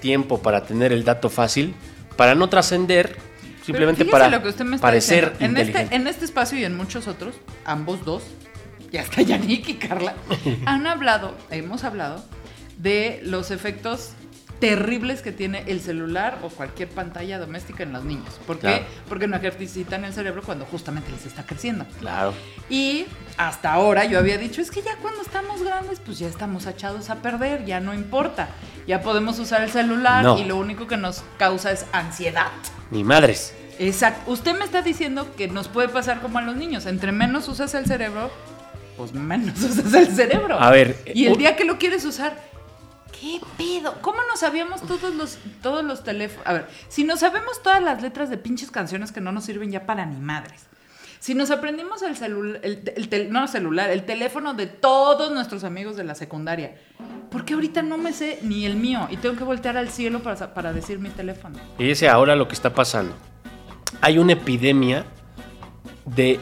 tiempo, 0.00 0.42
para 0.42 0.64
tener 0.64 0.92
el 0.92 1.04
dato 1.04 1.30
fácil, 1.30 1.74
para 2.16 2.34
no 2.34 2.48
trascender, 2.48 3.16
simplemente 3.64 4.04
para 4.04 4.28
lo 4.28 4.42
que 4.42 4.48
usted 4.48 4.64
me 4.64 4.76
está 4.76 4.86
parecer 4.86 5.32
diciendo. 5.32 5.44
En 5.44 5.66
este, 5.66 5.70
inteligente. 5.70 5.96
en 5.96 6.06
este 6.06 6.24
espacio 6.24 6.58
y 6.58 6.64
en 6.64 6.76
muchos 6.76 7.08
otros, 7.08 7.34
ambos 7.64 8.04
dos, 8.04 8.22
y 8.92 8.96
hasta 8.96 9.22
Yannick 9.22 9.68
y 9.68 9.74
Carla, 9.74 10.14
han 10.66 10.86
hablado, 10.86 11.34
hemos 11.50 11.84
hablado, 11.84 12.24
de 12.78 13.20
los 13.24 13.50
efectos 13.50 14.10
terribles 14.60 15.20
que 15.22 15.32
tiene 15.32 15.64
el 15.66 15.80
celular 15.80 16.38
o 16.42 16.48
cualquier 16.48 16.88
pantalla 16.88 17.38
doméstica 17.38 17.82
en 17.82 17.92
los 17.92 18.04
niños. 18.04 18.28
¿Por 18.46 18.56
qué? 18.56 18.68
Claro. 18.68 18.84
Porque 19.08 19.26
no 19.26 19.36
ejercitan 19.36 20.04
el 20.04 20.12
cerebro 20.12 20.42
cuando 20.42 20.64
justamente 20.64 21.10
les 21.10 21.26
está 21.26 21.44
creciendo. 21.44 21.84
Claro. 22.00 22.32
Y 22.70 23.06
hasta 23.36 23.72
ahora 23.72 24.04
yo 24.06 24.18
había 24.18 24.38
dicho, 24.38 24.60
es 24.62 24.70
que 24.70 24.82
ya 24.82 24.96
cuando 25.02 25.20
estamos 25.22 25.62
grandes, 25.62 26.00
pues 26.00 26.18
ya 26.18 26.26
estamos 26.28 26.66
echados 26.66 27.10
a 27.10 27.16
perder, 27.16 27.64
ya 27.66 27.80
no 27.80 27.92
importa. 27.94 28.48
Ya 28.86 29.02
podemos 29.02 29.38
usar 29.38 29.62
el 29.62 29.70
celular 29.70 30.24
No. 30.24 30.38
y 30.38 30.44
lo 30.44 30.56
único 30.56 30.86
que 30.86 30.96
nos 30.96 31.22
causa 31.38 31.70
es 31.72 31.84
ansiedad. 31.92 32.48
Ni 32.90 33.04
madres. 33.04 33.52
Exacto. 33.78 34.30
Usted 34.30 34.58
me 34.58 34.64
está 34.64 34.80
diciendo 34.80 35.34
que 35.36 35.48
nos 35.48 35.68
puede 35.68 35.88
pasar 35.88 36.20
como 36.22 36.38
a 36.38 36.42
los 36.42 36.56
niños. 36.56 36.86
Entre 36.86 37.12
menos 37.12 37.46
usas 37.48 37.74
el 37.74 37.84
cerebro, 37.84 38.30
pues 38.96 39.12
menos 39.12 39.58
usas 39.62 39.92
el 39.92 40.14
cerebro. 40.14 40.58
A 40.58 40.70
ver, 40.70 40.96
Y 41.14 41.26
el 41.26 41.36
día 41.36 41.56
que 41.56 41.64
lo 41.66 41.76
quieres 41.78 42.04
usar, 42.06 42.40
¿qué 43.20 43.40
pedo? 43.56 43.94
¿Cómo 44.00 44.18
no 44.28 44.36
sabíamos 44.36 44.82
todos 44.82 45.14
los, 45.14 45.38
todos 45.62 45.84
los 45.84 46.04
teléfonos? 46.04 46.46
A 46.46 46.52
ver, 46.52 46.68
si 46.88 47.04
nos 47.04 47.20
sabemos 47.20 47.62
todas 47.62 47.82
las 47.82 48.02
letras 48.02 48.30
de 48.30 48.38
pinches 48.38 48.70
canciones 48.70 49.12
que 49.12 49.20
no 49.20 49.32
nos 49.32 49.44
sirven 49.44 49.70
ya 49.70 49.86
para 49.86 50.06
ni 50.06 50.18
madres. 50.18 50.66
Si 51.18 51.34
nos 51.34 51.50
aprendimos 51.50 52.02
el 52.02 52.16
celular, 52.16 52.60
el, 52.62 52.92
el 52.94 53.48
celular, 53.48 53.90
el 53.90 54.04
teléfono 54.04 54.54
de 54.54 54.66
todos 54.66 55.32
nuestros 55.32 55.64
amigos 55.64 55.96
de 55.96 56.04
la 56.04 56.14
secundaria, 56.14 56.76
¿por 57.30 57.44
qué 57.44 57.54
ahorita 57.54 57.82
no 57.82 57.98
me 57.98 58.12
sé 58.12 58.38
ni 58.42 58.64
el 58.64 58.76
mío 58.76 59.08
y 59.10 59.16
tengo 59.16 59.36
que 59.36 59.44
voltear 59.44 59.76
al 59.76 59.88
cielo 59.88 60.22
para, 60.22 60.54
para 60.54 60.72
decir 60.72 60.98
mi 60.98 61.08
teléfono? 61.08 61.58
Y 61.78 61.90
ese 61.90 62.08
ahora 62.08 62.36
lo 62.36 62.46
que 62.46 62.54
está 62.54 62.74
pasando. 62.74 63.14
Hay 64.02 64.18
una 64.18 64.34
epidemia 64.34 65.04
de 66.04 66.38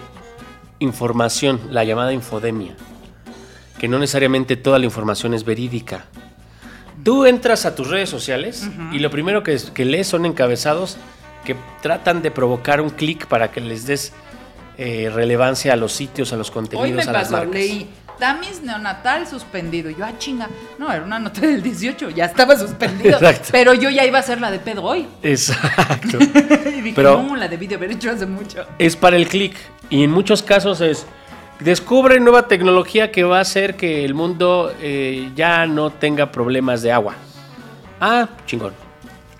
información, 0.80 1.60
la 1.70 1.84
llamada 1.84 2.12
infodemia, 2.12 2.76
que 3.78 3.88
no 3.88 3.98
necesariamente 3.98 4.56
toda 4.56 4.78
la 4.78 4.84
información 4.84 5.34
es 5.34 5.44
verídica. 5.44 6.06
Tú 7.02 7.26
entras 7.26 7.66
a 7.66 7.74
tus 7.74 7.88
redes 7.88 8.08
sociales 8.08 8.68
y 8.92 8.98
lo 8.98 9.10
primero 9.10 9.42
que, 9.42 9.58
que 9.74 9.84
lees 9.84 10.06
son 10.06 10.24
encabezados 10.26 10.96
que 11.44 11.56
tratan 11.82 12.22
de 12.22 12.30
provocar 12.30 12.80
un 12.80 12.90
clic 12.90 13.26
para 13.26 13.50
que 13.50 13.60
les 13.60 13.86
des 13.86 14.12
eh, 14.78 15.10
relevancia 15.12 15.72
a 15.74 15.76
los 15.76 15.92
sitios, 15.92 16.32
a 16.32 16.36
los 16.36 16.50
contenidos, 16.50 16.88
Hoy 16.88 16.94
me 16.94 17.02
a 17.02 17.06
las 17.12 17.22
pasó, 17.24 17.32
marcas. 17.32 17.54
leí 17.54 17.90
Tamis 18.18 18.62
neonatal 18.62 19.26
suspendido. 19.26 19.90
Yo, 19.90 20.04
ah, 20.04 20.12
chinga. 20.18 20.48
No, 20.78 20.90
era 20.92 21.02
una 21.04 21.18
nota 21.18 21.40
del 21.40 21.62
18, 21.62 22.10
ya 22.10 22.26
estaba 22.26 22.56
suspendido. 22.56 23.10
Exacto. 23.18 23.48
Pero 23.50 23.74
yo 23.74 23.90
ya 23.90 24.06
iba 24.06 24.18
a 24.18 24.20
hacer 24.20 24.40
la 24.40 24.50
de 24.52 24.60
pedo 24.60 24.82
hoy. 24.84 25.06
Exacto. 25.22 26.18
Y 26.66 26.80
dije, 26.80 26.92
Pero- 26.94 27.22
no, 27.22 27.34
la 27.36 27.48
debí 27.48 27.66
de 27.66 27.74
haber 27.74 27.90
hecho 27.90 28.10
hace 28.10 28.24
mucho. 28.26 28.64
es 28.78 28.94
para 28.96 29.16
el 29.16 29.26
clic. 29.28 29.54
Y 29.90 30.04
en 30.04 30.10
muchos 30.12 30.42
casos 30.42 30.80
es, 30.80 31.06
descubre 31.60 32.20
nueva 32.20 32.48
tecnología 32.48 33.10
que 33.12 33.24
va 33.24 33.38
a 33.38 33.40
hacer 33.42 33.76
que 33.76 34.04
el 34.04 34.14
mundo 34.14 34.72
eh, 34.80 35.30
ya 35.34 35.66
no 35.66 35.90
tenga 35.90 36.30
problemas 36.32 36.82
de 36.82 36.92
agua. 36.92 37.14
Ah, 38.00 38.28
chingón. 38.46 38.72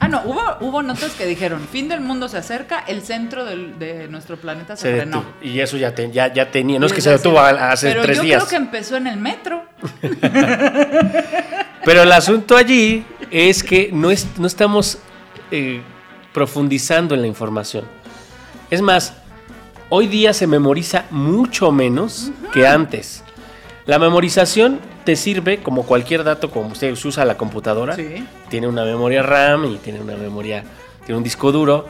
Ah, 0.00 0.08
no, 0.08 0.20
hubo, 0.24 0.42
hubo 0.60 0.82
notas 0.82 1.12
que 1.12 1.24
dijeron, 1.24 1.66
fin 1.70 1.88
del 1.88 2.00
mundo 2.00 2.28
se 2.28 2.36
acerca, 2.36 2.80
el 2.80 3.00
centro 3.02 3.44
del- 3.46 3.78
de 3.78 4.06
nuestro 4.08 4.36
planeta 4.36 4.76
se, 4.76 4.82
Se 4.90 4.96
frenó. 4.96 5.24
Y 5.40 5.60
eso 5.60 5.76
ya, 5.78 5.94
te- 5.94 6.10
ya, 6.10 6.30
ya 6.32 6.50
tenía. 6.50 6.78
No 6.78 6.86
es 6.86 6.92
que 6.92 7.00
se 7.00 7.10
detuvo 7.10 7.40
hace 7.40 7.88
Pero 7.88 8.02
tres 8.02 8.18
yo 8.18 8.22
días. 8.24 8.42
creo 8.44 8.50
que 8.50 8.56
empezó 8.56 8.96
en 8.96 9.06
el 9.06 9.16
metro. 9.16 9.62
Pero 11.84 12.02
el 12.02 12.12
asunto 12.12 12.56
allí 12.56 13.04
es 13.30 13.62
que 13.62 13.90
no, 13.92 14.10
es, 14.10 14.26
no 14.38 14.46
estamos 14.46 14.98
eh, 15.50 15.80
profundizando 16.32 17.14
en 17.14 17.20
la 17.22 17.26
información. 17.26 17.84
Es 18.70 18.80
más, 18.82 19.14
hoy 19.88 20.06
día 20.06 20.32
se 20.32 20.46
memoriza 20.46 21.04
mucho 21.10 21.72
menos 21.72 22.30
que 22.52 22.66
antes. 22.66 23.22
La 23.86 23.98
memorización 23.98 24.80
te 25.04 25.16
sirve 25.16 25.62
como 25.62 25.84
cualquier 25.84 26.24
dato, 26.24 26.50
como 26.50 26.68
usted 26.68 26.94
se 26.94 27.08
usa 27.08 27.24
la 27.24 27.36
computadora. 27.36 27.94
Sí. 27.96 28.26
Tiene 28.48 28.66
una 28.66 28.84
memoria 28.84 29.22
RAM 29.22 29.66
y 29.66 29.76
tiene 29.76 30.00
una 30.00 30.16
memoria, 30.16 30.64
tiene 31.04 31.18
un 31.18 31.24
disco 31.24 31.52
duro. 31.52 31.86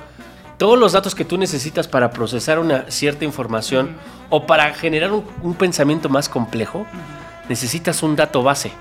Todos 0.59 0.79
los 0.79 0.93
datos 0.93 1.15
que 1.15 1.25
tú 1.25 1.39
necesitas 1.39 1.89
para 1.89 2.11
procesar 2.11 2.59
una 2.59 2.91
cierta 2.91 3.25
información 3.25 3.97
o 4.31 4.47
para 4.47 4.73
generar 4.75 5.13
un, 5.13 5.25
un 5.43 5.55
pensamiento 5.55 6.09
más 6.09 6.29
complejo, 6.29 6.87
necesitas 7.49 8.03
un 8.03 8.17
dato 8.17 8.43
base. 8.43 8.73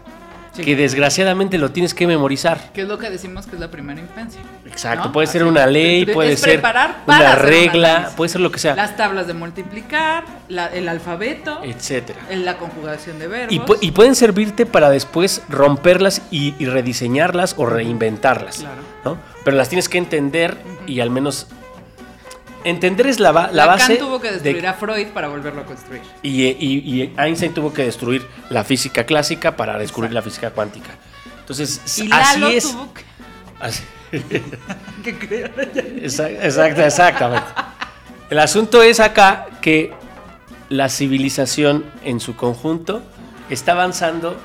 Sí. 0.54 0.62
Que 0.64 0.76
desgraciadamente 0.76 1.58
lo 1.58 1.72
tienes 1.72 1.96
que 1.96 2.06
memorizar. 2.06 2.72
Que 2.74 2.82
es 2.84 2.88
lo 2.88 3.00
que 3.00 3.10
decimos 3.10 3.48
que 3.48 3.56
es 3.56 3.60
la 3.60 3.72
primera 3.72 4.00
infancia. 4.00 4.40
Exacto, 4.68 5.06
¿no? 5.08 5.12
puede 5.12 5.26
ser 5.26 5.44
una 5.46 5.66
ley, 5.66 6.06
puede 6.06 6.38
ser 6.38 6.54
preparar 6.54 7.06
para 7.06 7.20
una 7.32 7.36
regla, 7.38 8.12
puede 8.16 8.30
ser 8.30 8.42
lo 8.42 8.52
que 8.52 8.60
sea, 8.60 8.76
Las 8.76 8.96
tablas 8.96 9.26
de 9.26 9.34
multiplicar, 9.34 10.24
la- 10.50 10.68
el 10.68 10.88
alfabeto, 10.90 11.60
etcétera. 11.64 12.20
en 12.30 12.46
la 12.46 12.58
conjugación 12.58 13.18
de 13.18 13.28
verbos. 13.28 13.52
Y, 13.52 13.60
pu- 13.60 13.78
y 13.82 13.92
pueden 13.92 14.14
servirte 14.16 14.68
para 14.68 14.92
después 14.92 15.42
romperlas 15.50 16.22
y, 16.30 16.54
y 16.60 16.66
rediseñarlas 16.68 17.56
o 17.58 17.66
reinventarlas. 17.66 18.58
Claro. 18.60 18.82
¿no? 19.06 19.18
Pero 19.44 19.58
las 19.58 19.70
tienes 19.70 19.90
que 19.90 19.98
entender 19.98 20.58
y 20.86 21.00
al 21.00 21.10
menos 21.10 21.48
entender 22.64 23.08
es 23.08 23.20
la, 23.20 23.32
ba- 23.32 23.48
la 23.52 23.66
Lacan 23.66 23.80
base. 23.80 23.96
tuvo 23.98 24.20
que 24.22 24.28
de- 24.28 24.34
destruir 24.40 24.68
a 24.68 24.74
Freud 24.74 25.08
para 25.08 25.28
volverlo 25.28 25.62
a 25.62 25.66
construir. 25.66 26.02
y, 26.22 26.44
y- 26.46 26.82
y 27.04 27.14
Einstein 27.18 27.54
tuvo 27.54 27.74
que 27.74 27.84
destruir 27.84 28.26
la 28.50 28.64
física 28.64 29.06
clásica 29.06 29.56
para 29.56 29.78
descubrir 29.78 30.12
Exacto. 30.12 30.16
la 30.28 30.32
física 30.32 30.50
cuántica. 30.52 30.92
Entonces, 31.40 31.82
Y 31.98 32.12
así 32.12 32.40
Lalo 32.40 32.48
es. 32.50 32.64
tuvo 32.72 32.94
que, 32.94 33.04
Así- 33.60 33.84
Exacto, 36.02 36.82
exactamente. 36.82 37.48
El 38.30 38.40
asunto 38.40 38.82
es 38.82 39.00
acá 39.00 39.48
que 39.62 39.94
la 40.70 40.90
civilización 40.90 41.86
en 42.04 42.20
su 42.20 42.36
conjunto 42.36 43.04
está 43.50 43.74
avanzando 43.74 44.38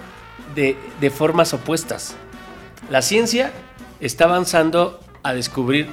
de, 0.54 0.76
de 1.00 1.10
formas 1.10 1.54
opuestas. 1.54 2.14
La 2.90 3.02
ciencia 3.02 3.52
está 4.00 4.24
avanzando 4.24 5.00
a 5.22 5.32
descubrir 5.32 5.88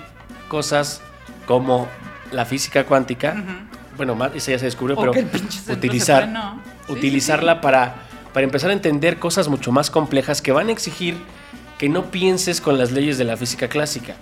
cosas 0.48 1.02
como 1.46 1.88
la 2.32 2.46
física 2.46 2.84
cuántica. 2.86 3.36
Bueno, 3.98 4.16
más, 4.16 4.32
esa 4.36 4.52
ya 4.52 4.60
se 4.60 4.66
descubrió, 4.66 4.98
O 4.98 5.00
pero 5.00 5.12
utilizar, 5.72 6.24
frenó. 6.24 6.62
Sí, 6.86 6.92
utilizarla 6.94 7.62
Para, 7.62 7.96
para 8.34 8.44
empezar 8.44 8.70
a 8.70 8.74
entender 8.74 9.20
cosas 9.20 9.48
mucho 9.48 9.72
más 9.72 9.90
complejas 9.90 10.42
que 10.42 10.52
van 10.52 10.68
a 10.70 10.72
exigir 10.72 11.16
que 11.78 11.90
no 11.90 12.12
pienses 12.12 12.62
con 12.62 12.78
las 12.78 12.92
leyes 12.92 13.18
de 13.18 13.24
la 13.26 13.38
física 13.38 13.68
clásica. 13.68 14.16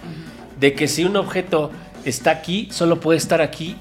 De 0.59 0.73
que 0.73 0.87
si 0.87 1.03
un 1.05 1.15
objeto 1.17 1.71
está 2.05 2.31
aquí, 2.31 2.67
solo 2.71 2.99
puede 2.99 3.17
estar 3.17 3.41
aquí 3.41 3.75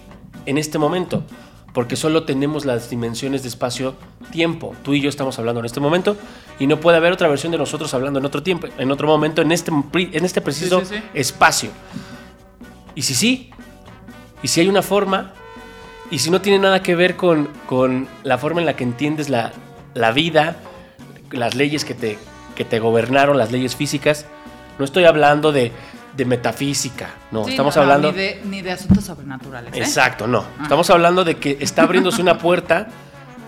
en 0.46 0.58
este 0.58 0.78
momento. 0.78 1.24
Porque 1.72 1.96
solo 1.96 2.24
tenemos 2.24 2.66
las 2.66 2.90
dimensiones 2.90 3.42
de 3.42 3.48
espacio-tiempo. 3.48 4.74
Tú 4.82 4.92
y 4.92 5.00
yo 5.00 5.08
estamos 5.08 5.38
hablando 5.38 5.60
en 5.60 5.66
este 5.66 5.80
momento 5.80 6.18
y 6.58 6.66
no 6.66 6.78
puede 6.80 6.98
haber 6.98 7.12
otra 7.12 7.28
versión 7.28 7.50
de 7.50 7.56
nosotros 7.56 7.94
hablando 7.94 8.18
en 8.18 8.26
otro 8.26 8.42
tiempo, 8.42 8.66
en 8.76 8.90
otro 8.90 9.06
momento, 9.08 9.40
en 9.40 9.52
este, 9.52 9.70
en 9.94 10.24
este 10.24 10.40
preciso 10.42 10.80
Sí, 10.80 10.86
sí, 10.86 10.94
sí. 10.96 11.02
espacio. 11.14 11.70
Y 12.94 13.02
si 13.02 13.14
sí, 13.14 13.50
y 14.42 14.48
si 14.48 14.60
hay 14.60 14.68
una 14.68 14.82
forma, 14.82 15.32
y 16.10 16.18
si 16.18 16.30
no 16.30 16.40
tiene 16.40 16.58
nada 16.58 16.82
que 16.82 16.94
ver 16.94 17.16
con, 17.16 17.48
con 17.66 18.08
la 18.22 18.38
forma 18.38 18.60
en 18.60 18.66
la 18.66 18.76
que 18.76 18.84
entiendes 18.84 19.28
la, 19.28 19.52
la 19.94 20.12
vida, 20.12 20.56
las 21.30 21.54
leyes 21.54 21.84
que 21.84 21.94
te, 21.94 22.18
que 22.54 22.64
te 22.64 22.78
gobernaron 22.78 23.38
las 23.38 23.50
leyes 23.50 23.76
físicas. 23.76 24.26
No 24.78 24.84
estoy 24.84 25.04
hablando 25.04 25.52
de, 25.52 25.72
de 26.16 26.24
metafísica, 26.24 27.10
no, 27.30 27.44
Sí, 27.44 27.50
estamos 27.50 27.76
no, 27.76 27.82
hablando... 27.82 28.12
ni, 28.12 28.18
de, 28.18 28.42
ni 28.44 28.62
de 28.62 28.72
asuntos 28.72 29.04
sobrenaturales. 29.04 29.74
¿eh? 29.74 29.78
Exacto, 29.78 30.26
no. 30.26 30.44
Estamos 30.62 30.90
hablando 30.90 31.24
de 31.24 31.36
que 31.36 31.58
está 31.60 31.82
abriéndose 31.82 32.20
una 32.20 32.38
puerta 32.38 32.88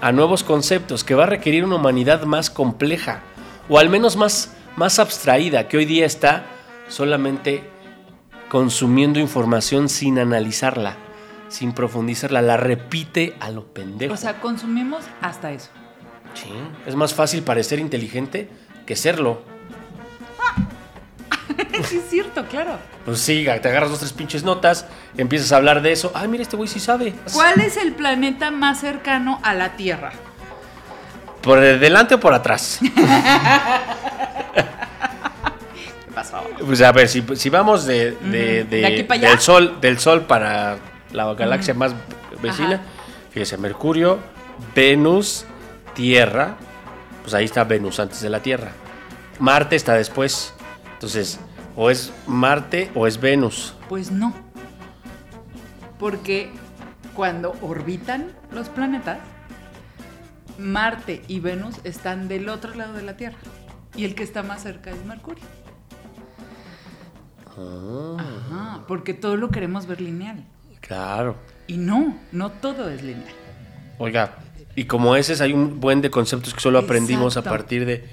a 0.01 0.13
nuevos 0.13 0.45
conceptos 0.45 1.05
que 1.05 1.15
va 1.15 1.25
a 1.25 1.27
requerir 1.27 1.65
una 1.65 1.77
humanidad 1.77 2.23
más 2.23 2.51
compleja 2.51 3.21
o 3.69 3.79
al 3.79 3.89
menos 3.89 4.17
más, 4.17 4.53
más 4.77 4.99
abstraída 4.99 5.69
que 5.69 5.77
hoy 5.77 5.85
día 5.85 6.07
está 6.07 6.45
solamente 6.89 7.74
consumiendo 8.55 9.19
información 9.19 9.89
sin 9.89 10.17
analizarla, 10.17 10.95
sin 11.49 11.73
profundizarla, 11.73 12.41
la 12.41 12.57
repite 12.57 13.35
a 13.41 13.51
lo 13.51 13.67
pendejo. 13.67 14.15
O 14.15 14.17
sea, 14.17 14.41
consumimos 14.41 15.03
hasta 15.21 15.51
eso. 15.51 15.71
Sí, 16.35 16.53
es 16.87 16.95
más 16.95 17.15
fácil 17.15 17.43
parecer 17.43 17.81
inteligente 17.81 18.49
que 18.87 18.95
serlo. 18.95 19.43
sí, 21.89 21.97
es 21.97 22.09
cierto, 22.09 22.47
claro. 22.47 22.79
Pues 23.05 23.19
sí, 23.19 23.45
te 23.45 23.69
agarras 23.69 23.91
dos, 23.91 23.99
tres 23.99 24.13
pinches 24.13 24.45
notas, 24.45 24.87
empiezas 25.17 25.51
a 25.51 25.57
hablar 25.57 25.83
de 25.83 25.91
eso. 25.91 26.13
Ay, 26.15 26.29
mira, 26.29 26.45
este 26.45 26.57
güey 26.57 26.69
sí 26.69 26.79
sabe. 26.79 27.13
¿Cuál 27.33 27.61
es 27.61 27.77
el 27.77 27.93
planeta 27.93 28.53
más 28.53 28.79
cercano 28.79 29.41
a 29.43 29.55
la 29.55 29.75
Tierra? 29.75 30.13
¿Por 31.43 31.59
delante 31.59 32.15
o 32.15 32.21
por 32.21 32.33
atrás? 32.33 32.79
Pues 36.65 36.81
a 36.83 36.93
ver, 36.93 37.09
si, 37.09 37.25
si 37.37 37.51
vamos 37.51 37.85
de, 37.87 38.13
de- 38.13 38.13
Ujú. 38.13 38.31
de- 38.31 38.65
¿De 38.65 38.87
aquí 38.87 39.03
para 39.05 39.21
allá? 39.21 39.31
del 39.31 39.39
sol, 39.41 39.79
del 39.81 39.99
sol 39.99 40.23
para 40.23 40.79
la 41.13 41.33
galaxia 41.35 41.75
más 41.75 41.95
vecina, 42.43 42.75
Ajá. 42.77 42.83
fíjese, 43.31 43.57
Mercurio, 43.59 44.19
Venus, 44.75 45.45
Tierra, 45.95 46.57
pues 47.23 47.35
ahí 47.35 47.45
está 47.45 47.65
Venus 47.65 48.01
antes 48.01 48.21
de 48.21 48.31
la 48.31 48.41
Tierra. 48.41 48.73
Marte 49.39 49.77
está 49.77 49.95
después. 49.95 50.55
Entonces, 50.95 51.39
o 51.77 51.91
es 51.91 52.13
Marte 52.27 52.91
o 52.95 53.07
es 53.07 53.21
Venus. 53.21 53.75
Pues 53.89 54.11
no. 54.11 54.33
Porque 55.99 56.51
cuando 57.15 57.55
orbitan 57.63 58.33
los 58.53 58.69
planetas, 58.69 59.19
Marte 60.59 61.23
y 61.29 61.41
Venus 61.41 61.77
están 61.85 62.29
del 62.29 62.49
otro 62.49 62.75
lado 62.75 62.95
de 62.95 63.03
la 63.03 63.17
Tierra. 63.17 63.39
Y 63.97 64.05
el 64.05 64.15
que 64.15 64.23
está 64.23 64.43
más 64.43 64.63
cerca 64.63 64.91
es 64.91 65.05
Mercurio. 65.05 65.45
Ah. 67.59 68.17
Ajá, 68.19 68.81
porque 68.89 69.15
todo 69.15 69.37
lo 69.37 69.51
queremos 69.51 69.87
ver 69.87 70.01
lineal. 70.01 70.45
Claro. 70.81 71.37
Y 71.67 71.77
no, 71.77 72.17
no 72.33 72.51
todo 72.51 72.91
es 72.91 73.03
lineal. 73.03 73.33
Oiga, 73.99 74.33
y 74.77 74.85
como 74.85 75.17
ese 75.17 75.41
hay 75.43 75.53
un 75.53 75.81
buen 75.81 76.03
de 76.03 76.11
conceptos 76.11 76.53
que 76.55 76.61
solo 76.61 76.79
aprendimos 76.79 77.37
a 77.37 77.43
partir 77.43 77.87
de 77.87 78.09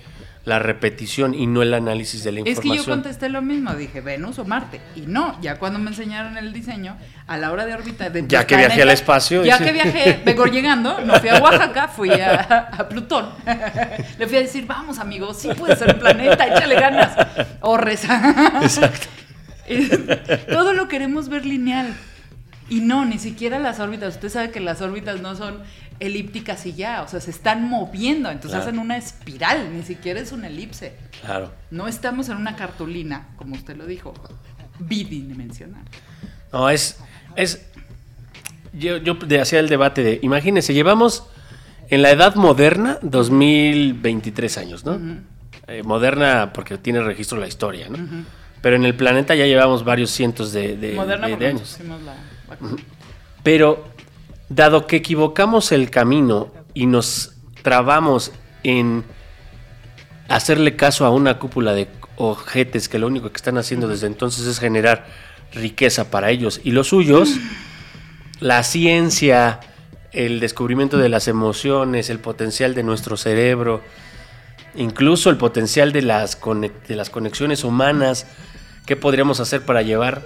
la 0.46 0.58
repetición 0.58 1.36
y 1.36 1.46
no 1.46 1.62
el 1.62 1.72
análisis 1.74 2.24
de 2.24 2.32
la 2.32 2.40
Es 2.40 2.44
que 2.46 2.50
información. 2.52 2.86
yo 2.86 2.92
contesté 2.92 3.30
lo 3.30 3.42
mismo, 3.44 3.76
dije 3.76 4.02
Venus 4.02 4.40
o 4.40 4.46
Marte. 4.46 4.82
Y 4.96 5.02
no, 5.02 5.40
ya 5.42 5.60
cuando 5.60 5.78
me 5.80 5.90
enseñaron 5.90 6.38
el 6.38 6.52
diseño, 6.54 6.98
a 7.28 7.38
la 7.38 7.52
hora 7.52 7.66
de 7.66 7.74
órbita 7.76 8.10
de 8.10 8.26
Ya 8.28 8.48
que 8.48 8.56
viajé 8.58 8.82
al 8.82 8.90
espacio, 8.90 9.44
Ya 9.44 9.58
que 9.60 9.72
viajé, 9.72 10.22
vengo 10.26 10.46
llegando, 10.46 11.00
no 11.02 11.16
fui 11.20 11.30
a 11.30 11.42
Oaxaca, 11.42 11.88
fui 11.90 12.10
a, 12.12 12.42
a 12.72 12.90
Plutón. 12.90 13.30
Le 14.18 14.28
fui 14.28 14.38
a 14.38 14.42
decir, 14.42 14.66
vamos 14.66 14.98
amigos, 14.98 15.38
sí 15.38 15.50
puede 15.58 15.76
ser 15.76 15.94
un 15.94 16.00
planeta, 16.00 16.48
échale 16.48 16.76
ganas. 16.76 17.28
O 17.62 17.78
reza. 17.78 18.60
Exacto. 18.64 19.08
Todo 20.50 20.74
lo 20.74 20.88
queremos 20.88 21.30
ver 21.30 21.46
lineal. 21.46 21.94
Y 22.70 22.80
no, 22.82 23.06
ni 23.06 23.20
siquiera 23.20 23.60
las 23.60 23.80
órbitas. 23.80 24.16
Usted 24.16 24.30
sabe 24.30 24.52
que 24.52 24.60
las 24.62 24.82
órbitas 24.82 25.20
no 25.22 25.36
son 25.36 25.60
elípticas 26.00 26.66
y 26.66 26.74
ya, 26.74 27.02
o 27.04 27.08
sea, 27.08 27.20
se 27.20 27.30
están 27.30 27.68
moviendo, 27.70 28.30
entonces 28.30 28.52
Claro. 28.52 28.64
hacen 28.70 28.80
una 28.80 28.98
espiral, 28.98 29.70
ni 29.76 29.84
siquiera 29.84 30.20
es 30.20 30.32
una 30.32 30.48
elipse. 30.48 30.94
Claro. 31.22 31.52
No 31.70 31.88
estamos 31.88 32.30
en 32.30 32.38
una 32.38 32.56
cartulina, 32.56 33.28
como 33.36 33.54
usted 33.56 33.76
lo 33.78 33.86
dijo, 33.86 34.14
bidimensional. 34.80 35.84
No, 36.52 36.70
es. 36.70 36.98
es 37.36 37.66
yo, 38.74 38.98
yo 38.98 39.14
de- 39.16 39.42
hacía 39.42 39.60
el 39.60 39.70
debate 39.70 40.02
de. 40.04 40.20
Imagínense, 40.24 40.74
llevamos 40.74 41.26
en 41.90 42.02
la 42.02 42.10
edad 42.12 42.36
moderna 42.36 42.98
2023 43.02 44.58
años, 44.58 44.86
¿no? 44.86 45.00
Eh, 45.68 45.84
moderna 45.84 46.52
porque 46.54 46.78
tiene 46.78 47.02
registro 47.02 47.38
la 47.38 47.48
historia, 47.48 47.90
¿no? 47.90 47.98
Pero 48.62 48.76
en 48.76 48.86
el 48.86 48.96
planeta 48.96 49.34
ya 49.36 49.46
llevamos 49.46 49.84
varios 49.84 50.12
cientos 50.12 50.52
de, 50.54 50.78
de- 50.78 50.94
Moderna 50.94 51.28
de- 51.28 51.36
de 51.38 51.48
años. 51.48 51.78
la. 52.06 52.16
Pero, 53.44 53.86
dado 54.50 54.86
que 54.88 54.98
equivocamos 54.98 55.72
el 55.72 55.90
camino 55.90 56.52
y 56.74 56.86
nos 56.86 57.34
trabamos 57.64 58.32
en 58.64 59.04
hacerle 60.28 60.76
caso 60.76 61.06
a 61.06 61.10
una 61.10 61.40
cúpula 61.40 61.74
de 61.74 61.88
ojetes 62.18 62.88
que 62.88 63.00
lo 63.00 63.08
único 63.08 63.30
que 63.32 63.38
están 63.38 63.58
haciendo 63.58 63.88
desde 63.88 64.08
entonces 64.08 64.46
es 64.46 64.60
generar 64.60 65.06
riqueza 65.54 66.12
para 66.12 66.30
ellos 66.30 66.62
y 66.64 66.72
los 66.72 66.88
suyos, 66.90 67.32
la 68.40 68.64
ciencia, 68.64 69.60
el 70.12 70.40
descubrimiento 70.40 70.98
de 70.98 71.10
las 71.10 71.28
emociones, 71.28 72.10
el 72.10 72.20
potencial 72.20 72.76
de 72.76 72.84
nuestro 72.84 73.18
cerebro, 73.18 73.82
incluso 74.76 75.30
el 75.30 75.38
potencial 75.38 75.92
de 75.92 76.04
las, 76.04 76.38
de 76.88 76.96
las 76.96 77.10
conexiones 77.10 77.64
humanas, 77.64 78.28
¿qué 78.92 78.98
podríamos 78.98 79.40
hacer 79.40 79.62
para 79.64 79.82
llevar 79.84 80.22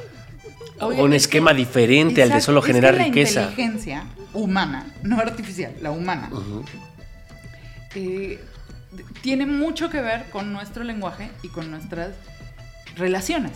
Oye, 0.80 0.99
un 0.99 1.13
es 1.13 1.22
esquema 1.26 1.51
que- 1.51 1.57
diferente 1.57 2.24
al 2.24 2.30
de 2.32 2.41
solo 2.41 2.61
es 2.61 2.66
generar 2.66 2.93
que 2.93 2.97
la 2.99 3.05
riqueza? 3.05 3.41
inteligencia 3.43 4.05
humana, 4.34 4.88
no 5.03 5.20
artificial, 5.20 5.72
la 5.84 5.91
humana, 5.91 6.32
eh, 7.93 8.39
tiene 9.22 9.45
mucho 9.45 9.91
que 9.91 10.01
ver 10.01 10.32
con 10.32 10.51
nuestro 10.51 10.84
lenguaje 10.84 11.30
y 11.43 11.49
con 11.49 11.70
nuestras 11.70 12.16
relaciones 12.97 13.51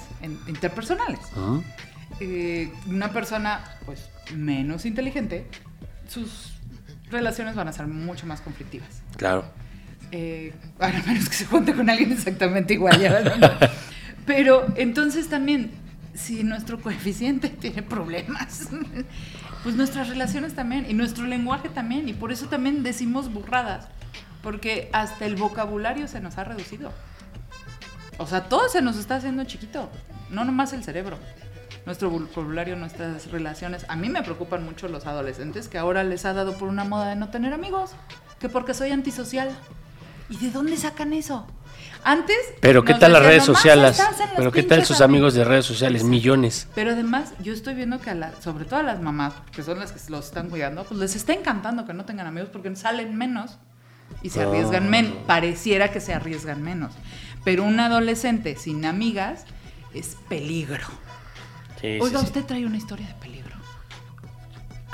interpersonales. 0.47 1.19
Eh, 2.19 2.71
una 2.85 3.11
persona 3.11 3.63
pues 3.87 4.11
menos 4.35 4.85
inteligente, 4.85 5.47
sus 6.07 6.53
relaciones 7.09 7.55
van 7.55 7.67
a 7.67 7.73
ser 7.73 7.87
mucho 7.87 8.27
más 8.27 8.41
conflictivas. 8.41 9.01
Claro. 9.17 9.43
Eh, 10.11 10.53
a 10.79 10.87
menos 11.07 11.27
que 11.29 11.35
se 11.35 11.45
junte 11.45 11.73
con 11.73 11.89
alguien 11.89 12.11
exactamente 12.11 12.75
igual. 12.75 12.99
ya, 13.01 13.21
¿no? 13.21 13.31
Pero 14.29 14.67
entonces 14.75 15.27
también, 15.27 15.71
si 16.13 16.43
nuestro 16.43 16.79
coeficiente 16.79 17.49
tiene 17.61 17.81
problemas, 17.81 18.69
pues 19.63 19.73
nuestras 19.73 20.07
relaciones 20.07 20.53
también, 20.53 20.85
y 20.87 20.93
nuestro 20.93 21.25
lenguaje 21.25 21.67
también, 21.67 22.07
y 22.07 22.13
por 22.13 22.31
eso 22.31 22.45
también 22.45 22.83
decimos 22.83 23.33
burradas, 23.33 23.87
porque 24.43 24.87
hasta 24.93 25.25
el 25.25 25.35
vocabulario 25.35 26.07
se 26.07 26.19
nos 26.19 26.37
ha 26.37 26.43
reducido. 26.43 26.93
O 28.19 28.27
sea, 28.27 28.43
todo 28.43 28.69
se 28.69 28.83
nos 28.83 28.97
está 28.97 29.15
haciendo 29.15 29.45
chiquito, 29.45 29.89
no 30.29 30.45
nomás 30.45 30.73
el 30.73 30.83
cerebro. 30.83 31.17
Nuestro 31.87 32.11
vocabulario, 32.11 32.75
nuestras 32.75 33.31
relaciones. 33.31 33.83
A 33.89 33.95
mí 33.95 34.09
me 34.09 34.21
preocupan 34.21 34.63
mucho 34.63 34.87
los 34.89 35.07
adolescentes 35.07 35.67
que 35.67 35.79
ahora 35.79 36.03
les 36.03 36.25
ha 36.25 36.33
dado 36.33 36.55
por 36.55 36.67
una 36.69 36.83
moda 36.83 37.09
de 37.09 37.15
no 37.15 37.29
tener 37.29 37.51
amigos, 37.51 37.93
que 38.39 38.47
porque 38.47 38.75
soy 38.75 38.91
antisocial. 38.91 39.49
¿Y 40.29 40.37
de 40.37 40.51
dónde 40.51 40.77
sacan 40.77 41.13
eso? 41.13 41.47
Antes. 42.03 42.37
Pero 42.61 42.83
qué 42.85 42.93
tal 42.93 43.13
las 43.13 43.23
redes 43.23 43.47
"Nomás 43.47 43.61
sociales? 43.61 44.01
Pero 44.37 44.51
qué 44.51 44.63
tal 44.63 44.85
sus 44.85 45.01
amigos 45.01 45.33
de 45.33 45.43
redes 45.43 45.65
sociales, 45.65 46.03
millones. 46.03 46.67
pero 46.75 46.91
además, 46.91 47.33
yo 47.43 47.51
estoy 47.53 47.75
viendo 47.75 47.99
que 47.99 48.09
a 48.09 48.15
la- 48.15 48.33
sobre 48.41 48.65
todo 48.65 48.79
a 48.79 48.83
las 48.83 49.01
mamás, 49.01 49.33
que 49.51 49.63
son 49.63 49.79
las 49.79 49.91
que 49.91 49.99
los 50.09 50.25
están 50.25 50.49
cuidando, 50.49 50.83
pues 50.85 50.99
les 50.99 51.15
está 51.15 51.33
encantando 51.33 51.85
que 51.85 51.93
no 51.93 52.05
tengan 52.05 52.27
amigos 52.27 52.49
porque 52.51 52.73
salen 52.75 53.15
menos 53.17 53.57
y 54.23 54.29
se 54.29 54.41
arriesgan 54.43 54.85
Ah. 54.87 54.89
menos. 54.89 55.13
Pareciera 55.27 55.91
que 55.91 55.99
se 55.99 56.13
arriesgan 56.13 56.61
menos. 56.63 56.93
Pero 57.43 57.63
un 57.63 57.79
adolescente 57.79 58.55
sin 58.55 58.85
amigas 58.85 59.45
es 59.93 60.15
peligro. 60.29 60.87
Sí, 61.81 61.97
Oiga, 62.01 62.19
sí. 62.19 62.25
usted 62.25 62.45
trae 62.45 62.65
una 62.65 62.77
historia 62.77 63.07
de 63.07 63.13
peligro. 63.15 63.55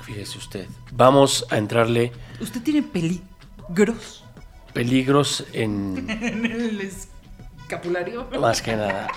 Fíjese 0.03 0.37
usted. 0.37 0.67
Vamos 0.91 1.45
a 1.49 1.57
entrarle 1.57 2.11
Usted 2.39 2.61
tiene 2.61 2.83
peligros 2.83 4.23
peligros 4.75 5.45
en 5.53 6.05
en 6.21 6.45
el 6.45 6.81
escapulario. 6.81 8.27
más 8.39 8.61
que 8.61 8.75
nada. 8.75 9.07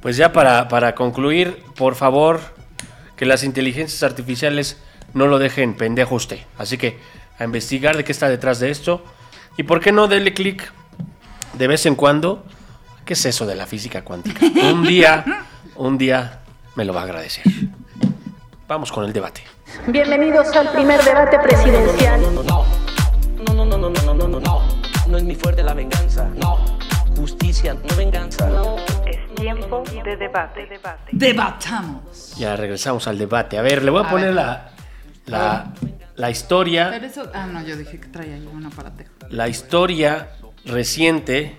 Pues 0.00 0.16
ya 0.16 0.32
para, 0.32 0.66
para 0.68 0.94
concluir, 0.94 1.62
por 1.76 1.94
favor, 1.94 2.40
que 3.16 3.26
las 3.26 3.44
inteligencias 3.44 4.02
artificiales 4.02 4.78
no 5.12 5.26
lo 5.26 5.38
dejen 5.38 5.74
pendejo 5.74 6.14
usted. 6.14 6.38
Así 6.56 6.78
que 6.78 6.98
a 7.38 7.44
investigar 7.44 7.96
de 7.96 8.04
qué 8.04 8.12
está 8.12 8.28
detrás 8.28 8.58
de 8.58 8.70
esto. 8.70 9.04
Y 9.56 9.64
por 9.64 9.80
qué 9.80 9.92
no 9.92 10.08
dele 10.08 10.34
clic 10.34 10.72
de 11.52 11.66
vez 11.68 11.86
en 11.86 11.94
cuando. 11.94 12.44
¿Qué 13.04 13.14
es 13.14 13.24
eso 13.24 13.46
de 13.46 13.54
la 13.54 13.66
física 13.66 14.02
cuántica? 14.02 14.44
Un 14.70 14.84
día, 14.84 15.44
un 15.76 15.98
día 15.98 16.40
me 16.76 16.84
lo 16.84 16.92
va 16.92 17.00
a 17.00 17.04
agradecer. 17.04 17.44
Vamos 18.68 18.92
con 18.92 19.04
el 19.04 19.12
debate. 19.12 19.42
Bienvenidos 19.86 20.54
al 20.54 20.70
primer 20.72 21.02
debate 21.02 21.38
presidencial. 21.38 22.20
Es 25.18 25.24
mi 25.24 25.34
fuerte 25.34 25.62
la 25.62 25.74
venganza, 25.74 26.28
no, 26.36 26.56
justicia, 27.16 27.74
no 27.74 27.96
venganza. 27.96 28.48
Es 29.06 29.34
tiempo 29.34 29.82
de 30.04 30.16
debate. 30.16 30.68
Debatamos. 31.12 32.34
Ya 32.36 32.56
regresamos 32.56 33.06
al 33.08 33.18
debate. 33.18 33.58
A 33.58 33.62
ver, 33.62 33.82
le 33.82 33.90
voy 33.90 34.02
a, 34.02 34.06
A 34.06 34.10
poner 34.10 34.26
ver. 34.28 34.34
la, 34.34 34.70
la, 35.26 35.72
la 36.16 36.30
historia. 36.30 36.88
Pero 36.90 37.06
eso. 37.06 37.30
Ah, 37.34 37.46
no, 37.46 37.62
yo 37.62 37.76
dije 37.76 37.98
que 38.00 38.08
traía 38.08 38.38
yo 38.38 38.50
un 38.50 38.66
aparatejo. 38.66 39.12
la 39.30 39.48
historia 39.48 40.30
reciente 40.64 41.56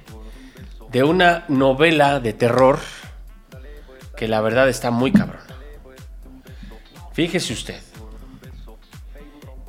de 0.92 1.04
una 1.04 1.46
novela 1.50 2.20
de 2.20 2.34
terror 2.34 2.80
que 4.16 4.28
la 4.28 4.42
verdad 4.42 4.68
está 4.70 4.92
muy 4.92 5.12
cabrona. 5.12 5.44
Fíjese 7.14 7.54
usted. 7.54 7.82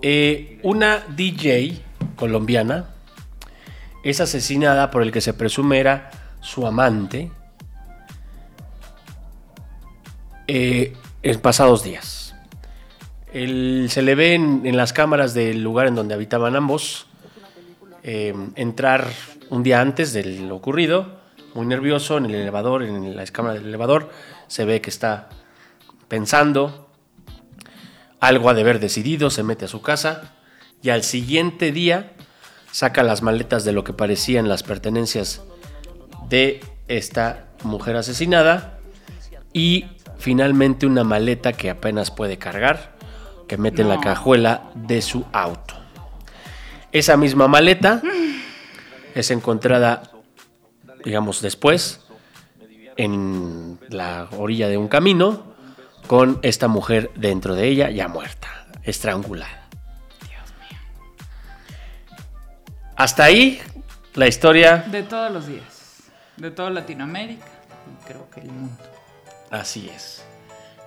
Eh, 0.02 0.60
una 0.62 0.98
DJ 1.08 1.82
colombiana 2.16 2.89
es 4.02 4.20
asesinada 4.20 4.90
por 4.90 5.02
el 5.02 5.12
que 5.12 5.20
se 5.20 5.34
presume 5.34 5.78
era 5.78 6.10
su 6.40 6.66
amante 6.66 7.30
eh, 10.46 10.96
en 11.22 11.40
pasados 11.40 11.82
días. 11.82 12.34
Se 13.32 14.02
le 14.02 14.14
ve 14.14 14.34
en, 14.34 14.62
en 14.64 14.76
las 14.76 14.92
cámaras 14.92 15.34
del 15.34 15.62
lugar 15.62 15.86
en 15.86 15.94
donde 15.94 16.14
habitaban 16.14 16.56
ambos 16.56 17.06
eh, 18.02 18.34
entrar 18.56 19.06
un 19.50 19.62
día 19.62 19.82
antes 19.82 20.14
de 20.14 20.24
lo 20.24 20.56
ocurrido, 20.56 21.20
muy 21.54 21.66
nervioso 21.66 22.16
en 22.16 22.26
el 22.26 22.34
elevador, 22.34 22.82
en 22.82 23.14
la 23.14 23.26
cámara 23.26 23.54
del 23.54 23.66
elevador, 23.66 24.10
se 24.46 24.64
ve 24.64 24.80
que 24.80 24.88
está 24.88 25.28
pensando, 26.08 26.88
algo 28.18 28.48
ha 28.48 28.54
de 28.54 28.62
haber 28.62 28.80
decidido, 28.80 29.28
se 29.28 29.42
mete 29.42 29.66
a 29.66 29.68
su 29.68 29.82
casa 29.82 30.34
y 30.82 30.88
al 30.88 31.02
siguiente 31.02 31.72
día 31.72 32.12
saca 32.72 33.02
las 33.02 33.22
maletas 33.22 33.64
de 33.64 33.72
lo 33.72 33.84
que 33.84 33.92
parecían 33.92 34.48
las 34.48 34.62
pertenencias 34.62 35.42
de 36.28 36.60
esta 36.88 37.46
mujer 37.62 37.96
asesinada 37.96 38.78
y 39.52 39.86
finalmente 40.18 40.86
una 40.86 41.04
maleta 41.04 41.52
que 41.52 41.70
apenas 41.70 42.10
puede 42.10 42.38
cargar, 42.38 42.96
que 43.48 43.56
mete 43.56 43.82
en 43.82 43.88
la 43.88 44.00
cajuela 44.00 44.70
de 44.74 45.02
su 45.02 45.24
auto. 45.32 45.74
Esa 46.92 47.16
misma 47.16 47.48
maleta 47.48 48.02
es 49.14 49.30
encontrada, 49.30 50.02
digamos, 51.04 51.40
después 51.40 52.00
en 52.96 53.78
la 53.88 54.28
orilla 54.36 54.68
de 54.68 54.76
un 54.76 54.88
camino 54.88 55.54
con 56.06 56.38
esta 56.42 56.68
mujer 56.68 57.10
dentro 57.14 57.54
de 57.54 57.68
ella 57.68 57.90
ya 57.90 58.08
muerta, 58.08 58.66
estrangulada. 58.82 59.59
Hasta 63.00 63.24
ahí 63.24 63.58
la 64.14 64.28
historia, 64.28 64.84
De 64.90 65.02
todos 65.02 65.32
los 65.32 65.46
días. 65.46 65.64
De 66.36 66.50
toda 66.50 66.68
Latinoamérica. 66.68 67.46
Y 67.90 68.06
creo 68.06 68.28
que 68.30 68.40
el 68.40 68.48
mundo. 68.50 68.76
así 69.50 69.88
es. 69.94 70.22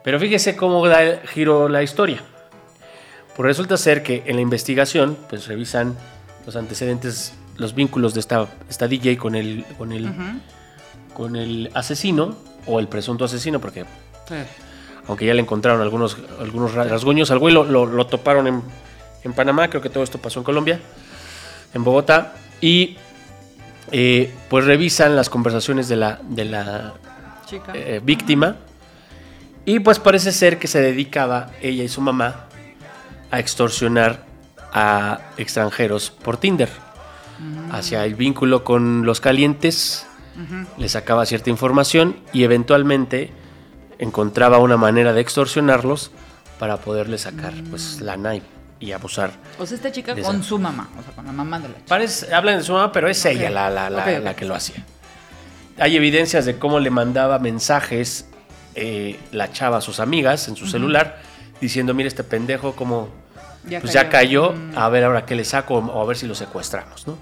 Pero 0.03 0.19
fíjese 0.19 0.55
cómo 0.55 0.85
da 0.87 1.01
el 1.01 1.27
giro 1.27 1.67
la 1.69 1.81
historia. 1.81 2.21
Pues 3.35 3.47
resulta 3.47 3.77
ser 3.77 4.03
que 4.03 4.21
en 4.27 4.35
la 4.35 4.41
investigación, 4.43 5.17
pues 5.27 5.47
revisan 5.47 5.97
los 6.45 6.55
antecedentes, 6.55 7.33
los 7.57 7.73
vínculos 7.73 8.13
de 8.13 8.19
esta, 8.19 8.47
esta 8.69 8.87
DJ 8.87 9.17
con 9.17 9.33
el, 9.33 9.65
con 9.79 9.91
el, 9.91 10.13
con 11.15 11.35
el 11.35 11.71
asesino 11.73 12.35
o 12.67 12.79
el 12.79 12.87
presunto 12.87 13.25
asesino, 13.25 13.59
porque 13.59 13.85
Sí. 14.27 14.35
aunque 15.07 15.25
ya 15.25 15.33
le 15.33 15.41
encontraron 15.41 15.81
algunos, 15.81 16.15
algunos 16.39 16.75
ra- 16.75 16.83
rasguños 16.83 17.31
al 17.31 17.39
güey, 17.39 17.55
lo, 17.55 17.63
lo- 17.63 17.87
lo 17.87 18.05
toparon 18.05 18.45
en, 18.45 18.61
en 19.23 19.33
Panamá, 19.33 19.67
creo 19.69 19.81
que 19.81 19.89
todo 19.89 20.03
esto 20.03 20.19
pasó 20.19 20.39
en 20.41 20.43
Colombia, 20.45 20.79
en 21.73 21.83
Bogotá, 21.83 22.35
y 22.61 22.97
eh, 23.91 24.33
pues 24.49 24.65
revisan 24.65 25.15
las 25.15 25.29
conversaciones 25.29 25.87
de 25.87 25.95
la, 25.95 26.19
de 26.23 26.45
la 26.45 26.93
Chica. 27.45 27.71
eh, 27.75 28.01
víctima, 28.03 28.57
y 29.65 29.79
pues 29.79 29.99
parece 29.99 30.31
ser 30.31 30.59
que 30.59 30.67
se 30.67 30.81
dedicaba 30.81 31.51
ella 31.61 31.83
y 31.83 31.89
su 31.89 32.01
mamá 32.01 32.47
a 33.31 33.39
extorsionar 33.39 34.25
a 34.73 35.19
extranjeros 35.37 36.11
por 36.11 36.37
Tinder. 36.37 36.69
Hacia 37.71 38.05
el 38.05 38.15
vínculo 38.15 38.63
con 38.63 39.05
los 39.05 39.19
calientes, 39.19 40.05
le 40.77 40.87
sacaba 40.87 41.25
cierta 41.25 41.49
información 41.49 42.15
y 42.31 42.43
eventualmente 42.43 43.31
encontraba 43.99 44.59
una 44.59 44.77
manera 44.77 45.13
de 45.13 45.21
extorsionarlos 45.21 46.11
para 46.59 46.77
poderle 46.77 47.17
sacar 47.17 47.53
pues 47.69 48.01
lana 48.01 48.35
y, 48.35 48.43
y 48.83 48.91
abusar. 48.91 49.31
O 49.59 49.65
sea, 49.65 49.75
esta 49.77 49.91
chica 49.91 50.11
con 50.13 50.19
esa- 50.37 50.43
su 50.43 50.59
mamá. 50.59 50.89
O 50.99 51.03
sea, 51.03 51.13
con 51.13 51.25
la 51.25 51.31
mamá 51.31 51.59
de 51.59 51.69
la 51.69 51.75
chica. 51.75 51.85
Parece, 51.87 52.33
hablan 52.33 52.57
de 52.57 52.63
su 52.63 52.73
mamá, 52.73 52.91
pero 52.91 53.07
es 53.07 53.23
ella 53.25 53.49
la, 53.49 53.69
la- 53.69 53.89
la- 53.89 54.19
la 54.19 54.35
que 54.35 54.45
lo 54.45 54.55
hacía. 54.55 54.83
Hay 55.79 55.95
evidencias 55.95 56.45
de 56.45 56.57
cómo 56.59 56.79
le 56.79 56.89
mandaba 56.89 57.39
mensajes 57.39 58.25
eh, 58.75 59.19
la 59.31 59.51
chava 59.51 59.77
a 59.77 59.81
sus 59.81 59.99
amigas 59.99 60.47
en 60.47 60.55
su 60.55 60.65
celular 60.67 61.19
diciendo, 61.61 61.93
mira 61.93 62.07
este 62.07 62.23
pendejo, 62.23 62.75
como 62.75 63.09
Ya 63.69 63.79
pues 63.79 63.93
ya 63.93 64.09
cayó, 64.09 64.51
Mm. 64.51 64.77
a 64.77 64.89
ver 64.89 65.03
ahora 65.05 65.25
qué 65.25 65.35
le 65.35 65.45
saco 65.45 65.75
o 65.75 66.01
a 66.01 66.05
ver 66.05 66.17
si 66.17 66.25
lo 66.27 66.33
secuestramos, 66.35 67.07
¿no? 67.07 67.17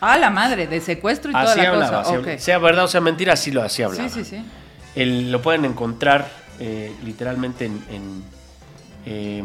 Ah, 0.00 0.16
la 0.18 0.30
madre, 0.30 0.66
de 0.68 0.80
secuestro 0.80 1.30
y 1.30 1.34
toda 1.34 1.50
Así 1.52 1.60
la 1.60 1.70
hablaba, 1.70 2.02
cosa. 2.04 2.18
así 2.34 2.38
sea 2.38 2.58
verdad 2.58 2.84
o 2.84 2.88
sea 2.88 3.00
mentira, 3.00 3.32
así 3.32 3.50
lo 3.50 3.62
hacía 3.62 3.86
hablaba. 3.86 4.08
Sí, 4.08 4.22
sí, 4.24 4.36
sí. 4.36 4.44
El- 4.94 5.32
lo 5.32 5.40
pueden 5.42 5.64
encontrar 5.64 6.28
eh, 6.60 6.92
literalmente 7.04 7.64
en... 7.66 7.82
en, 7.90 8.22
eh, 9.06 9.42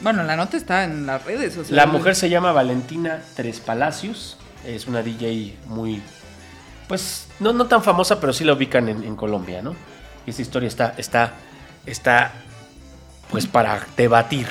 Bueno, 0.00 0.22
la 0.22 0.36
nota 0.36 0.56
está 0.56 0.84
en 0.84 1.06
las 1.06 1.24
redes. 1.24 1.56
O 1.56 1.64
sea, 1.64 1.74
la 1.76 1.86
mujer 1.86 2.14
se 2.14 2.28
llama 2.28 2.52
Valentina 2.52 3.20
Tres 3.34 3.58
Palacios, 3.60 4.36
es 4.64 4.86
una 4.86 5.02
DJ 5.02 5.56
muy, 5.66 6.00
pues, 6.86 7.26
no, 7.40 7.52
no 7.52 7.66
tan 7.66 7.82
famosa, 7.82 8.20
pero 8.20 8.32
sí 8.32 8.44
la 8.44 8.52
ubican 8.52 8.88
en, 8.88 9.02
en 9.02 9.16
Colombia, 9.16 9.60
¿no? 9.62 9.74
Y 10.26 10.30
esta 10.30 10.42
historia 10.42 10.68
está, 10.68 10.94
está, 10.98 11.32
está, 11.86 12.32
pues, 13.30 13.46
para 13.46 13.84
debatir. 13.96 14.46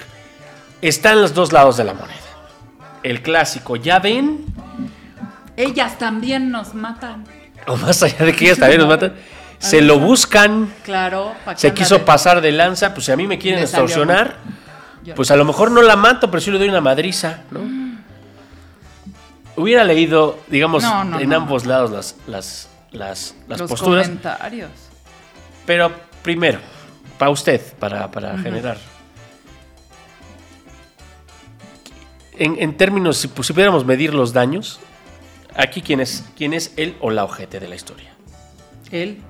Está 0.82 1.14
en 1.14 1.22
los 1.22 1.34
dos 1.34 1.54
lados 1.54 1.78
de 1.78 1.84
la 1.86 1.94
moneda. 1.94 2.18
El 3.04 3.22
clásico, 3.22 3.76
¿ya 3.78 4.00
ven? 4.00 4.46
Ellas 5.56 5.98
también 5.98 6.52
nos 6.52 6.74
matan. 6.74 7.24
O 7.68 7.78
más 7.78 8.04
allá 8.04 8.26
de 8.26 8.36
que 8.36 8.46
ellas 8.46 8.60
también 8.60 8.82
nos 8.82 8.90
matan, 8.90 9.14
se 9.60 9.82
lo 9.82 9.98
buscan, 10.00 10.72
Claro. 10.84 11.34
se 11.56 11.74
quiso 11.74 12.00
de- 12.00 12.04
pasar 12.04 12.42
de 12.42 12.52
lanza, 12.52 12.94
pues 12.94 13.06
si 13.06 13.12
a 13.12 13.16
mí 13.18 13.26
me 13.28 13.40
quieren 13.40 13.66
salió 13.68 13.86
extorsionar, 13.86 14.36
Yo- 15.08 15.16
pues 15.16 15.32
a 15.32 15.36
lo 15.38 15.46
mejor 15.46 15.72
no 15.72 15.82
la 15.82 15.96
mato, 15.96 16.30
pero 16.30 16.42
sí 16.42 16.52
le 16.52 16.58
doy 16.60 16.68
una 16.70 16.82
madriza, 16.82 17.44
¿no? 17.52 17.62
Hubiera 19.56 19.84
leído, 19.84 20.38
digamos, 20.48 20.84
No, 20.84 21.04
no, 21.04 21.20
en 21.20 21.30
no. 21.30 21.36
ambos 21.38 21.66
lados 21.66 21.90
las, 21.92 22.16
las, 22.28 22.70
las, 22.92 23.36
las 23.48 23.60
los 23.62 23.70
posturas, 23.72 24.06
comentarios. 24.08 24.70
pero 25.66 25.92
primero, 26.22 26.60
para 27.18 27.32
usted, 27.32 27.62
para, 27.80 28.12
para 28.12 28.38
generar. 28.38 28.78
En, 32.38 32.56
en 32.62 32.78
términos, 32.78 33.18
si, 33.18 33.28
si 33.42 33.54
pudiéramos 33.54 33.84
medir 33.86 34.14
los 34.14 34.32
daños, 34.34 34.80
aquí 35.56 35.82
quién 35.82 36.02
es, 36.02 36.24
quién 36.36 36.54
es 36.54 36.72
él 36.78 36.96
o 37.00 37.10
la 37.10 37.24
ojete 37.24 37.60
de 37.60 37.68
la 37.68 37.76
historia. 37.76 38.14
Él, 38.92 39.22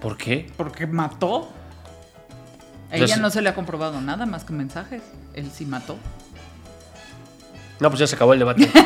¿Por 0.00 0.16
qué? 0.16 0.50
porque 0.56 0.86
mató. 0.86 1.50
A 2.90 2.96
ella 2.96 3.16
no 3.18 3.30
se 3.30 3.40
le 3.42 3.48
ha 3.48 3.54
comprobado 3.54 4.00
nada 4.00 4.26
más 4.26 4.44
que 4.44 4.52
mensajes. 4.52 5.02
Él 5.34 5.50
sí 5.54 5.64
mató. 5.64 5.96
No, 7.78 7.88
pues 7.88 8.00
ya 8.00 8.06
se 8.06 8.16
acabó 8.16 8.32
el 8.34 8.40
debate. 8.40 8.70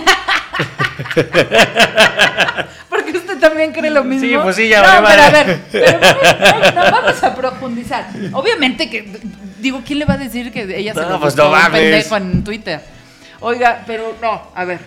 Porque 2.88 3.12
usted 3.16 3.38
también 3.38 3.72
cree 3.72 3.90
lo 3.90 4.04
mismo. 4.04 4.26
Sí, 4.28 4.34
pues 4.42 4.56
sí, 4.56 4.68
ya 4.68 4.80
No, 4.82 5.02
vale, 5.02 5.06
pero 5.08 5.22
a 5.22 5.30
vale. 5.30 5.44
ver, 5.44 5.60
pero 5.70 6.90
vamos, 6.92 7.22
a 7.22 7.34
profundizar. 7.34 8.08
Obviamente 8.32 8.88
que, 8.90 9.18
digo, 9.60 9.82
¿quién 9.84 9.98
le 9.98 10.04
va 10.04 10.14
a 10.14 10.18
decir 10.18 10.52
que 10.52 10.62
ella 10.78 10.94
se 10.94 11.00
lo 11.02 11.20
pues 11.20 11.36
no 11.36 11.50
un 11.50 11.72
pendejo 11.72 12.16
en 12.16 12.44
Twitter? 12.44 12.80
Oiga, 13.40 13.82
pero 13.86 14.14
no, 14.22 14.42
a 14.54 14.64
ver. 14.64 14.80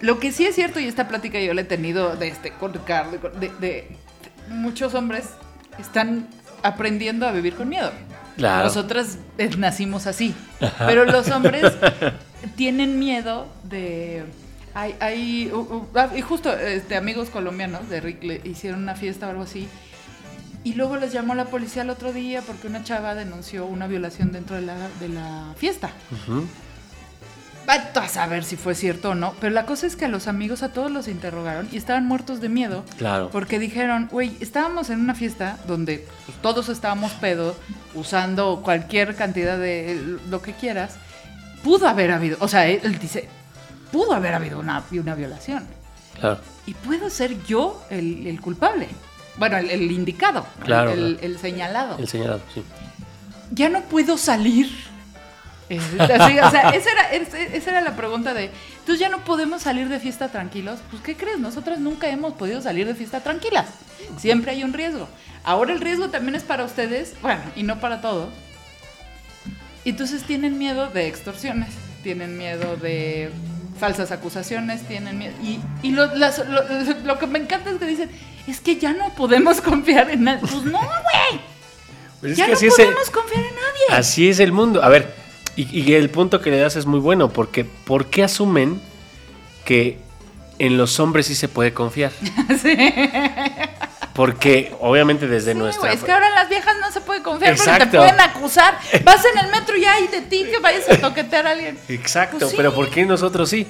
Lo 0.00 0.18
que 0.20 0.30
sí 0.30 0.44
es 0.44 0.54
cierto, 0.54 0.78
y 0.78 0.86
esta 0.86 1.08
plática 1.08 1.40
yo 1.40 1.54
la 1.54 1.62
he 1.62 1.64
tenido 1.64 2.16
de 2.16 2.28
este, 2.28 2.52
con 2.52 2.72
Ricardo, 2.74 3.18
de- 3.40 3.96
muchos 4.48 4.94
hombres 4.94 5.24
están 5.78 6.28
aprendiendo 6.66 7.26
a 7.26 7.32
vivir 7.32 7.54
con 7.54 7.68
miedo. 7.68 7.90
Claro. 8.36 8.64
Nosotras 8.66 9.18
eh, 9.38 9.50
nacimos 9.56 10.06
así. 10.06 10.34
Pero 10.78 11.04
los 11.06 11.28
hombres 11.30 11.72
tienen 12.56 12.98
miedo 12.98 13.46
de. 13.64 14.24
Hay, 14.74 14.94
hay 15.00 15.50
u- 15.52 15.60
u- 15.60 15.88
ah, 15.94 16.08
y 16.14 16.20
justo 16.20 16.52
este, 16.52 16.96
amigos 16.96 17.30
colombianos 17.30 17.88
de 17.88 18.00
Rick 18.00 18.22
le 18.24 18.40
hicieron 18.44 18.82
una 18.82 18.94
fiesta 18.94 19.26
o 19.26 19.30
algo 19.30 19.42
así. 19.44 19.68
Y 20.64 20.74
luego 20.74 20.96
les 20.98 21.12
llamó 21.12 21.34
la 21.34 21.44
policía 21.46 21.82
el 21.82 21.90
otro 21.90 22.12
día 22.12 22.42
porque 22.42 22.66
una 22.66 22.82
chava 22.84 23.14
denunció 23.14 23.64
una 23.66 23.86
violación 23.86 24.32
dentro 24.32 24.56
de 24.56 24.62
la, 24.62 24.76
de 25.00 25.08
la 25.08 25.54
fiesta. 25.56 25.90
Va 27.68 27.74
a 28.00 28.08
saber 28.08 28.44
si 28.44 28.56
fue 28.56 28.74
cierto 28.74 29.10
o 29.10 29.14
no. 29.14 29.34
Pero 29.40 29.52
la 29.52 29.66
cosa 29.66 29.86
es 29.86 29.96
que 29.96 30.04
a 30.04 30.08
los 30.08 30.28
amigos 30.28 30.62
a 30.62 30.72
todos 30.72 30.90
los 30.90 31.08
interrogaron 31.08 31.68
y 31.72 31.76
estaban 31.76 32.06
muertos 32.06 32.40
de 32.40 32.48
miedo. 32.48 32.84
Claro. 32.96 33.30
Porque 33.30 33.58
dijeron, 33.58 34.08
güey, 34.10 34.36
estábamos 34.40 34.90
en 34.90 35.00
una 35.00 35.14
fiesta 35.14 35.58
donde 35.66 36.06
pues, 36.26 36.38
todos 36.42 36.68
estábamos 36.68 37.12
pedos, 37.12 37.56
usando 37.94 38.60
cualquier 38.62 39.16
cantidad 39.16 39.58
de 39.58 40.18
lo 40.30 40.42
que 40.42 40.52
quieras. 40.52 40.96
Pudo 41.64 41.88
haber 41.88 42.12
habido, 42.12 42.36
o 42.40 42.46
sea, 42.46 42.68
él, 42.68 42.80
él 42.84 42.98
dice, 42.98 43.28
pudo 43.90 44.12
haber 44.14 44.34
habido 44.34 44.60
una, 44.60 44.84
una 44.92 45.14
violación. 45.16 45.64
Claro. 46.20 46.38
Y 46.66 46.74
puedo 46.74 47.10
ser 47.10 47.42
yo 47.46 47.82
el, 47.90 48.26
el 48.26 48.40
culpable. 48.40 48.88
Bueno, 49.38 49.56
el, 49.58 49.70
el 49.70 49.90
indicado, 49.90 50.46
Claro, 50.64 50.92
el, 50.92 51.16
claro. 51.16 51.18
el 51.26 51.38
señalado. 51.38 51.98
El 51.98 52.08
señalado, 52.08 52.40
sí. 52.54 52.62
Ya 53.50 53.68
no 53.68 53.82
puedo 53.82 54.16
salir 54.18 54.70
Eh, 55.68 55.80
así, 55.98 56.38
o 56.38 56.50
sea, 56.50 56.70
esa 56.70 56.90
era, 56.92 57.10
ese- 57.12 57.56
esa 57.56 57.70
era 57.70 57.80
la 57.80 57.96
pregunta 57.96 58.34
de, 58.34 58.50
entonces 58.78 58.98
ya 59.00 59.08
no 59.08 59.24
podemos 59.24 59.62
salir 59.62 59.88
de 59.88 59.98
fiesta 59.98 60.28
tranquilos. 60.28 60.78
Pues, 60.90 61.02
¿qué 61.02 61.16
crees? 61.16 61.38
Nosotras 61.40 61.80
nunca 61.80 62.08
hemos 62.08 62.34
podido 62.34 62.62
salir 62.62 62.86
de 62.86 62.94
fiesta 62.94 63.20
tranquilas. 63.20 63.66
Siempre 64.18 64.52
hay 64.52 64.62
un 64.62 64.72
riesgo. 64.72 65.08
Ahora 65.42 65.72
el 65.72 65.80
riesgo 65.80 66.08
también 66.08 66.34
es 66.36 66.42
para 66.44 66.64
ustedes, 66.64 67.14
bueno, 67.22 67.40
y 67.56 67.62
no 67.64 67.80
para 67.80 68.00
todos. 68.00 68.28
Entonces 69.84 70.22
tienen 70.24 70.58
miedo 70.58 70.88
de 70.88 71.06
extorsiones, 71.06 71.68
tienen 72.02 72.36
miedo 72.38 72.76
de 72.76 73.30
falsas 73.78 74.10
acusaciones, 74.10 74.82
tienen 74.86 75.18
miedo. 75.18 75.34
Y, 75.42 75.60
y 75.82 75.92
lo, 75.92 76.06
las- 76.14 76.38
lo- 76.48 76.62
lo 77.04 77.18
que 77.18 77.26
me 77.26 77.38
encanta 77.38 77.70
es 77.70 77.76
que 77.78 77.86
dicen, 77.86 78.10
es 78.46 78.60
que 78.60 78.76
ya 78.76 78.92
no 78.92 79.14
podemos 79.14 79.60
confiar 79.60 80.10
en 80.10 80.24
nadie. 80.24 80.40
Pues 80.40 80.64
no, 80.64 80.78
güey. 80.78 81.40
Pues 82.20 82.32
es 82.32 82.38
Ya 82.38 82.46
no 82.48 82.52
es 82.54 82.62
el- 82.62 82.70
podemos 82.70 83.10
confiar 83.10 83.40
en 83.44 83.54
nadie. 83.54 83.98
Así 83.98 84.28
es 84.28 84.40
el 84.40 84.50
mundo. 84.52 84.82
A 84.82 84.88
ver, 84.88 85.14
y, 85.56 85.80
y 85.80 85.94
el 85.94 86.10
punto 86.10 86.40
que 86.40 86.50
le 86.50 86.58
das 86.58 86.76
es 86.76 86.86
muy 86.86 87.00
bueno, 87.00 87.30
porque 87.30 87.64
¿por 87.64 88.06
qué 88.06 88.22
asumen 88.24 88.80
que 89.64 89.98
en 90.58 90.76
los 90.76 91.00
hombres 91.00 91.26
sí 91.26 91.34
se 91.34 91.48
puede 91.48 91.72
confiar? 91.72 92.12
Porque 94.14 94.74
obviamente 94.80 95.26
desde 95.28 95.52
Sí, 95.52 95.58
nuestra... 95.58 95.92
es 95.92 96.02
que 96.02 96.10
ahora 96.10 96.30
las 96.30 96.48
viejas 96.48 96.74
no 96.80 96.90
se 96.90 97.02
puede 97.02 97.22
confiar 97.22 97.54
porque 97.54 97.70
Exacto. 97.70 97.90
te 97.90 97.98
pueden 97.98 98.18
acusar. 98.20 98.78
Vas 99.04 99.22
en 99.26 99.44
el 99.44 99.50
metro 99.50 99.76
y 99.76 99.84
hay 99.84 100.06
de 100.08 100.22
ti 100.22 100.44
que 100.50 100.58
vayas 100.58 100.88
a 100.88 100.96
toquetear 100.98 101.46
a 101.46 101.50
alguien. 101.50 101.78
Exacto, 101.88 102.38
Pues 102.38 102.52
sí. 102.52 102.56
pero 102.56 102.74
¿por 102.74 102.88
qué 102.88 103.04
nosotros 103.04 103.50
sí? 103.50 103.66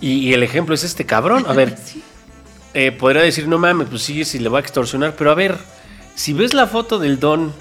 Y, 0.00 0.28
y 0.30 0.32
el 0.32 0.42
ejemplo 0.42 0.74
es 0.74 0.82
este 0.82 1.04
cabrón. 1.04 1.44
A 1.46 1.52
ver, 1.52 1.76
Sí. 1.84 2.02
eh, 2.72 2.90
podría 2.92 3.20
decir, 3.20 3.46
no 3.48 3.58
mames, 3.58 3.88
pues 3.90 4.02
sí, 4.02 4.24
si 4.24 4.38
le 4.38 4.48
va 4.48 4.58
a 4.58 4.60
extorsionar, 4.62 5.14
pero 5.14 5.30
a 5.30 5.34
ver, 5.34 5.58
si 6.14 6.32
ves 6.32 6.54
la 6.54 6.66
foto 6.66 6.98
del 6.98 7.20
Don 7.20 7.52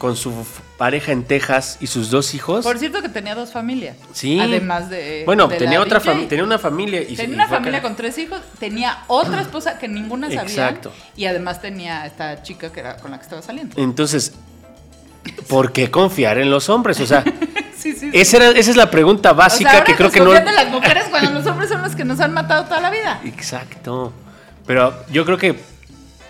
con 0.00 0.16
su 0.16 0.32
pareja 0.78 1.12
en 1.12 1.24
Texas 1.24 1.76
y 1.78 1.86
sus 1.86 2.10
dos 2.10 2.32
hijos... 2.32 2.64
Por 2.64 2.78
cierto 2.78 3.02
que 3.02 3.10
tenía 3.10 3.34
dos 3.34 3.52
familias. 3.52 3.98
Sí. 4.14 4.40
Además 4.40 4.88
de. 4.88 5.24
Bueno, 5.26 5.46
de 5.46 5.58
tenía 5.58 5.78
la 5.78 5.84
otra 5.84 6.00
tenía 6.00 6.42
una 6.42 6.58
familia 6.58 7.02
y, 7.02 7.16
Tenía 7.16 7.34
una 7.34 7.46
familia 7.46 7.82
con 7.82 7.96
tres 7.96 8.16
hijos, 8.16 8.40
tenía 8.58 9.04
otra 9.08 9.40
esposa 9.42 9.78
que 9.78 9.88
ninguna 9.88 10.28
sabía. 10.28 10.42
Exacto. 10.42 10.90
Y 11.16 11.26
además 11.26 11.60
tenía 11.60 12.06
esta 12.06 12.42
chica 12.42 12.72
que 12.72 12.80
era 12.80 12.96
con 12.96 13.10
la 13.10 13.18
que 13.18 13.24
estaba 13.24 13.42
saliendo. 13.42 13.78
Entonces, 13.78 14.32
¿por 15.48 15.70
qué 15.70 15.90
confiar 15.90 16.38
en 16.38 16.50
los 16.50 16.70
hombres? 16.70 16.98
O 17.00 17.06
sea, 17.06 17.22
Sí, 17.76 17.92
sí, 17.92 18.10
sí. 18.10 18.10
esa, 18.14 18.38
era- 18.38 18.58
esa 18.58 18.70
es 18.70 18.76
la 18.76 18.90
pregunta 18.90 19.32
O 19.32 19.34
sea, 19.34 19.44
básica 19.44 19.70
ahora 19.72 19.84
que 19.84 19.94
creo 19.96 20.10
que 20.10 20.20
no... 20.20 20.30
de 20.32 20.44
las 20.44 20.70
mujeres 20.70 21.04
cuando 21.10 21.30
los 21.30 21.46
hombres 21.46 21.68
son 21.68 21.82
los 21.82 21.94
que 21.94 22.04
nos 22.04 22.20
han 22.20 22.32
matado 22.32 22.64
toda 22.64 22.80
la 22.80 22.90
vida. 22.90 23.20
Exacto. 23.24 24.14
Pero 24.66 24.94
yo 25.10 25.26
creo 25.26 25.36
que 25.36 25.60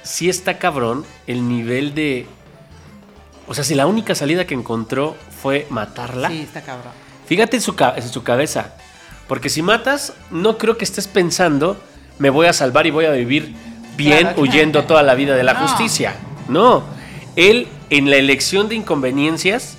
sí 0.03 0.29
está 0.29 0.59
cabrón 0.59 1.05
el 1.29 1.49
nivel 1.49 1.95
de... 1.95 2.27
O 3.51 3.55
sea, 3.55 3.65
si 3.65 3.75
la 3.75 3.89
única 3.89 4.15
salida 4.15 4.47
que 4.47 4.55
encontró 4.55 5.17
fue 5.43 5.67
matarla, 5.71 6.29
Sí, 6.29 6.43
está 6.43 6.63
cabrón. 6.63 6.93
fíjate 7.27 7.57
en 7.57 7.63
su, 7.63 7.75
en 7.97 8.09
su 8.09 8.23
cabeza. 8.23 8.75
Porque 9.27 9.49
si 9.49 9.61
matas, 9.61 10.13
no 10.31 10.57
creo 10.57 10.79
que 10.79 10.85
estés 10.85 11.09
pensando, 11.09 11.77
me 12.21 12.31
voy 12.31 12.47
a 12.47 12.53
salvar 12.53 12.87
y 12.87 12.91
voy 12.93 13.07
a 13.07 13.11
vivir 13.11 13.53
bien 13.97 14.21
Claro. 14.21 14.41
huyendo 14.43 14.85
toda 14.85 15.03
la 15.03 15.17
vida 15.17 15.35
de 15.35 15.43
la 15.43 15.55
No. 15.55 15.67
justicia. 15.67 16.15
No. 16.49 16.85
Él, 17.35 17.67
en 17.91 18.09
la 18.09 18.17
elección 18.19 18.69
de 18.69 18.77
inconveniencias, 18.77 19.77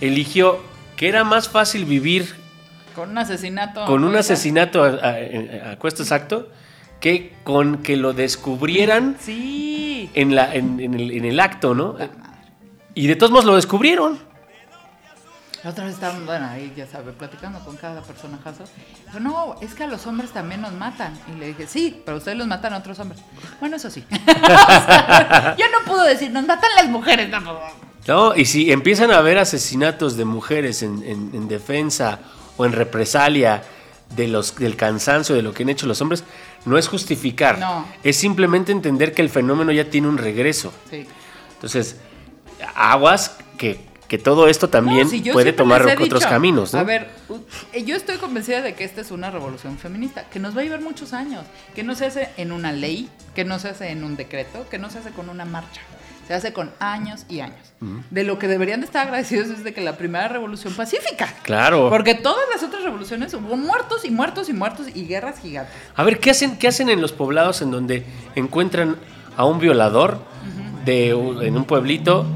eligió 0.00 0.58
que 0.96 1.08
era 1.08 1.22
más 1.22 1.48
fácil 1.48 1.84
vivir 1.84 2.34
Con 2.96 3.10
un 3.10 3.18
asesinato. 3.18 3.84
con 3.84 4.02
un 4.02 4.16
asesinato 4.16 4.82
a, 4.82 4.88
a- 4.88 5.68
a- 5.68 5.72
a 5.72 5.76
cuesta 5.78 6.02
exacto 6.02 6.48
que 6.98 7.32
con 7.44 7.78
que 7.84 7.96
lo 7.96 8.12
descubrieran 8.12 9.16
Sí. 9.20 10.10
en, 10.14 10.34
la, 10.34 10.52
en, 10.52 10.80
en 10.80 10.94
el, 10.94 11.12
en 11.12 11.24
el 11.24 11.38
acto, 11.38 11.76
¿no? 11.76 11.96
Y 12.98 13.06
de 13.06 13.14
todos 13.16 13.30
modos 13.30 13.44
lo 13.44 13.54
descubrieron. 13.54 14.18
La 15.62 15.70
otra 15.70 15.84
vez 15.84 15.94
estábamos, 15.94 16.24
bueno, 16.26 16.46
ahí 16.46 16.72
ya 16.76 16.86
sabe, 16.86 17.12
platicando 17.12 17.58
con 17.60 17.76
cada 17.76 18.00
personajazo. 18.02 18.64
Dijo, 19.06 19.20
no, 19.20 19.56
es 19.60 19.74
que 19.74 19.84
a 19.84 19.86
los 19.86 20.06
hombres 20.06 20.30
también 20.30 20.60
nos 20.60 20.72
matan. 20.72 21.18
Y 21.32 21.38
le 21.38 21.46
dije, 21.48 21.66
sí, 21.66 22.00
pero 22.04 22.18
ustedes 22.18 22.38
los 22.38 22.46
matan 22.46 22.74
a 22.74 22.78
otros 22.78 22.98
hombres. 23.00 23.20
Bueno, 23.60 23.76
eso 23.76 23.90
sí. 23.90 24.04
O 24.10 24.32
sea, 24.32 25.56
yo 25.58 25.64
no 25.70 25.84
puedo 25.86 26.02
decir, 26.04 26.30
nos 26.30 26.46
matan 26.46 26.70
las 26.76 26.86
mujeres. 26.88 27.28
No, 27.28 27.40
¿no? 28.06 28.36
Y 28.36 28.44
si 28.46 28.70
empiezan 28.72 29.10
a 29.12 29.18
haber 29.18 29.38
asesinatos 29.38 30.16
de 30.16 30.24
mujeres 30.24 30.82
en, 30.82 31.02
en- 31.04 31.30
en 31.34 31.46
defensa 31.48 32.20
o 32.56 32.64
en 32.66 32.72
represalia 32.72 33.62
de 34.16 34.26
los, 34.28 34.56
del 34.56 34.74
cansancio 34.76 35.34
de 35.34 35.42
lo 35.42 35.52
que 35.54 35.62
han 35.64 35.68
hecho 35.68 35.86
los 35.86 36.00
hombres, 36.00 36.24
no 36.64 36.78
es 36.78 36.88
justificar. 36.88 37.58
No. 37.58 37.84
Es 38.02 38.16
simplemente 38.16 38.72
entender 38.72 39.12
que 39.12 39.22
el 39.22 39.28
fenómeno 39.28 39.70
ya 39.72 39.84
tiene 39.90 40.08
un 40.08 40.18
regreso. 40.18 40.72
Sí. 40.90 41.06
Entonces, 41.54 41.96
aguas 42.74 43.36
que, 43.56 43.80
que 44.08 44.18
todo 44.18 44.48
esto 44.48 44.68
también 44.68 45.04
No, 45.04 45.10
si 45.10 45.20
puede 45.20 45.52
tomar 45.52 45.82
otros 45.82 45.98
dicho, 45.98 46.18
caminos, 46.20 46.72
¿no? 46.72 46.80
A 46.80 46.82
ver, 46.82 47.08
yo 47.84 47.94
estoy 47.94 48.16
convencida 48.16 48.62
de 48.62 48.74
que 48.74 48.84
esta 48.84 49.02
es 49.02 49.10
una 49.10 49.30
revolución 49.30 49.78
feminista, 49.78 50.24
que 50.30 50.38
nos 50.38 50.56
va 50.56 50.62
a 50.62 50.64
llevar 50.64 50.80
muchos 50.80 51.12
años, 51.12 51.44
que 51.74 51.82
no 51.82 51.94
se 51.94 52.06
hace 52.06 52.30
en 52.38 52.52
una 52.52 52.72
ley, 52.72 53.10
que 53.34 53.44
no 53.44 53.58
se 53.58 53.68
hace 53.68 53.90
en 53.90 54.02
un 54.04 54.16
decreto, 54.16 54.66
que 54.70 54.78
no 54.78 54.90
se 54.90 54.98
hace 54.98 55.10
con 55.10 55.28
una 55.28 55.44
marcha, 55.44 55.82
se 56.26 56.34
hace 56.34 56.52
con 56.54 56.70
años 56.80 57.26
y 57.28 57.40
años. 57.40 57.58
De 58.10 58.24
lo 58.24 58.38
que 58.38 58.48
deberían 58.48 58.80
de 58.80 58.86
estar 58.86 59.06
agradecidos 59.06 59.50
es 59.50 59.62
de 59.62 59.72
que 59.72 59.80
la 59.80 59.96
primera 59.96 60.26
revolución 60.26 60.74
pacífica. 60.74 61.32
Claro. 61.42 61.88
Porque 61.90 62.14
todas 62.14 62.44
las 62.52 62.62
otras 62.62 62.82
revoluciones 62.82 63.32
hubo 63.34 63.56
muertos 63.56 64.04
y 64.04 64.10
muertos 64.10 64.48
y 64.48 64.52
muertos 64.52 64.86
y 64.92 65.06
guerras 65.06 65.38
gigantes. 65.40 65.72
A 65.94 66.02
ver, 66.02 66.18
¿qué 66.18 66.30
hacen, 66.30 66.58
qué 66.58 66.66
hacen 66.66 66.88
en 66.88 67.00
los 67.00 67.12
poblados 67.12 67.62
en 67.62 67.70
donde 67.70 68.04
encuentran 68.34 68.96
a 69.36 69.44
un 69.44 69.60
violador 69.60 70.18
de, 70.84 71.10
en 71.10 71.56
un 71.56 71.64
pueblito? 71.64 72.26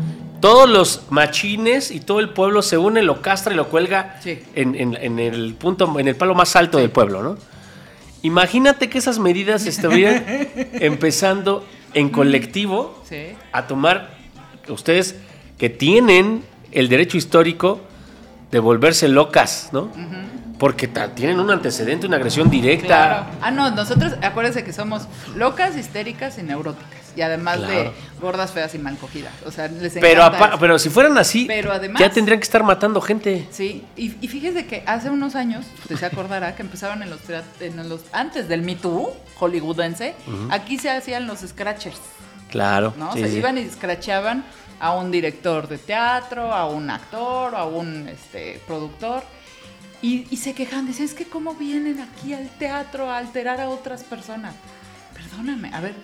Todos 0.43 0.69
los 0.69 1.03
machines 1.09 1.91
y 1.93 2.01
todo 2.01 2.19
el 2.21 2.31
pueblo 2.31 2.61
se 2.63 2.77
une, 2.77 3.01
lo 3.03 3.23
castra 3.23 3.55
y 3.55 3.57
lo 3.57 3.69
cuelga 3.69 4.19
Sí. 4.23 4.43
en, 4.57 4.75
en- 4.75 4.97
en 5.01 5.19
el 5.21 5.55
punto, 5.55 5.99
en 6.01 6.09
el 6.09 6.17
palo 6.17 6.35
más 6.35 6.55
alto 6.57 6.77
del 6.79 6.91
pueblo, 6.91 7.23
¿no? 7.23 7.37
Imagínate 8.23 8.91
que 8.91 8.99
esas 8.99 9.19
medidas 9.21 9.67
estuvieran 9.67 10.25
empezando 10.75 11.65
en 11.95 12.09
colectivo 12.11 13.03
Sí. 13.09 13.29
a 13.53 13.67
tomar 13.69 14.15
ustedes 14.69 15.15
que 15.59 15.71
tienen 15.71 16.43
el 16.73 16.89
derecho 16.89 17.17
histórico 17.17 17.81
de 18.51 18.59
volverse 18.59 19.07
locas, 19.09 19.69
¿no? 19.73 19.91
Porque 20.63 20.87
tienen 20.87 21.41
un 21.41 21.51
antecedente, 21.51 22.07
una 22.07 22.19
agresión 22.19 22.49
directa. 22.49 22.87
Claro. 22.87 23.27
Ah, 23.41 23.51
no, 23.51 23.73
nosotros, 23.73 24.13
acuérdense 24.23 24.63
que 24.63 24.73
somos 24.73 25.09
locas, 25.35 25.77
histéricas 25.77 26.39
y 26.39 26.45
neuróticas. 26.45 27.01
Y 27.17 27.23
además 27.23 27.67
de 27.67 27.91
gordas, 28.21 28.53
feas 28.53 28.73
y 28.77 28.79
mal 28.79 28.97
cogidas. 28.97 29.33
O 29.45 29.51
sea, 29.51 29.67
les 29.67 29.95
Pero, 29.95 30.23
eso. 30.25 30.59
pero 30.61 30.79
si 30.79 30.89
fueran 30.89 31.19
así, 31.19 31.47
Pero 31.49 31.73
además- 31.73 31.99
ya 32.01 32.11
tendrían 32.13 32.39
que 32.39 32.45
estar 32.45 32.63
matando 32.63 33.01
gente. 33.01 33.49
Sí, 33.51 33.85
y, 33.97 34.15
y 34.25 34.29
fíjese 34.29 34.65
que 34.67 34.85
hace 34.87 35.11
unos 35.11 35.35
años, 35.35 35.67
usted 35.83 35.97
se 35.97 36.07
acordará 36.07 36.55
que 36.55 36.63
empezaron 36.63 37.03
en 37.03 37.11
los, 37.11 37.19
en 37.59 37.89
los 37.89 38.03
antes 38.13 38.49
del 38.49 38.63
Me 38.63 38.77
Too 38.77 39.13
hollywoodense, 39.41 40.15
aquí 40.51 40.79
se 40.79 40.91
hacían 40.91 41.27
los 41.27 41.41
scratchers, 41.41 41.99
Claro. 42.53 42.95
¿no? 42.97 43.13
sí, 43.15 43.19
se 43.23 43.31
sí. 43.31 43.39
iban 43.39 43.59
y 43.59 43.69
scratchaban 43.69 44.45
a 44.79 44.93
un 44.93 45.11
director 45.11 45.67
de 45.67 45.79
teatro, 45.79 46.53
a 46.55 46.67
un 46.69 46.89
actor, 46.89 47.53
a 47.57 47.65
un 47.65 48.09
este, 48.09 48.61
productor. 48.65 49.25
Y, 50.03 50.27
y 50.31 50.37
se 50.37 50.53
quejaban, 50.53 50.87
decían, 50.87 51.09
es 51.09 51.15
que 51.15 51.27
cómo 51.27 51.55
vienen 51.55 52.01
aquí 52.01 52.35
al 52.35 52.49
teatro 52.59 53.09
a 53.09 53.19
alterar 53.19 53.61
a 53.61 53.69
otras 53.69 54.03
personas. 54.03 54.55
Perdóname, 55.15 55.71
a 55.73 55.81
ver, 55.81 55.95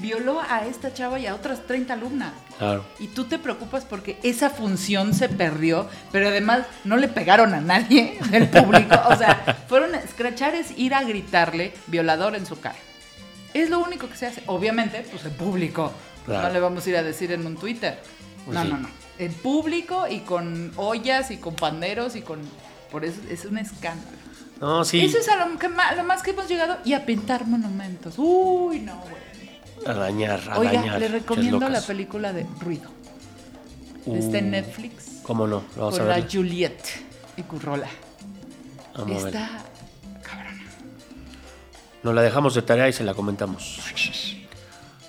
violó 0.00 0.40
a 0.40 0.66
esta 0.66 0.92
chava 0.92 1.18
y 1.18 1.26
a 1.26 1.34
otras 1.34 1.66
30 1.66 1.94
alumnas. 1.94 2.32
Claro. 2.58 2.84
Y 2.98 3.08
tú 3.08 3.24
te 3.24 3.38
preocupas 3.38 3.84
porque 3.84 4.18
esa 4.22 4.50
función 4.50 5.14
se 5.14 5.28
perdió, 5.28 5.88
pero 6.12 6.28
además 6.28 6.66
no 6.84 6.96
le 6.96 7.08
pegaron 7.08 7.54
a 7.54 7.60
nadie 7.60 8.18
del 8.30 8.48
público. 8.48 8.96
O 9.08 9.16
sea, 9.16 9.64
fueron 9.68 9.94
a 9.94 9.98
escrachar 9.98 10.54
es 10.54 10.76
ir 10.76 10.94
a 10.94 11.02
gritarle 11.02 11.72
violador 11.86 12.36
en 12.36 12.46
su 12.46 12.58
cara. 12.60 12.76
Es 13.54 13.70
lo 13.70 13.80
único 13.80 14.08
que 14.08 14.16
se 14.16 14.26
hace. 14.26 14.42
Obviamente, 14.46 15.04
pues 15.10 15.24
en 15.24 15.32
público. 15.32 15.92
Claro. 16.26 16.48
No 16.48 16.54
le 16.54 16.60
vamos 16.60 16.86
a 16.86 16.90
ir 16.90 16.96
a 16.96 17.02
decir 17.02 17.32
en 17.32 17.46
un 17.46 17.56
Twitter. 17.56 17.98
Pues 18.44 18.54
no, 18.54 18.62
sí. 18.62 18.70
no, 18.70 18.78
no. 18.78 18.88
En 19.18 19.32
público 19.32 20.06
y 20.08 20.20
con 20.20 20.72
ollas 20.76 21.30
y 21.30 21.38
con 21.38 21.54
panderos 21.54 22.14
y 22.14 22.22
con... 22.22 22.40
Por 22.90 23.04
eso 23.04 23.20
es 23.30 23.44
un 23.44 23.58
escándalo. 23.58 24.16
No, 24.60 24.84
sí. 24.84 25.00
Eso 25.04 25.18
es 25.18 25.28
a 25.28 25.46
lo, 25.46 25.58
que 25.58 25.66
a 25.66 25.94
lo 25.94 26.04
más 26.04 26.22
que 26.22 26.30
hemos 26.30 26.48
llegado 26.48 26.78
y 26.84 26.92
a 26.94 27.04
pintar 27.06 27.46
monumentos. 27.46 28.14
Uy, 28.16 28.80
no, 28.80 28.96
güey. 29.00 29.28
A 29.86 29.92
dañar, 29.94 30.40
a 30.50 30.58
Oiga, 30.58 30.72
dañar. 30.72 30.98
le 31.00 31.08
recomiendo 31.08 31.68
la 31.68 31.80
película 31.80 32.32
de 32.32 32.44
Ruido. 32.60 32.90
Está 34.06 34.38
en 34.38 34.46
Uh, 34.46 34.50
Netflix. 34.50 35.20
¿Cómo 35.22 35.46
no? 35.46 35.62
Vamos 35.76 35.98
con 35.98 36.06
a 36.06 36.10
la 36.10 36.16
ver. 36.16 36.28
Juliette 36.30 36.88
y 37.36 37.42
Currola. 37.42 37.88
Vamos 38.96 39.24
a. 39.24 39.26
Está 39.28 39.48
cabrona. 40.22 40.62
Nos 42.02 42.14
la 42.14 42.22
dejamos 42.22 42.54
de 42.54 42.62
tarea 42.62 42.88
y 42.88 42.92
se 42.92 43.04
la 43.04 43.14
comentamos. 43.14 43.80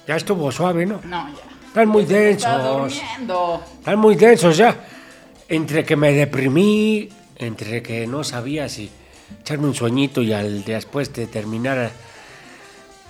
Ya 0.07 0.15
estuvo 0.15 0.51
suave, 0.51 0.85
¿no? 0.85 1.01
No, 1.05 1.29
ya. 1.29 1.35
Están 1.67 1.87
muy 1.87 2.05
densos. 2.05 2.93
Están 3.79 3.99
muy 3.99 4.15
densos 4.15 4.57
ya. 4.57 4.75
Entre 5.47 5.83
que 5.85 5.95
me 5.95 6.11
deprimí, 6.11 7.09
entre 7.39 7.81
que 7.81 8.05
no 8.05 8.23
sabía 8.23 8.69
si 8.69 8.91
echarme 9.41 9.67
un 9.67 9.73
sueñito 9.75 10.21
y 10.21 10.33
al 10.33 10.63
después 10.63 11.11
de 11.13 11.25
terminar 11.27 11.91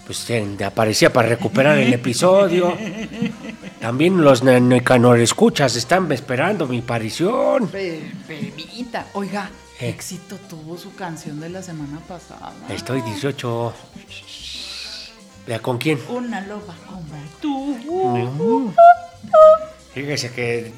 pues 0.05 0.25
aparecía 0.65 1.13
para 1.13 1.29
recuperar 1.29 1.77
el 1.77 1.93
episodio. 1.93 2.75
También 3.79 4.19
los 4.23 4.43
Nicanor 4.43 5.19
escuchas 5.19 5.75
están 5.75 6.11
esperando 6.11 6.65
mi 6.67 6.79
aparición. 6.79 7.67
Pe- 7.67 8.11
Permita. 8.27 9.05
Oiga, 9.13 9.51
Eh. 9.79 9.89
éxito 9.89 10.37
tuvo 10.49 10.77
su 10.79 10.95
canción 10.95 11.39
de 11.39 11.49
la 11.49 11.61
semana 11.61 11.99
pasada. 12.07 12.53
Estoy 12.69 13.01
18. 13.01 13.71
¿Ya 15.47 15.59
con 15.59 15.77
quién? 15.77 15.99
Una 16.09 16.41
loba 16.41 16.75
como 16.87 17.15
tú. 17.39 18.73
Fíjese 19.93 20.31
que, 20.31 20.71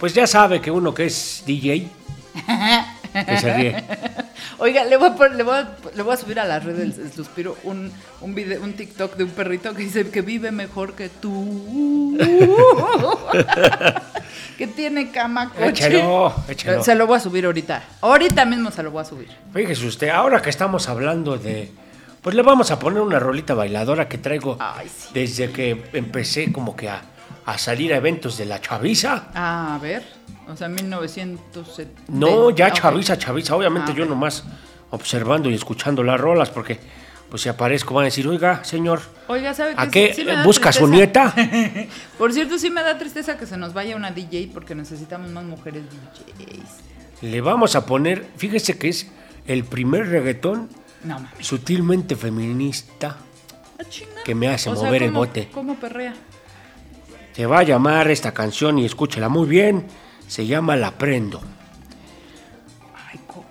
pues 0.00 0.14
ya 0.14 0.26
sabe 0.26 0.60
que 0.60 0.70
uno 0.72 0.92
que 0.92 1.06
es 1.06 1.44
DJ, 1.46 1.88
que 3.26 3.38
se 3.38 3.54
ríe. 3.54 3.84
Oiga, 4.58 4.84
le 4.84 4.96
voy, 4.96 5.08
a, 5.08 5.14
pon- 5.14 5.36
le, 5.36 5.42
voy 5.42 5.54
a, 5.56 5.76
le 5.94 6.02
voy 6.02 6.14
a 6.14 6.16
subir 6.16 6.38
a 6.40 6.44
las 6.44 6.62
redes 6.64 6.96
del 6.96 7.12
suspiro 7.12 7.56
un, 7.64 7.92
un, 8.20 8.34
video, 8.34 8.62
un 8.62 8.72
TikTok 8.74 9.16
de 9.16 9.24
un 9.24 9.30
perrito 9.30 9.74
que 9.74 9.82
dice 9.82 10.08
que 10.10 10.22
vive 10.22 10.50
mejor 10.52 10.94
que 10.94 11.08
tú. 11.08 12.16
que 14.58 14.66
tiene 14.68 15.10
cama, 15.10 15.50
coche. 15.50 15.68
Échalo, 15.88 16.34
échalo. 16.48 16.84
Se 16.84 16.94
lo 16.94 17.06
voy 17.06 17.16
a 17.16 17.20
subir 17.20 17.44
ahorita. 17.46 17.82
Ahorita 18.00 18.44
mismo 18.44 18.70
se 18.70 18.82
lo 18.82 18.90
voy 18.90 19.02
a 19.02 19.04
subir. 19.04 19.28
Fíjese 19.52 19.86
usted, 19.86 20.08
ahora 20.10 20.40
que 20.42 20.50
estamos 20.50 20.88
hablando 20.88 21.36
de, 21.36 21.72
pues 22.22 22.34
le 22.36 22.42
vamos 22.42 22.70
a 22.70 22.78
poner 22.78 23.00
una 23.02 23.18
rolita 23.18 23.54
bailadora 23.54 24.08
que 24.08 24.18
traigo 24.18 24.56
Ay, 24.60 24.88
sí. 24.88 25.08
desde 25.12 25.50
que 25.50 25.84
empecé 25.92 26.52
como 26.52 26.76
que 26.76 26.88
a, 26.88 27.02
a 27.46 27.58
salir 27.58 27.92
a 27.92 27.96
eventos 27.96 28.36
de 28.38 28.46
la 28.46 28.60
chaviza. 28.60 29.28
Ah, 29.34 29.74
a 29.74 29.78
ver. 29.78 30.02
O 30.48 30.56
sea, 30.56 30.68
1970. 30.68 32.02
No, 32.08 32.50
ya 32.50 32.66
Ah, 32.66 32.72
chaviza, 32.72 33.16
chaviza. 33.18 33.56
Obviamente 33.56 33.92
Ah, 33.92 33.94
yo 33.96 34.06
nomás 34.06 34.44
observando 34.90 35.50
y 35.50 35.54
escuchando 35.54 36.02
las 36.02 36.20
rolas 36.20 36.50
porque, 36.50 36.78
pues 37.30 37.42
si 37.42 37.48
aparezco 37.48 37.94
van 37.94 38.02
a 38.02 38.04
decir, 38.06 38.26
oiga, 38.28 38.62
señor, 38.64 39.00
Oiga, 39.26 39.54
¿sabe 39.54 39.74
¿a 39.76 39.88
qué? 39.88 40.12
Sí- 40.14 40.26
busca 40.44 40.70
su 40.72 40.86
nieta? 40.86 41.34
Por 42.18 42.32
cierto, 42.32 42.58
sí 42.58 42.70
me 42.70 42.82
da 42.82 42.98
tristeza 42.98 43.36
que 43.38 43.46
se 43.46 43.56
nos 43.56 43.72
vaya 43.72 43.96
una 43.96 44.10
DJ 44.10 44.50
porque 44.52 44.74
necesitamos 44.74 45.30
más 45.30 45.44
mujeres 45.44 45.82
DJs. 45.84 47.22
Le 47.22 47.40
vamos 47.40 47.74
a 47.74 47.86
poner, 47.86 48.26
fíjese 48.36 48.76
que 48.78 48.88
es 48.90 49.08
el 49.46 49.64
primer 49.64 50.08
reggaetón 50.08 50.68
No 51.04 51.26
sutilmente 51.40 52.16
feminista 52.16 53.16
Ah, 53.78 53.82
que 54.24 54.34
me 54.34 54.48
hace 54.48 54.70
O 54.70 54.76
sea, 54.76 54.84
mover 54.84 55.02
el 55.04 55.08
¿cómo- 55.10 55.20
bote. 55.20 55.48
¿Cómo 55.52 55.74
perrea? 55.76 56.14
Se 57.34 57.46
va 57.46 57.60
a 57.60 57.62
llamar 57.62 58.10
esta 58.10 58.32
canción 58.32 58.78
y 58.78 58.84
escúchela 58.84 59.28
muy 59.28 59.46
bien. 59.48 59.86
Se 60.28 60.46
llama 60.46 60.76
La 60.76 60.92
Prendo. 60.92 61.42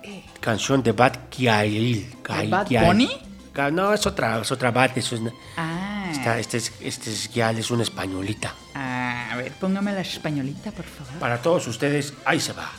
Eh. 0.02 0.24
Canción 0.40 0.82
de 0.82 0.92
Bad 0.92 1.28
Kiail. 1.30 2.14
¿De 2.28 2.48
Bad 2.48 2.68
Bunny? 2.86 3.10
No, 3.72 3.92
es 3.94 4.06
otra, 4.06 4.40
es 4.40 4.50
otra 4.52 4.70
Bad. 4.70 4.96
Es 4.98 5.12
una, 5.12 5.32
Ah. 5.56 6.08
esta- 6.10 6.38
este 6.38 6.56
es, 6.58 6.72
este 6.80 7.10
es 7.12 7.30
es 7.34 7.70
una 7.70 7.82
españolita. 7.82 8.54
Ah, 8.74 9.28
a 9.32 9.36
ver, 9.36 9.52
póngame 9.52 9.92
la 9.92 10.00
españolita, 10.00 10.70
por 10.72 10.84
favor. 10.84 11.12
Para 11.20 11.40
todos 11.40 11.66
ustedes, 11.68 12.12
ahí 12.24 12.40
se 12.40 12.52
va. 12.52 12.70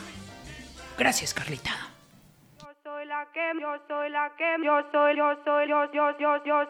Gracias, 0.98 1.32
Carlita. 1.34 1.70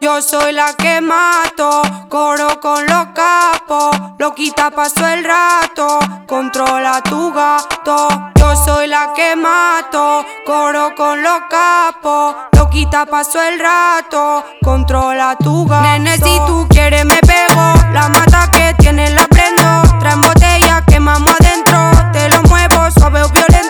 Yo 0.01 0.21
soy 0.21 0.53
la 0.53 0.75
que, 0.75 1.01
mato, 1.01 1.81
coro 2.09 2.61
con 2.61 2.85
los 2.87 3.07
capos, 3.15 3.97
loquita 4.19 4.73
paso 4.73 5.07
el 5.07 5.23
rato, 5.23 6.01
controla 6.27 7.01
tu 7.03 7.33
gato. 7.33 8.09
Yo 8.35 8.57
soy 8.57 8.89
la 8.89 9.13
que 9.15 9.37
mato, 9.37 10.27
coro 10.45 10.93
con 10.97 11.23
los 11.23 11.43
capos, 11.49 12.35
loquita 12.59 13.07
paso 13.07 13.41
el 13.41 13.61
rato, 13.61 14.45
controla 14.65 15.37
tu 15.37 15.67
gato. 15.67 15.85
Nene, 15.85 16.17
si 16.17 16.37
tú 16.49 16.67
quieres 16.69 17.05
me 17.05 17.19
pego, 17.19 17.75
la 17.93 18.09
mata 18.09 18.51
que 18.51 18.75
tiene 18.77 19.09
la 19.11 19.25
prendo, 19.29 19.83
traen 20.01 20.21
botella, 20.21 20.83
quemamos 20.85 21.33
adentro, 21.39 21.93
te 22.13 22.29
lo 22.29 22.43
muevo 22.49 22.91
suave 22.91 23.23
o 23.23 23.29
violento. 23.29 23.66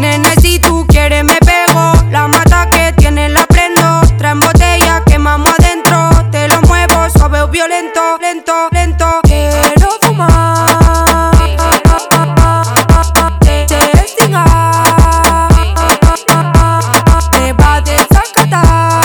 Nene, 0.00 0.34
si 0.40 0.58
tú 0.58 0.86
quieres 0.88 1.22
me 1.24 1.36
pego, 1.44 1.92
la 2.10 2.26
mata 2.26 2.70
que 2.70 2.94
tiene 2.96 3.28
la 3.28 3.44
prendo, 3.44 4.00
traen 4.16 4.40
botella, 4.40 5.02
quemamos 5.04 5.52
adentro, 5.58 6.08
te 6.30 6.48
lo 6.48 6.62
muevo 6.62 7.10
suave 7.10 7.42
o 7.42 7.48
violento, 7.48 8.16
lento, 8.18 8.68
lento. 8.72 9.20
Quiero 9.24 9.90
fumar, 10.00 11.32
te 17.32 17.52
va 17.52 17.74
a 17.74 17.80
desacatar, 17.82 19.02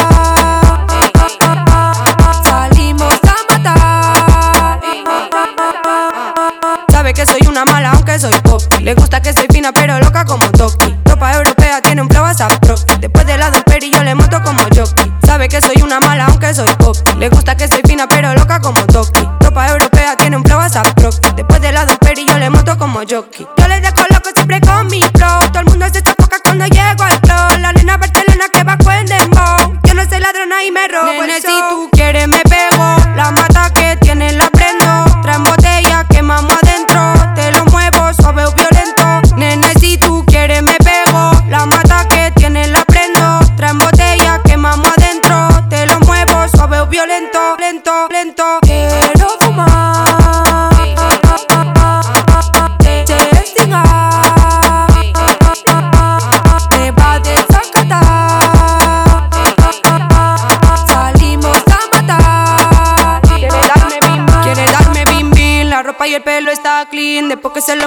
salimos 2.42 3.20
a 3.24 3.36
matar. 3.52 4.80
Sabe 6.90 7.14
que 7.14 7.26
soy 7.26 7.42
una 7.50 7.66
mala 7.66 7.92
aunque 7.92 8.18
soy 8.18 8.40
pop. 8.44 8.62
Le 8.80 8.94
gusta 8.94 9.22
que 9.22 9.34
soy 9.34 9.48
pero 9.74 10.00
loca 10.00 10.26
como 10.26 10.46
Toki. 10.52 10.96
Ropa 11.06 11.34
europea 11.34 11.82
tiene 11.82 12.02
un 12.02 12.10
flow 12.10 12.26
a. 12.26 12.34
Después 13.00 13.26
de 13.26 13.38
la 13.38 13.52
peri 13.52 13.92
yo 13.92 14.04
le 14.04 14.14
monto 14.14 14.42
como 14.44 14.62
jockey. 14.76 15.12
Sabe 15.26 15.48
que 15.48 15.62
soy 15.62 15.82
una 15.82 16.00
mala 16.00 16.26
aunque 16.26 16.54
soy 16.54 16.70
pop. 16.78 16.96
Le 17.18 17.30
gusta 17.30 17.56
que 17.56 17.68
soy 17.68 17.82
fina 17.88 18.08
pero 18.08 18.34
loca 18.34 18.60
como 18.60 18.80
Toki. 18.86 19.28
Ropa 19.40 19.70
europea 19.70 20.16
tiene 20.18 20.38
un 20.38 20.44
flow 20.44 20.60
a. 20.60 20.70
Después 21.36 21.62
de 21.62 21.72
la 21.72 21.86
peri 21.86 22.26
yo 22.28 22.38
le 22.38 22.50
monto 22.50 22.78
como 22.78 23.00
jockey. 23.00 23.48
Yo 23.58 23.68
le 23.68 23.82
descoloco 23.82 24.30
siempre 24.34 24.60
con 24.62 24.88
mi 24.88 25.02
flow. 25.02 25.40
Todo 25.52 25.60
el 25.60 25.66
mundo 25.66 25.86
se 25.92 26.00
sofoca 26.00 26.38
cuando 26.44 26.66
llego 26.66 27.04
al 27.04 27.20
flow. 27.24 27.60
La 27.60 27.72
nena 27.74 27.98
Barcelona 27.98 28.46
que 28.52 28.64
va 28.64 28.78
en 29.00 29.06
dembow. 29.06 29.80
Yo 29.84 29.94
no 29.94 30.04
soy 30.10 30.20
ladrona 30.20 30.64
y 30.64 30.72
me 30.72 30.88
robo 30.88 31.12
Nene, 31.12 31.38
el 31.38 31.44
show. 31.44 31.75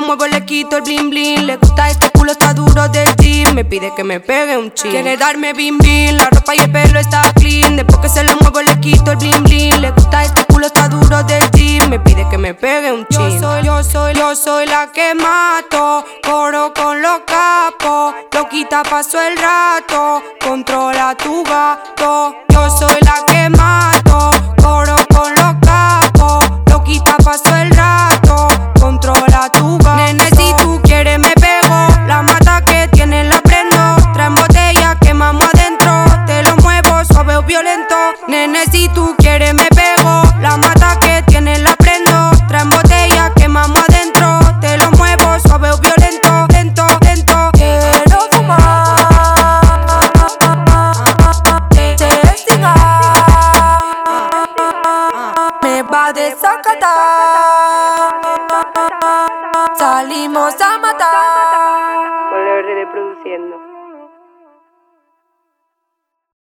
Muevo 0.09 0.27
le 0.27 0.43
quito 0.47 0.79
el 0.79 0.83
bling 0.85 1.11
bling. 1.11 1.47
Le 1.47 1.57
gusta 1.59 1.91
este 1.91 2.09
culo 2.11 2.33
está 2.33 2.55
duro 2.55 2.89
del 2.89 3.15
gym. 3.17 3.55
Me 3.55 3.63
pide 3.67 3.93
que 3.95 4.05
me 4.05 4.21
pegue 4.21 4.57
un 4.57 4.73
chin. 4.73 4.91
Quiere 4.91 5.19
darme 5.19 5.53
bim 5.53 5.77
bim. 5.77 6.17
La 6.17 6.31
ropa 6.31 6.55
y 6.55 6.61
el 6.61 6.73
pelo 6.73 6.99
está 6.99 7.21
clean. 7.35 7.77
Después 7.77 7.99
que 7.99 8.09
se 8.09 8.25
lo 8.25 8.35
muevo 8.41 8.63
le 8.63 8.81
quito 8.81 9.13
el 9.13 9.19
bling 9.19 9.43
bling. 9.43 9.81
Le 9.83 9.91
gusta 9.91 10.25
este 10.25 10.45
culo 10.47 10.67
está 10.67 10.89
duro 10.89 11.23
del 11.25 11.45
gym. 11.51 11.91
Me 11.91 12.01
pide 12.01 12.27
que 12.31 12.39
me 12.39 12.55
pegue 12.55 12.91
un 12.91 13.07
chin. 13.09 13.33
Yo 13.33 13.39
soy, 13.39 13.65
yo 13.65 13.85
soy, 13.85 14.15
yo 14.15 14.35
soy 14.35 14.67
la 14.67 14.91
que 14.91 15.15
mato. 15.15 16.03
Coro 16.25 16.73
con 16.73 17.03
los 17.03 17.21
capos. 17.27 18.15
Loquita 18.33 18.83
paso 18.85 19.21
el 19.21 19.37
rato. 19.37 20.23
Controla 20.43 21.15
tu 21.23 21.45
gato. 21.45 22.35
Yo 22.49 22.71
soy 22.71 22.97
la 23.03 23.25
que 23.27 23.51
mato. 23.51 24.31
Coro 24.63 24.97